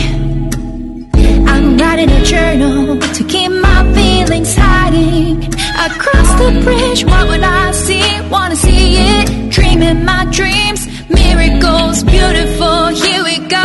[1.50, 5.44] I'm writing a journal to keep my feelings hiding.
[5.88, 8.06] Across the bridge, what would I see?
[8.28, 10.80] Wanna see it, dreaming my dreams.
[11.08, 13.64] Miracles, beautiful, here we go,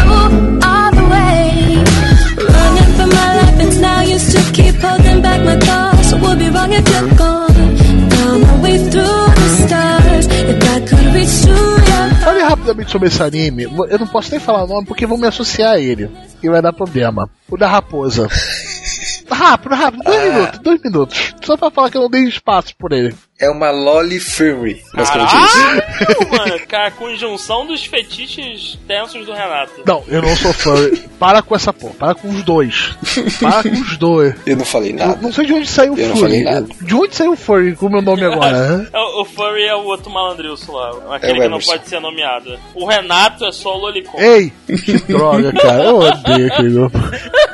[0.70, 1.48] all the way.
[2.56, 6.14] Running for my life, and now used to keep holding back my thoughts.
[6.22, 7.43] Would be wrong if you're gone.
[12.64, 13.64] Rapidamente sobre esse anime.
[13.64, 16.10] Eu não posso nem falar o nome porque vão me associar a ele.
[16.42, 17.30] E vai dar problema.
[17.50, 18.28] O da raposa.
[19.30, 21.34] Rápido, rápido, dois minutos, dois minutos.
[21.44, 23.14] Só pra falar que eu não dei espaço por ele.
[23.40, 26.30] É uma Lolly Fury, basicamente isso.
[26.32, 29.82] Mano, cara, a conjunção dos fetiches tensos do Renato.
[29.86, 30.76] Não, eu não sou fã.
[31.20, 32.96] Para com essa porra, para com os dois.
[33.42, 34.36] Para com os dois.
[34.46, 35.20] Eu não falei Eu nada.
[35.22, 36.22] não sei de onde saiu o Eu não Furry.
[36.30, 36.68] falei nada.
[36.82, 38.88] De onde saiu o Furry com o meu nome agora?
[38.94, 42.00] É, o o Furry é o outro malandrilso lá, aquele É que não pode ser
[42.00, 42.58] nomeado.
[42.76, 44.20] O Renato é só o Lolicon.
[44.20, 45.84] Ei, que droga, cara.
[45.86, 46.98] Eu odeio aquele grupo.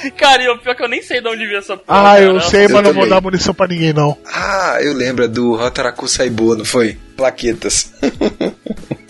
[0.16, 2.12] Cara, e o pior é que eu nem sei de onde veio essa porra.
[2.12, 2.50] Ah, eu cara.
[2.50, 3.08] sei, Eu mas não vou também.
[3.08, 4.16] dar munição pra ninguém, não.
[4.26, 6.98] Ah, eu lembro do Hataraku Saibo, não foi?
[7.16, 7.92] Plaquetas.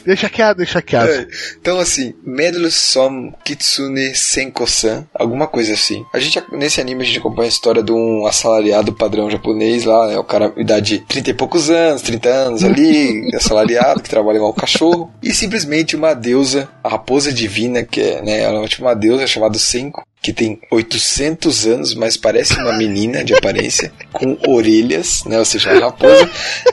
[0.05, 1.09] Deixa quieto, deixa quieto.
[1.09, 1.27] É,
[1.59, 6.05] Então, assim, Medlo Som Kitsune Senko-san, alguma coisa assim.
[6.13, 10.09] A gente, nesse anime, a gente acompanha a história de um assalariado padrão japonês lá,
[10.09, 10.19] né?
[10.19, 14.51] O cara, idade de 30 e poucos anos, 30 anos ali, assalariado, que trabalha igual
[14.51, 15.11] um cachorro.
[15.23, 18.41] E simplesmente uma deusa, a raposa divina, que é, né?
[18.43, 20.07] Ela é tipo uma deusa chamada Senko.
[20.25, 25.39] Que tem 800 anos, mas parece uma menina de aparência, com orelhas, né?
[25.39, 26.31] Ou seja, a raposa.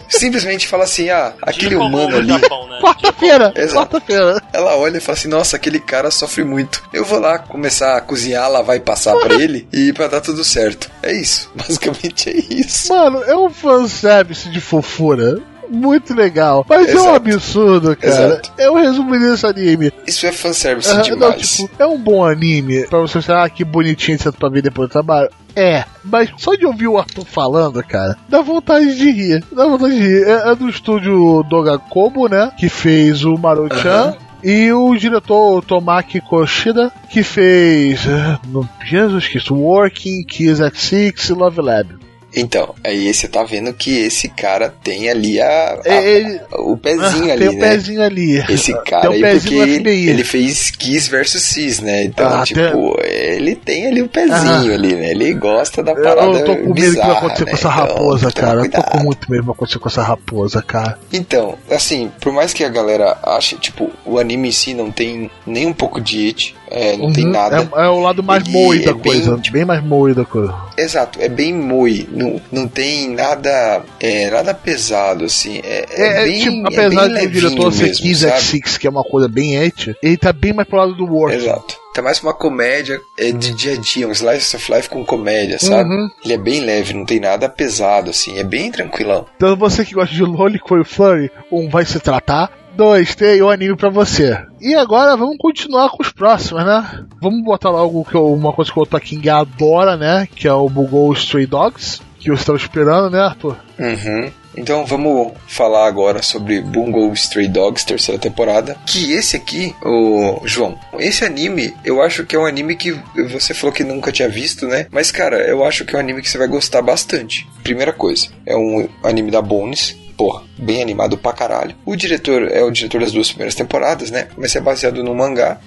[0.08, 2.30] Simplesmente fala assim: ah, aquele Tipo humano o ali.
[2.30, 2.80] Japão, né?
[2.82, 3.76] Quarta-feira, Exato.
[3.92, 4.42] quarta-feira.
[4.54, 6.82] Ela olha e fala assim: Nossa, aquele cara sofre muito.
[6.94, 10.46] Eu vou lá começar a cozinhar, lavar e passar pra ele e pra dar tudo
[10.46, 10.90] certo.
[11.04, 11.52] É isso.
[11.54, 12.94] Basicamente é isso.
[12.94, 15.42] Mano, é um fanservice de fofura.
[15.72, 16.66] Muito legal.
[16.68, 17.16] Mas é um Exato.
[17.16, 18.26] absurdo, cara.
[18.26, 18.52] Exato.
[18.58, 19.92] Eu resumiria esse anime.
[20.06, 21.58] Isso é fanservice Ah, não, demais.
[21.58, 24.90] tipo, é um bom anime pra você pensar, ah, que bonitinho você pra ver depois
[24.90, 25.30] do trabalho.
[25.56, 29.44] É, mas só de ouvir o Arthur falando, cara, dá vontade de rir.
[29.52, 30.24] Dá vontade de rir.
[30.28, 32.52] É, é do estúdio Dogakobo, né?
[32.58, 34.16] Que fez o Maruchan.
[34.44, 38.08] E o diretor Tomaki Koshida, que fez.
[38.08, 38.40] ah,
[38.84, 42.01] Jesus Cristo, Working, Kiss at Six e Love Lab.
[42.36, 46.78] Então, aí você tá vendo que esse cara tem ali a, a- É, ele- o
[46.78, 47.70] pezinho Ah, ali, tem o né?
[47.70, 48.38] pezinho ali.
[48.50, 50.10] Esse cara tem aí, porque FBI.
[50.10, 52.04] ele fez Kiss versus Cis, né?
[52.04, 54.74] Então, Ah, tipo, ele tem ali o pezinho Ah.
[54.76, 55.12] ali, né?
[55.12, 57.54] Ele gosta da parada Eu tô com medo bizarra, que vai acontecer com né?
[57.54, 58.62] essa Então, raposa, toma cara.
[58.66, 61.00] Eu tô com muito medo que vai acontecer com essa raposa, cara.
[61.12, 65.30] Então, assim, por mais que a galera ache, tipo, o anime em si não tem
[65.46, 67.70] nem um pouco de it, é, não tem Uhum, nada.
[67.76, 69.42] É, é o lado mais Ele moe da é bem, coisa.
[69.52, 70.56] Bem, mais moe da coisa.
[70.78, 76.22] Exato, é bem moi, não, não tem nada, é, nada pesado, assim, é, é É,
[76.22, 78.42] é, bem, tipo, é apesar de o diretor ser mesmo, 15 sabe?
[78.42, 81.36] X6, que é uma coisa bem et, ele tá bem mais pro lado do work.
[81.36, 81.80] Exato.
[81.94, 85.60] Tá mais uma comédia é, de dia a dia, um slice of life com comédia,
[85.60, 85.90] sabe?
[85.90, 86.10] Uhum.
[86.24, 89.26] Ele é bem leve, não tem nada pesado, assim, é bem tranquilão.
[89.36, 92.50] Então você que gosta de Lolicon e Flurry, um vai se tratar.
[92.74, 94.38] Dois, tem o anime pra você.
[94.62, 97.04] E agora vamos continuar com os próximos, né?
[97.22, 100.26] Vamos botar logo que eu- uma coisa que o Otaking adora, né?
[100.34, 102.00] Que é o Bugou Stray Dogs.
[102.22, 103.58] Que eu estava esperando, né, Arthur?
[103.80, 104.32] Uhum.
[104.56, 108.78] Então vamos falar agora sobre Bungo Stray Dogs, terceira temporada.
[108.86, 112.92] Que esse aqui, o João, esse anime, eu acho que é um anime que
[113.32, 114.88] você falou que nunca tinha visto, né?
[114.92, 117.48] Mas cara, eu acho que é um anime que você vai gostar bastante.
[117.64, 119.96] Primeira coisa, é um anime da Bones.
[120.18, 121.76] Porra, bem animado pra caralho.
[121.84, 124.28] O diretor é o diretor das duas primeiras temporadas, né?
[124.38, 125.60] Mas é baseado no mangá.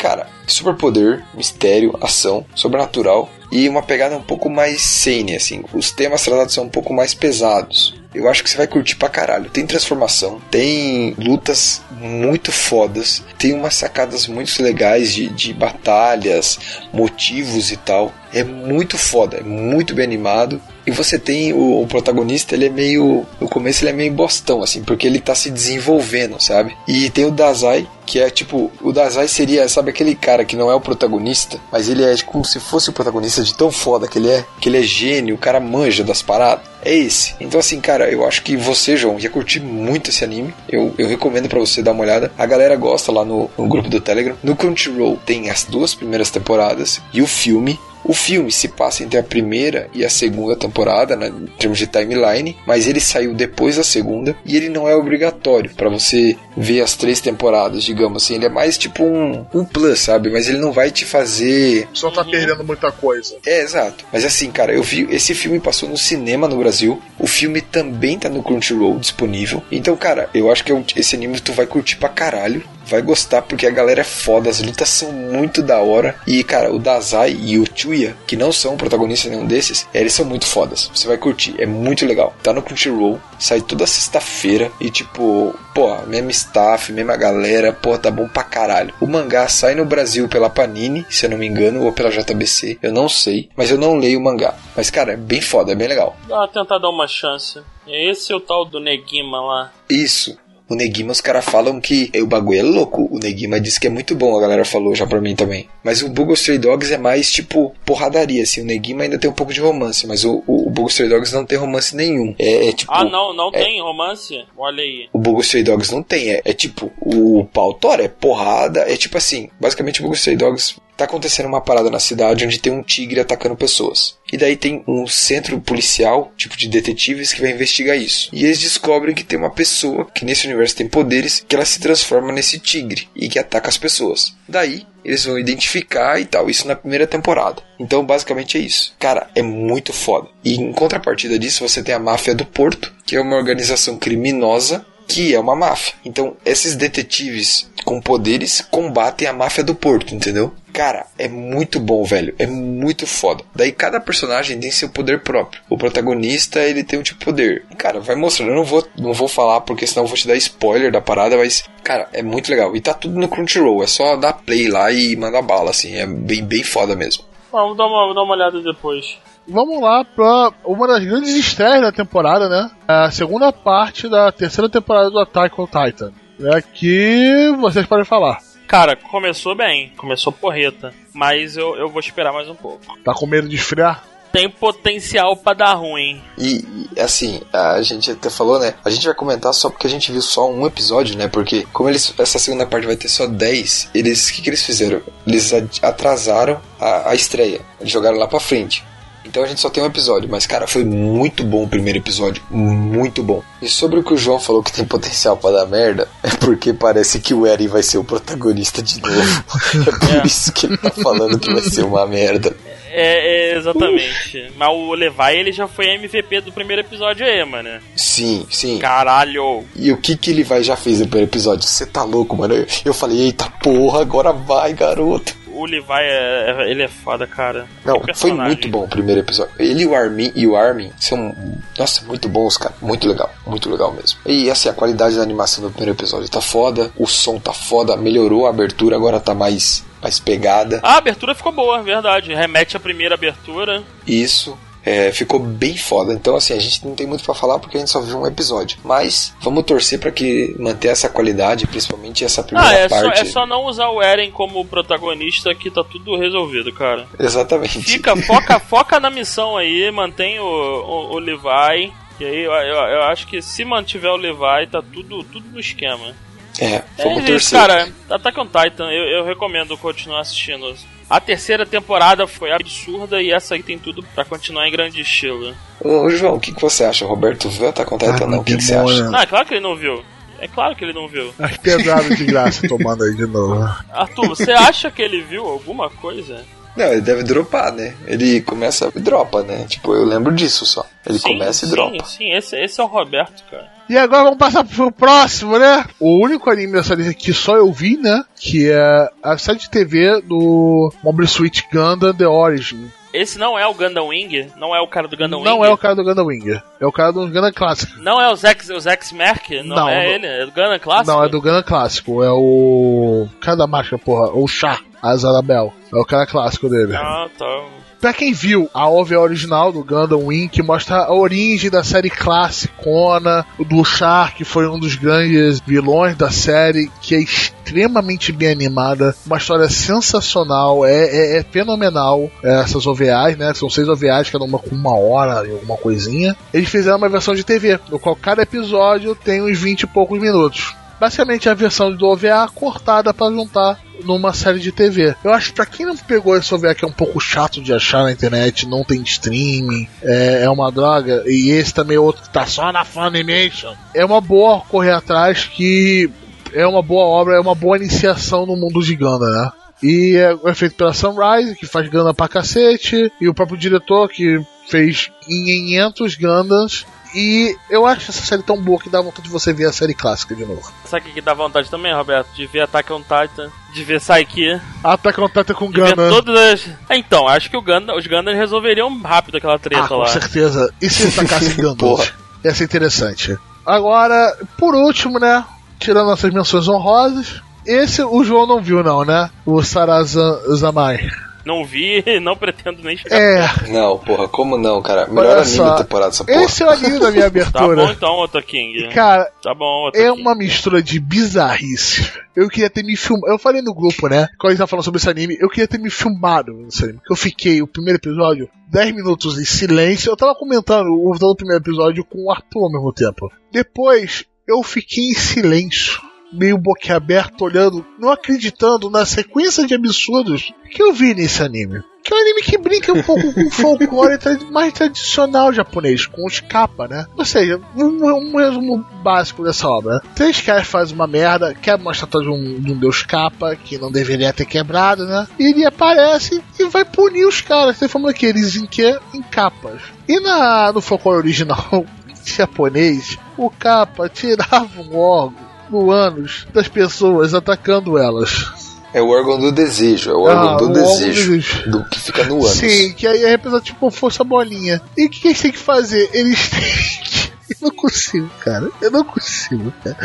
[0.00, 5.62] Cara, superpoder, mistério, ação, sobrenatural e uma pegada um pouco mais sane, assim.
[5.74, 8.00] Os temas tratados são um pouco mais pesados.
[8.14, 9.50] Eu acho que você vai curtir pra caralho.
[9.50, 16.58] Tem transformação, tem lutas muito fodas, tem umas sacadas muito legais de, de batalhas,
[16.94, 18.10] motivos e tal.
[18.32, 20.62] É muito foda, é muito bem animado.
[20.90, 23.24] E você tem o, o protagonista, ele é meio.
[23.40, 26.76] No começo ele é meio bostão, assim, porque ele tá se desenvolvendo, sabe?
[26.88, 30.68] E tem o Dazai, que é tipo, o Dazai seria, sabe, aquele cara que não
[30.68, 34.18] é o protagonista, mas ele é como se fosse o protagonista de tão foda que
[34.18, 36.68] ele é, que ele é gênio, o cara manja das paradas.
[36.82, 37.34] É esse.
[37.38, 40.54] Então, assim, cara, eu acho que você, João, ia curtir muito esse anime.
[40.68, 42.32] Eu, eu recomendo para você dar uma olhada.
[42.38, 44.34] A galera gosta lá no, no grupo do Telegram.
[44.42, 47.78] No Crunchyroll tem as duas primeiras temporadas e o filme.
[48.04, 51.86] O filme se passa entre a primeira e a segunda temporada, né, em termos de
[51.86, 56.80] timeline, mas ele saiu depois da segunda e ele não é obrigatório para você ver
[56.82, 58.34] as três temporadas, digamos assim.
[58.34, 60.30] Ele é mais tipo um, um plus, sabe?
[60.30, 63.36] Mas ele não vai te fazer Só tá perdendo muita coisa.
[63.46, 64.04] é, exato.
[64.12, 65.06] Mas assim, cara, eu vi.
[65.10, 67.00] Esse filme passou no cinema no Brasil.
[67.18, 69.62] O filme também tá no Crunchyroll disponível.
[69.70, 72.62] Então, cara, eu acho que é esse anime tu vai curtir pra caralho.
[72.90, 76.16] Vai gostar porque a galera é foda, as lutas são muito da hora.
[76.26, 80.24] E, cara, o Dazai e o Chuya, que não são protagonistas nenhum desses, eles são
[80.24, 80.90] muito fodas.
[80.92, 82.34] Você vai curtir, é muito legal.
[82.42, 84.72] Tá no Crunchyroll, sai toda sexta-feira.
[84.80, 88.92] E, tipo, pô, mesmo staff, mesma galera, pô, tá bom pra caralho.
[89.00, 92.78] O mangá sai no Brasil pela Panini, se eu não me engano, ou pela JBC,
[92.82, 93.48] eu não sei.
[93.56, 94.56] Mas eu não leio o mangá.
[94.76, 96.16] Mas, cara, é bem foda, é bem legal.
[96.26, 97.60] Dá tentar dar uma chance.
[97.86, 99.72] Esse é o tal do Negima lá.
[99.88, 100.36] Isso.
[100.70, 103.08] O Negima, os caras falam que o bagulho é louco.
[103.10, 105.68] O Negima disse que é muito bom, a galera falou já pra mim também.
[105.82, 108.62] Mas o Bugle Stray Dogs é mais tipo porradaria, assim.
[108.62, 111.34] O Negima ainda tem um pouco de romance, mas o, o, o Bugle Stray Dogs
[111.34, 112.36] não tem romance nenhum.
[112.38, 112.92] É, é tipo.
[112.92, 114.44] Ah, não, não é- tem romance?
[114.56, 115.08] Olha aí.
[115.12, 116.30] O Bugle Stray Dogs não tem.
[116.30, 118.80] É, é tipo, o pau tora, é porrada.
[118.82, 122.58] É tipo assim, basicamente o Bugle Stray Dogs tá acontecendo uma parada na cidade onde
[122.58, 124.18] tem um tigre atacando pessoas.
[124.30, 128.28] E daí tem um centro policial, tipo de detetives, que vai investigar isso.
[128.32, 131.80] E eles descobrem que tem uma pessoa que nesse universo tem poderes, que ela se
[131.80, 134.34] transforma nesse tigre e que ataca as pessoas.
[134.46, 137.62] Daí eles vão identificar e tal, isso na primeira temporada.
[137.78, 138.94] Então, basicamente é isso.
[138.98, 140.28] Cara, é muito foda.
[140.44, 144.84] E em contrapartida disso, você tem a máfia do Porto, que é uma organização criminosa
[145.10, 145.94] que é uma máfia.
[146.04, 150.52] Então, esses detetives com poderes combatem a máfia do Porto, entendeu?
[150.72, 152.32] Cara, é muito bom, velho.
[152.38, 153.42] É muito foda.
[153.52, 155.60] Daí cada personagem tem seu poder próprio.
[155.68, 157.66] O protagonista, ele tem um tipo de poder.
[157.76, 158.50] Cara, vai mostrando.
[158.50, 161.36] Eu não vou, não vou falar porque senão eu vou te dar spoiler da parada,
[161.36, 162.76] mas, cara, é muito legal.
[162.76, 163.82] E tá tudo no Crunchyroll.
[163.82, 165.96] É só dar play lá e mandar bala, assim.
[165.96, 167.24] É bem, bem foda mesmo.
[167.50, 169.18] Vamos dar uma, dar uma olhada depois.
[169.48, 172.70] Vamos lá pra uma das grandes estreias da temporada, né?
[172.86, 176.12] A segunda parte da terceira temporada do Attack on Titan.
[176.42, 178.40] É que vocês podem falar.
[178.66, 182.80] Cara, começou bem, começou porreta, mas eu, eu vou esperar mais um pouco.
[183.04, 184.04] Tá com medo de esfriar?
[184.32, 186.22] Tem potencial pra dar ruim.
[186.38, 186.64] E,
[186.96, 188.74] e, assim, a gente até falou, né?
[188.84, 191.26] A gente vai comentar só porque a gente viu só um episódio, né?
[191.26, 194.64] Porque como eles essa segunda parte vai ter só 10, eles o que, que eles
[194.64, 195.02] fizeram?
[195.26, 195.52] Eles
[195.82, 197.60] atrasaram a, a estreia.
[197.80, 198.84] Eles jogaram lá pra frente.
[199.30, 202.42] Então a gente só tem um episódio, mas cara, foi muito bom o primeiro episódio,
[202.50, 203.42] muito bom.
[203.62, 206.72] E sobre o que o João falou que tem potencial pra dar merda, é porque
[206.72, 209.44] parece que o Eren vai ser o protagonista de novo.
[209.86, 210.26] É por É.
[210.26, 212.54] isso que ele tá falando que vai ser uma merda.
[212.92, 214.52] É, é, exatamente.
[214.56, 217.68] Mas o Levi, ele já foi MVP do primeiro episódio aí, mano.
[217.94, 218.78] Sim, sim.
[218.78, 219.64] Caralho.
[219.76, 221.68] E o que que ele vai já fez no primeiro episódio?
[221.68, 222.52] Você tá louco, mano?
[222.54, 225.36] Eu, eu falei, eita porra, agora vai, garoto.
[225.60, 227.66] O Levi, é, é- ele é foda, cara.
[227.84, 229.52] Não, foi muito bom o primeiro episódio.
[229.58, 231.34] Ele e o Armin e o Armin são,
[231.78, 232.74] nossa, muito bons, cara.
[232.80, 234.18] Muito legal, muito legal mesmo.
[234.24, 237.96] E assim, a qualidade da animação do primeiro episódio tá foda, o som tá foda,
[237.96, 240.80] melhorou a abertura, agora tá mais, mais pegada.
[240.82, 242.34] A abertura ficou boa, verdade.
[242.34, 243.82] Remete à primeira abertura.
[244.06, 244.56] Isso.
[244.84, 246.12] É, ficou bem foda.
[246.12, 248.26] Então, assim, a gente não tem muito pra falar porque a gente só viu um
[248.26, 248.78] episódio.
[248.84, 253.20] Mas vamos torcer pra que manter essa qualidade, principalmente essa primeira Ah, é só, parte.
[253.20, 257.06] é só não usar o Eren como protagonista que tá tudo resolvido, cara.
[257.18, 257.80] Exatamente.
[257.82, 261.92] Fica, foca, foca na missão aí, mantém o, o, o Levi.
[262.18, 265.60] E aí eu, eu, eu acho que se mantiver o Levi, tá tudo, tudo no
[265.60, 266.14] esquema.
[266.58, 266.66] É,
[266.98, 267.58] É vamos isso, torcer.
[267.58, 267.88] cara.
[268.10, 270.74] Attack on Titan, eu, eu recomendo continuar assistindo.
[271.10, 275.52] A terceira temporada foi absurda e essa aí tem tudo pra continuar em grande estilo.
[275.80, 277.04] Ô, João, o que, que você acha?
[277.04, 278.38] O Roberto viu tá contento Ah, ou não?
[278.38, 279.10] O que, que você acha?
[279.10, 280.04] Não, é claro que ele não viu.
[280.38, 281.34] É claro que ele não viu.
[281.36, 283.60] As pedradas de graça tomando aí de novo.
[283.92, 286.44] Arthur, você acha que ele viu alguma coisa?
[286.76, 287.94] Não, ele deve dropar, né?
[288.06, 289.66] Ele começa e dropa, né?
[289.68, 290.86] Tipo, eu lembro disso só.
[291.06, 292.04] Ele Sim, começa e sim, dropa.
[292.04, 293.68] Sim, esse, esse é o Roberto, cara.
[293.88, 295.84] E agora vamos passar pro próximo, né?
[295.98, 298.22] O único anime dessa lista que só eu vi, né?
[298.38, 302.90] Que é a série de TV do Mobile Suit Gundam The Origin.
[303.12, 304.52] Esse não é o Gundam Wing?
[304.56, 305.70] Não é o cara do Gundam não Wing?
[305.70, 306.60] é o cara do Gundam Wing.
[306.80, 307.98] É o cara do Gundam Clássico.
[308.00, 309.62] Não é o Zex, o Zex Merck?
[309.64, 310.12] Não, Não, é não.
[310.12, 310.26] ele?
[310.26, 311.16] É do Gundam Clássico?
[311.16, 312.22] Não, é do Gundam Clássico.
[312.22, 313.26] É o...
[313.40, 314.30] cara da máscara, porra.
[314.32, 314.78] O Chá.
[315.02, 315.72] a Zarabel.
[315.92, 316.94] É o cara clássico dele.
[316.94, 317.64] Ah, tá.
[318.00, 322.08] Pra quem viu a OVA original do Gundam Wing, que mostra a origem da série
[322.08, 328.48] classicona, do Char, que foi um dos grandes vilões da série, que é extremamente bem
[328.50, 333.52] animada, uma história sensacional, é, é- é fenomenal é, essas OVAs, né?
[333.54, 336.34] São seis OVAs, cada uma com uma hora e alguma coisinha.
[336.54, 340.18] Eles fizeram uma versão de TV, no qual cada episódio tem uns 20 e poucos
[340.18, 340.74] minutos.
[341.00, 345.14] Basicamente a versão do OVA cortada pra juntar numa série de TV.
[345.24, 347.72] Eu acho que pra quem não pegou esse OVA que é um pouco chato de
[347.72, 352.22] achar na internet, não tem streaming, é, é uma droga, e esse também é outro
[352.22, 356.10] que tá só na Funimation, é uma boa correr atrás que
[356.52, 359.52] é uma boa obra, é uma boa iniciação no mundo de Ganda, né?
[359.82, 364.08] E é, é feito pela Sunrise, que faz Ganda pra cacete, e o próprio diretor
[364.08, 366.86] que fez 500 Gandans.
[367.14, 369.94] E eu acho essa série tão boa que dá vontade de você ver a série
[369.94, 370.70] clássica de novo.
[370.84, 372.28] Sabe o que, dá vontade também, Roberto?
[372.34, 376.10] De ver Attack on Titan, de ver Saiki, Attack on Titan com de ver Gundam.
[376.10, 376.68] todas as...
[376.88, 380.06] É, Então, acho que o Gundam, os Gundam resolveriam rápido aquela treta Ah, com lá.
[380.06, 380.72] certeza.
[380.80, 381.98] E se tacassem Gundam?
[382.44, 383.36] Ia ser interessante.
[383.66, 385.44] Agora, por último, né?
[385.78, 387.42] Tirando nossas menções honrosas.
[387.66, 389.28] Esse o João não viu, não, né?
[389.44, 391.10] O Sarazan Zamai.
[391.44, 393.18] Não vi, não pretendo nem chegar.
[393.18, 395.06] É, Não, porra, como não, cara?
[395.06, 395.64] Melhor olha anime só.
[395.70, 396.42] da temporada essa porra.
[396.42, 397.92] Esse é o anime da minha Tá bom abertura.
[397.92, 398.88] então, Otto King.
[398.88, 400.20] Cara, Tá bom, Otto é King.
[400.20, 402.10] uma mistura de bizarrice.
[402.36, 403.32] Eu queria ter me filmado.
[403.32, 404.28] Eu falei no grupo, né?
[404.38, 406.98] Quando a gente tava falando sobre esse anime, eu queria ter me filmado nesse anime.
[406.98, 410.10] Porque eu fiquei o primeiro episódio 10 minutos em silêncio.
[410.10, 413.30] Eu tava comentando o o primeiro episódio com o Arthur ao mesmo tempo.
[413.52, 416.00] Depois, eu fiquei em silêncio.
[416.32, 421.82] Meio boquiaberto, olhando, não acreditando na sequência de absurdos que eu vi nesse anime.
[422.02, 424.18] Que é um anime que brinca um pouco com o folclore
[424.50, 427.06] mais tradicional japonês, com os capa, né?
[427.16, 430.00] Ou seja, um, um resumo básico dessa obra.
[430.14, 433.76] Três caras fazem uma merda, quebram uma estátua de um, de um deus capa, que
[433.76, 435.26] não deveria ter quebrado, né?
[435.38, 437.76] E ele aparece e vai punir os caras.
[437.76, 438.98] Você falando que eles em quê?
[439.12, 439.82] Em capas.
[440.08, 441.84] E na, no folclore original
[442.24, 448.46] japonês, o capa tirava um órgão no ânus das pessoas atacando elas.
[448.92, 451.30] É o órgão do desejo, é o Ah, órgão do o órgão do desejo.
[451.30, 451.70] desejo.
[451.70, 452.50] Do que fica no ânus.
[452.50, 454.82] Sim, que aí representa tipo força bolinha.
[454.96, 456.10] E o que eles têm que fazer?
[456.12, 457.30] Eles têm que.
[457.50, 458.70] Eu não consigo, cara.
[458.80, 459.96] Eu não consigo, cara.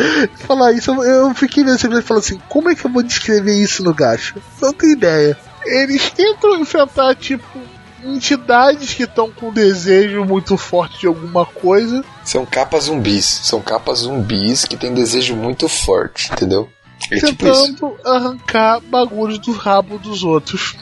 [0.48, 3.84] Falar isso, eu- fiquei nesse episódio falando assim: como é que eu vou descrever isso
[3.84, 4.36] no gacho?
[4.62, 5.38] Não tenho ideia.
[5.64, 7.48] Eles tentam enfrentar, tipo,
[8.06, 12.04] entidades que estão com desejo muito forte de alguma coisa.
[12.24, 13.26] São capas zumbis.
[13.26, 16.70] São capas zumbis que têm desejo muito forte, entendeu?
[17.12, 20.76] É tipo tentando arrancar bagulhos do rabo dos outros.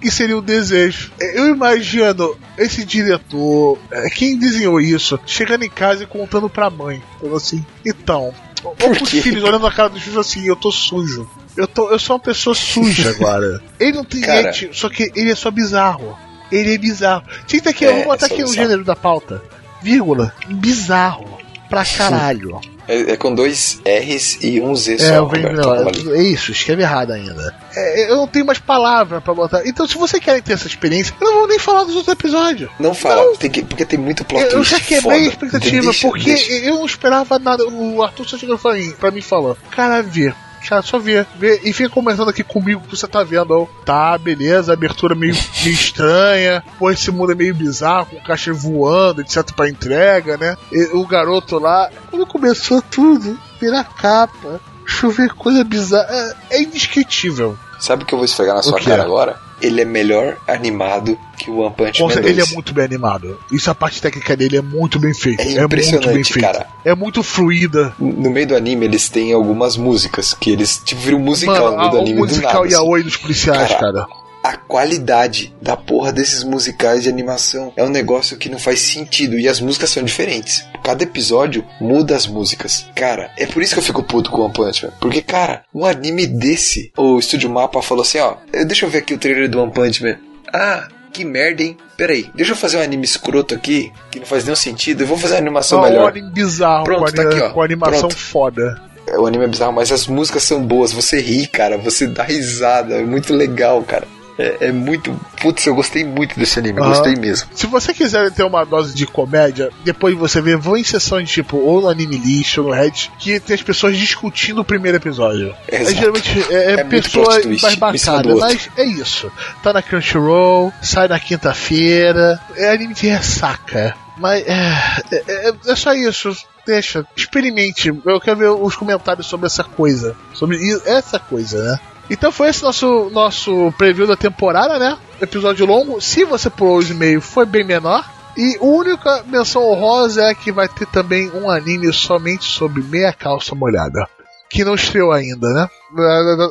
[0.00, 1.10] Que seria o desejo.
[1.18, 7.02] Eu imagino esse diretor, é, quem desenhou isso, chegando em casa e contando pra mãe.
[7.18, 11.28] Falando assim, então, ou os filhos olhando a cara dos filhos assim, eu tô sujo.
[11.56, 13.62] Eu, tô, eu sou uma pessoa suja agora.
[13.78, 14.42] Ele não tem Cara.
[14.42, 16.16] dente, só que ele é só bizarro.
[16.52, 17.24] Ele é bizarro.
[17.48, 18.54] Ter aqui, É, eu vou botar é aqui o bizarro.
[18.54, 19.42] gênero da pauta.
[19.82, 20.32] Vírgula.
[20.48, 21.40] Bizarro.
[21.68, 22.60] Pra caralho.
[22.86, 25.14] É, é com dois R's e um Z É, só.
[25.14, 26.10] eu venho, não, ali.
[26.12, 27.54] é isso, escreve errado ainda.
[27.74, 29.62] É, eu não tenho mais palavra pra botar.
[29.66, 32.68] Então, se você quer ter essa experiência, eu não vou nem falar dos outros episódios.
[32.78, 36.24] Não fala, tem que- porque tem muito plot Eu, já quebrei a expectativa, Deixa, porque
[36.34, 36.52] deixa.
[36.52, 37.64] eu não esperava nada.
[37.66, 40.34] O Arthur só chegou pra mim, pra mim falou: Cara, vê.
[40.68, 41.60] Cara, só vê, vê.
[41.64, 43.52] E fica comentando aqui comigo o que você tá vendo.
[43.52, 43.66] ó.
[43.84, 46.62] Tá, beleza, abertura meio, meio estranha.
[46.78, 50.56] Pô, esse mundo é meio bizarro, com caixa voando, etc, pra entrega, né?
[50.70, 56.06] E o garoto lá, quando começou tudo, virar capa, chover coisa bizarra.
[56.50, 57.58] É, é indescritível.
[57.78, 59.41] Sabe o que eu vou esfregar na sua cara agora?
[59.62, 62.38] Ele é melhor animado que o One Punch Com Man certeza, 2.
[62.46, 63.38] ele é muito bem animado.
[63.50, 65.42] Isso a parte técnica dele é muito bem feita.
[65.42, 66.52] É É, muito impressionante, bem feita.
[66.52, 66.66] cara.
[66.84, 67.94] É muito fluida.
[67.98, 71.78] No meio do anime, eles têm algumas músicas que eles, tipo, viram musical Mano, no
[71.78, 72.68] meio do anime o do musical nada.
[72.72, 72.88] e a assim.
[72.88, 74.06] oi dos policiais, Cara, cara.
[74.42, 79.38] A qualidade da porra desses musicais de animação é um negócio que não faz sentido.
[79.38, 80.64] E as músicas são diferentes.
[80.82, 82.86] Cada episódio muda as músicas.
[82.94, 84.92] Cara, é por isso que eu fico puto com One Punch Man.
[85.00, 88.34] Porque, cara, um anime desse, o Estúdio Mapa falou assim: ó,
[88.66, 90.16] deixa eu ver aqui o trailer do One Punch Man.
[90.52, 91.76] Ah, que merda, hein?
[91.96, 95.02] Peraí, deixa eu fazer um anime escroto aqui, que não faz nenhum sentido.
[95.02, 96.08] Eu vou fazer uma animação um melhor.
[96.10, 97.50] anime bizarro, Pronto, com, tá aqui, ó.
[97.50, 98.16] com animação Pronto.
[98.16, 98.82] foda.
[99.06, 100.92] É, O anime é bizarro, mas as músicas são boas.
[100.92, 101.78] Você ri, cara.
[101.78, 102.96] Você dá risada.
[102.96, 104.06] É muito legal, cara.
[104.42, 105.18] É, é muito.
[105.40, 106.80] Putz, eu gostei muito desse anime.
[106.80, 106.88] Aham.
[106.88, 107.48] Gostei mesmo.
[107.54, 111.56] Se você quiser ter uma dose de comédia, depois você vê, vão em sessões tipo,
[111.56, 115.54] ou no Anime List, ou no Reddit, que tem as pessoas discutindo o primeiro episódio.
[115.70, 115.90] Exato.
[115.90, 119.30] É, geralmente é, é É pessoa mais bacana, mas é isso.
[119.62, 123.94] Tá na Crunchyroll, sai na quinta-feira, é anime de ressaca.
[124.18, 124.76] Mas é,
[125.12, 126.36] é, é- é só isso.
[126.66, 127.88] Deixa, experimente.
[128.04, 130.14] Eu quero ver os comentários sobre essa coisa.
[130.32, 131.80] Sobre essa coisa, né?
[132.12, 134.98] Então foi esse nosso, nosso preview da temporada, né?
[135.18, 135.98] Episódio longo.
[135.98, 138.04] Se você pulou o e-mail, foi bem menor.
[138.36, 143.14] E a única menção honrosa é que vai ter também um anime somente sobre meia
[143.14, 144.06] calça molhada.
[144.50, 145.70] Que não estreou ainda, né?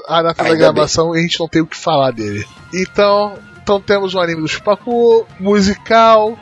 [0.08, 2.44] A data da Ainda gravação a gente não tem o que falar dele.
[2.74, 6.40] Então, então temos o anime do Chupacu, musical,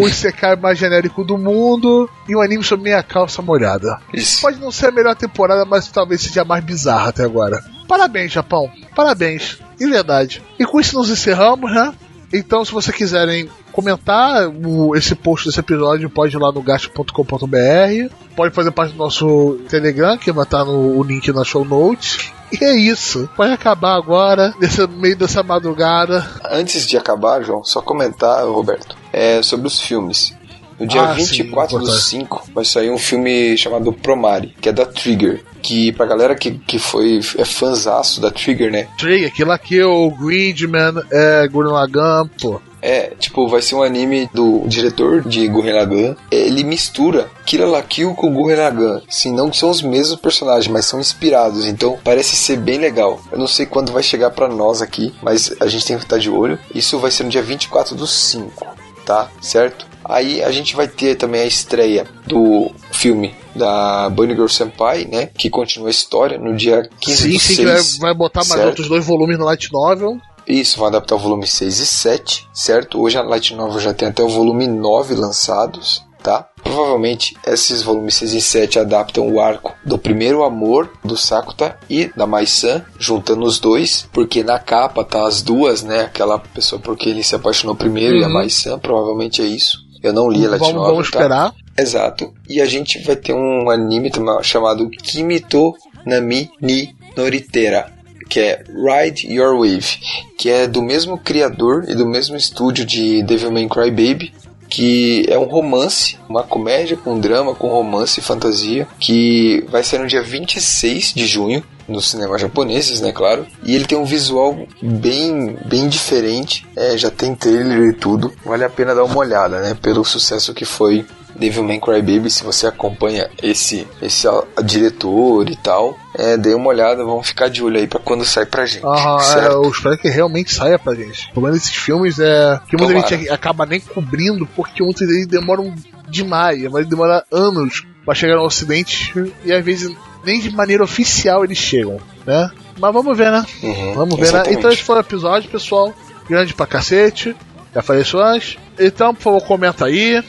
[0.00, 3.98] o Isekai mais genérico do mundo e um anime sobre meia calça molhada.
[4.14, 4.40] Isso.
[4.40, 7.60] Pode não ser a melhor temporada, mas talvez seja a mais bizarra até agora.
[7.90, 8.70] Parabéns, Japão.
[8.94, 9.58] Parabéns.
[9.76, 10.40] De verdade.
[10.58, 11.92] E com isso nos encerramos, né?
[12.32, 18.14] Então, se vocês quiserem comentar o- esse post desse episódio, pode ir lá no gasto.com.br.
[18.36, 22.30] Pode fazer parte do nosso Telegram, que vai estar no o link na show notes.
[22.52, 23.28] E é isso.
[23.36, 26.24] Pode acabar agora, nesse meio dessa madrugada.
[26.50, 30.32] Antes de acabar, João, só comentar, Roberto, é, sobre os filmes.
[30.80, 32.04] No dia Ah, sim, 24 do importante.
[32.04, 35.44] 5 vai sair um filme chamado Promare, que é da Trigger.
[35.62, 38.88] Que pra galera que, que foi é fãzaço da Trigger, né?
[38.98, 42.60] Trigger, Kill la Kill, Gridman, é, Gurren Lagann, pô.
[42.82, 46.16] É, tipo, vai ser um anime do diretor de Gurren Lagann.
[46.30, 49.02] Ele mistura Kill la Kill com Gurren Lagann.
[49.06, 51.66] Sim, não são os mesmos personagens, mas são inspirados.
[51.66, 53.20] Então, parece ser bem legal.
[53.30, 56.16] Eu não sei quando vai chegar pra nós aqui, mas a gente tem que estar
[56.16, 56.58] de olho.
[56.74, 58.66] Isso vai ser no dia 24 do 5,
[59.04, 59.28] tá?
[59.42, 59.89] Certo?
[60.10, 65.26] Aí a gente vai ter também a estreia do filme da Bunny Girl Senpai, né?
[65.26, 67.98] Que continua a história no dia 15 Sim, do sim, que vai, 6.
[67.98, 68.66] vai botar mais certo?
[68.66, 70.18] outros dois volumes no Light Novel.
[70.46, 73.00] Isso, vão adaptar o volume 6 e 7, certo?
[73.00, 76.48] Hoje a Light Novel já tem até o volume 9 lançados, tá?
[76.62, 82.10] Provavelmente esses volumes 6 e 7 adaptam o arco do primeiro amor do Sakuta e
[82.16, 86.00] da Mai-san, juntando os dois, porque na capa tá as duas, né?
[86.02, 88.32] Aquela pessoa por quem ele se apaixonou primeiro e a Uhum.
[88.34, 89.78] Mai-san, provavelmente é isso.
[90.02, 91.18] Eu não li a Light Vamos, Novel, vamos tá?
[91.18, 91.54] esperar.
[91.76, 92.32] Exato.
[92.48, 94.10] E a gente vai ter um anime
[94.42, 95.74] chamado Kimito
[96.04, 97.92] Nami ni Noritera,
[98.28, 99.98] que é Ride Your Wave,
[100.38, 104.32] que é do mesmo criador e do mesmo estúdio de Devilman Crybaby,
[104.70, 109.98] que é um romance, uma comédia com drama, com romance e fantasia, que vai ser
[109.98, 113.44] no dia 26 de junho nos cinemas japoneses, né, claro.
[113.64, 116.64] E ele tem um visual bem, bem diferente.
[116.76, 118.32] É, já tem trailer e tudo.
[118.44, 121.04] Vale a pena dar uma olhada, né, pelo sucesso que foi
[121.36, 124.26] Devilman Crybaby, se você acompanha esse esse
[124.64, 128.46] diretor e tal, é, dê uma olhada, vamos ficar de olho aí pra quando sai
[128.46, 128.84] pra gente.
[128.84, 131.28] Ah, é, eu espero que realmente saia pra gente.
[131.30, 135.74] O problema desses filmes é que muita gente acaba nem cobrindo porque muitos deles demoram
[136.08, 139.12] demais, vai demorar anos pra chegar no ocidente
[139.44, 139.94] e às vezes
[140.24, 142.50] nem de maneira oficial eles chegam, né?
[142.78, 143.44] Mas vamos ver, né?
[143.62, 144.28] Uhum, Vamos ver, né?
[144.28, 144.58] exatamente.
[144.58, 145.94] Então esse foi o episódio, pessoal.
[146.28, 147.36] Grande pra cacete.
[147.74, 148.56] Já falei isso antes.
[148.78, 150.22] Então, por favor, comenta aí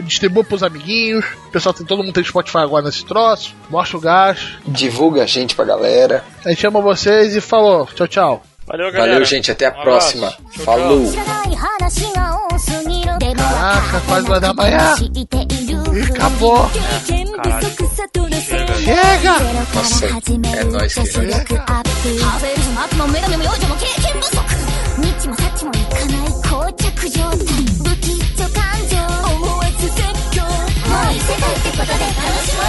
[0.00, 1.24] distribua pros amiguinhos.
[1.48, 3.54] O pessoal tem todo mundo tem Spotify agora nesse troço.
[3.70, 4.58] Mostra o gás.
[4.66, 6.24] Divulga a gente pra galera.
[6.44, 7.86] A gente ama vocês e falou.
[7.94, 8.42] Tchau, tchau.
[8.66, 9.12] Valeu, galera.
[9.12, 9.50] Valeu, gente.
[9.50, 10.30] Até a um próxima.
[10.30, 11.12] Tchau, Falou.
[13.36, 14.94] Caraca, quase vai dar manhã.
[16.14, 16.70] Acabou.
[16.74, 17.16] É.
[18.84, 19.38] Chega.
[19.74, 21.44] Nossa, é nóis que chega.
[21.46, 21.64] chega.
[31.18, 32.66] 世界ってことで楽しもう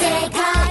[0.00, 0.61] じゃない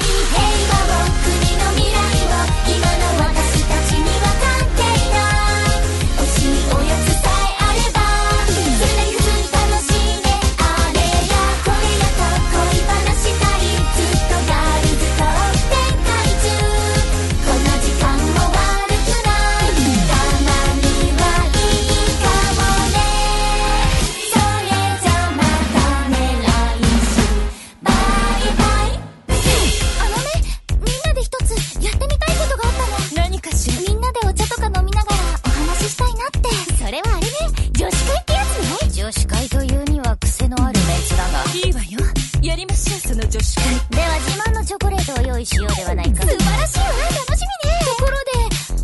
[40.52, 42.00] のあるメンツだがいいわよ。
[42.42, 43.64] やりましょうその女子会。
[43.90, 46.22] では自慢のチョコレートを用意しようではないか。
[46.24, 46.86] 素晴らしいわ
[47.26, 47.80] 楽しみね。
[47.86, 48.18] ところ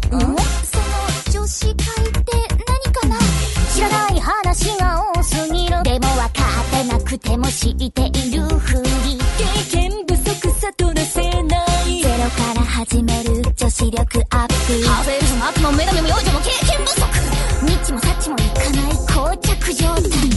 [0.07, 0.19] でん
[0.64, 2.31] その女子会って
[2.65, 3.18] 何かな？
[3.76, 5.84] 知らない話が多すぎる。
[5.84, 12.02] でも分かってなくても知っているふり経験不足さとのせない。
[12.02, 14.88] ゼロから始める女子力アップ。
[14.88, 17.02] ハーフェルズも悪も女神も幼女も経験不足。
[17.65, 20.36] ニッチもサッチもいかない膠着状態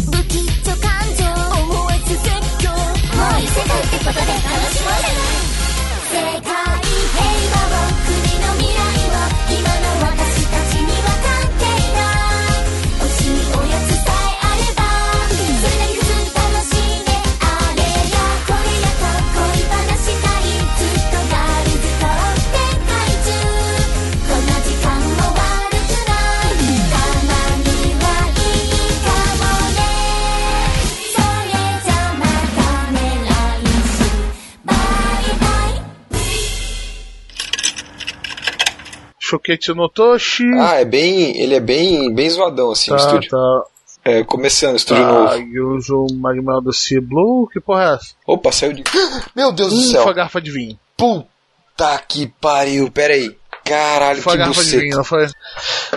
[39.51, 40.45] Shoketsu no Toshi.
[40.59, 41.37] Ah, é bem.
[41.41, 43.31] Ele é bem, bem zoadão, assim, o tá, estúdio.
[43.31, 43.63] tá.
[44.03, 45.37] É, começando, estúdio Tá, novo.
[45.37, 48.15] Yuzo Magmel do Sea Blue, que porra é essa?
[48.27, 48.83] Opa, saiu de.
[49.37, 50.03] Meu Deus do céu!
[50.05, 50.79] foi a garrafa de vinho.
[50.97, 53.37] Puta que pariu, pera aí.
[53.65, 54.83] Caralho, Foi a que garrafa de buceta.
[54.83, 55.27] vinho, não foi?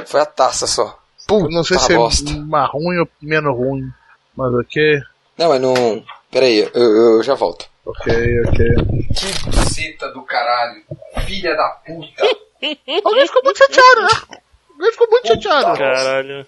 [0.06, 0.98] Foi a taça só.
[1.30, 2.32] Eu não sei Puta se bosta.
[2.32, 3.84] é mais ruim ou menos ruim.
[4.36, 5.00] Mas ok,
[5.38, 6.04] Não, mas não.
[6.30, 7.66] Pera aí, eu, eu já volto.
[7.86, 8.14] ok,
[8.48, 8.66] ok.
[9.16, 10.82] Que buceta do caralho.
[11.26, 12.24] Filha da puta.
[13.04, 14.38] Alguém ficou muito chateado, né?
[14.72, 15.78] Alguém ficou muito chateado.
[15.78, 16.48] Caralho.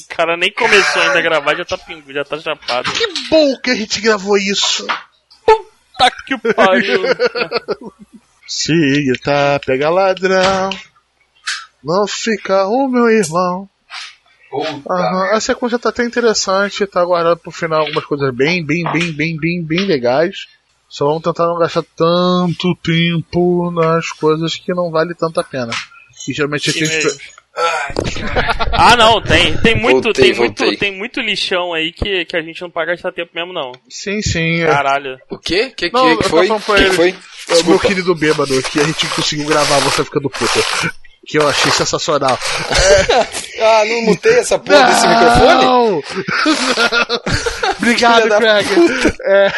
[0.00, 2.90] O cara nem começou ainda a gravar, já tá pingu, já tá chapado.
[2.92, 4.86] Que bom que a gente gravou isso.
[5.98, 7.02] Tá que pariu.
[8.46, 10.70] Se tá, pega ladrão.
[11.82, 13.68] Não fica o meu irmão.
[14.50, 18.84] Puta Aham, a sequência tá até interessante, tá aguardando pro final algumas coisas bem, bem,
[18.92, 20.46] bem, bem, bem, bem legais.
[20.92, 25.72] Só vamos tentar não gastar tanto tempo nas coisas que não vale tanto a pena.
[26.28, 26.86] E geralmente a gente...
[26.86, 27.18] mesmo.
[28.72, 29.56] Ah, não, tem.
[29.56, 30.66] Tem muito, Voltei, tem voltei.
[30.66, 33.72] muito, tem muito lixão aí que, que a gente não pode gastar tempo mesmo, não.
[33.88, 34.60] Sim, sim.
[34.60, 34.66] é.
[34.66, 35.18] Caralho.
[35.30, 35.72] O quê?
[35.74, 36.46] Que que, Não, que foi?
[36.46, 37.14] que foi?
[37.48, 40.60] É o meu querido bêbado, que a gente conseguiu gravar você ficando puta.
[41.26, 42.38] Que eu achei sensacional.
[43.60, 45.64] Ah, não mutei essa porra desse microfone?
[45.64, 46.02] Não!
[47.78, 48.66] Obrigado, Craig.
[49.24, 49.52] É...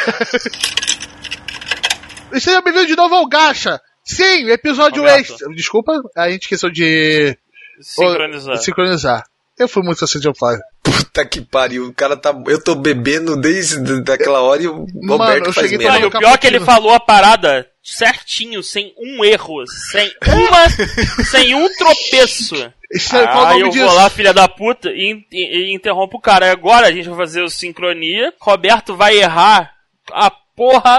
[2.35, 3.81] E Seja bem-vindo de novo ao Gacha.
[4.05, 5.21] Sim, episódio Roberto.
[5.33, 5.49] extra.
[5.55, 7.37] Desculpa, a gente esqueceu de
[7.81, 8.57] Sincronizar.
[8.59, 9.25] sincronizar.
[9.59, 10.59] Eu fui muito assim de Fly.
[10.83, 11.87] Puta que pariu.
[11.87, 12.35] O cara tá.
[12.49, 15.91] Eu tô bebendo desde daquela hora e o Mano, Roberto eu faz merda.
[15.93, 20.13] Não, e o pior é que ele falou a parada certinho, sem um erro, sem
[20.27, 20.69] uma,
[21.31, 22.57] sem um tropeço.
[22.93, 23.87] Isso é- Ah, nome eu disso?
[23.87, 26.51] vou lá, filha da puta, e, e, e interrompo o cara.
[26.51, 28.33] Agora a gente vai fazer o sincronia.
[28.41, 29.73] Roberto vai errar
[30.13, 30.99] a porra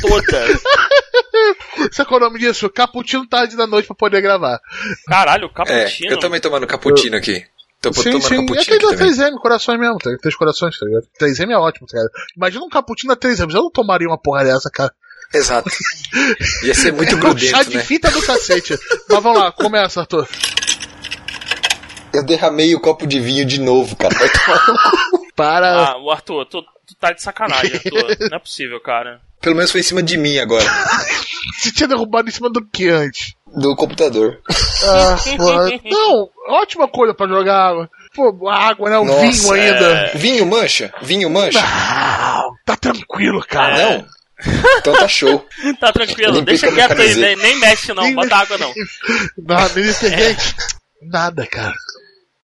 [0.00, 0.46] toda.
[1.92, 2.68] Sabe qual é o nome disso?
[2.70, 4.60] Caputino tarde da noite pra poder gravar.
[5.06, 6.12] Caralho, É, cappuccino.
[6.12, 7.44] eu também tomando cappuccino aqui.
[7.80, 8.34] Tô sim, tomando sim.
[8.34, 9.12] É cappuccino aquele aqui da também.
[9.34, 10.10] 3M, corações mesmo, tá?
[10.20, 11.04] Três corações, tá ligado?
[11.20, 12.12] 3M é ótimo, tá ligado?
[12.36, 14.92] Imagina um cappuccino a 3M, eu não tomaria uma porra dessa, cara.
[15.34, 15.68] Exato.
[16.64, 17.82] Ia ser muito É um chá grudento, de né?
[17.84, 18.78] fita do cacete.
[19.08, 20.26] Mas vamos lá, começa, Arthur.
[22.14, 24.14] Eu derramei o copo de vinho de novo, cara.
[25.36, 25.90] Para.
[25.92, 26.64] Ah, o Arthur, tu
[27.00, 28.16] tá de sacanagem, Arthur.
[28.30, 29.20] Não é possível, cara.
[29.40, 30.64] Pelo menos foi em cima de mim agora.
[31.58, 33.34] Você tinha derrubado em cima do que antes?
[33.54, 34.40] Do computador.
[34.84, 35.70] Ah, porra.
[35.84, 37.90] Não, ótima coisa pra jogar água.
[38.14, 38.98] Pô, água, né?
[38.98, 40.10] O Nossa, vinho ainda.
[40.14, 40.92] Vinho mancha?
[41.02, 41.60] Vinho mancha?
[41.60, 43.76] Não, tá tranquilo, cara.
[43.78, 44.06] Não?
[44.78, 45.46] Então tá show.
[45.80, 48.72] Tá tranquilo, deixa quieto aí, nem, nem mexe não, bota água não.
[49.38, 50.54] Nada, nem detergente.
[51.02, 51.74] Nada, cara.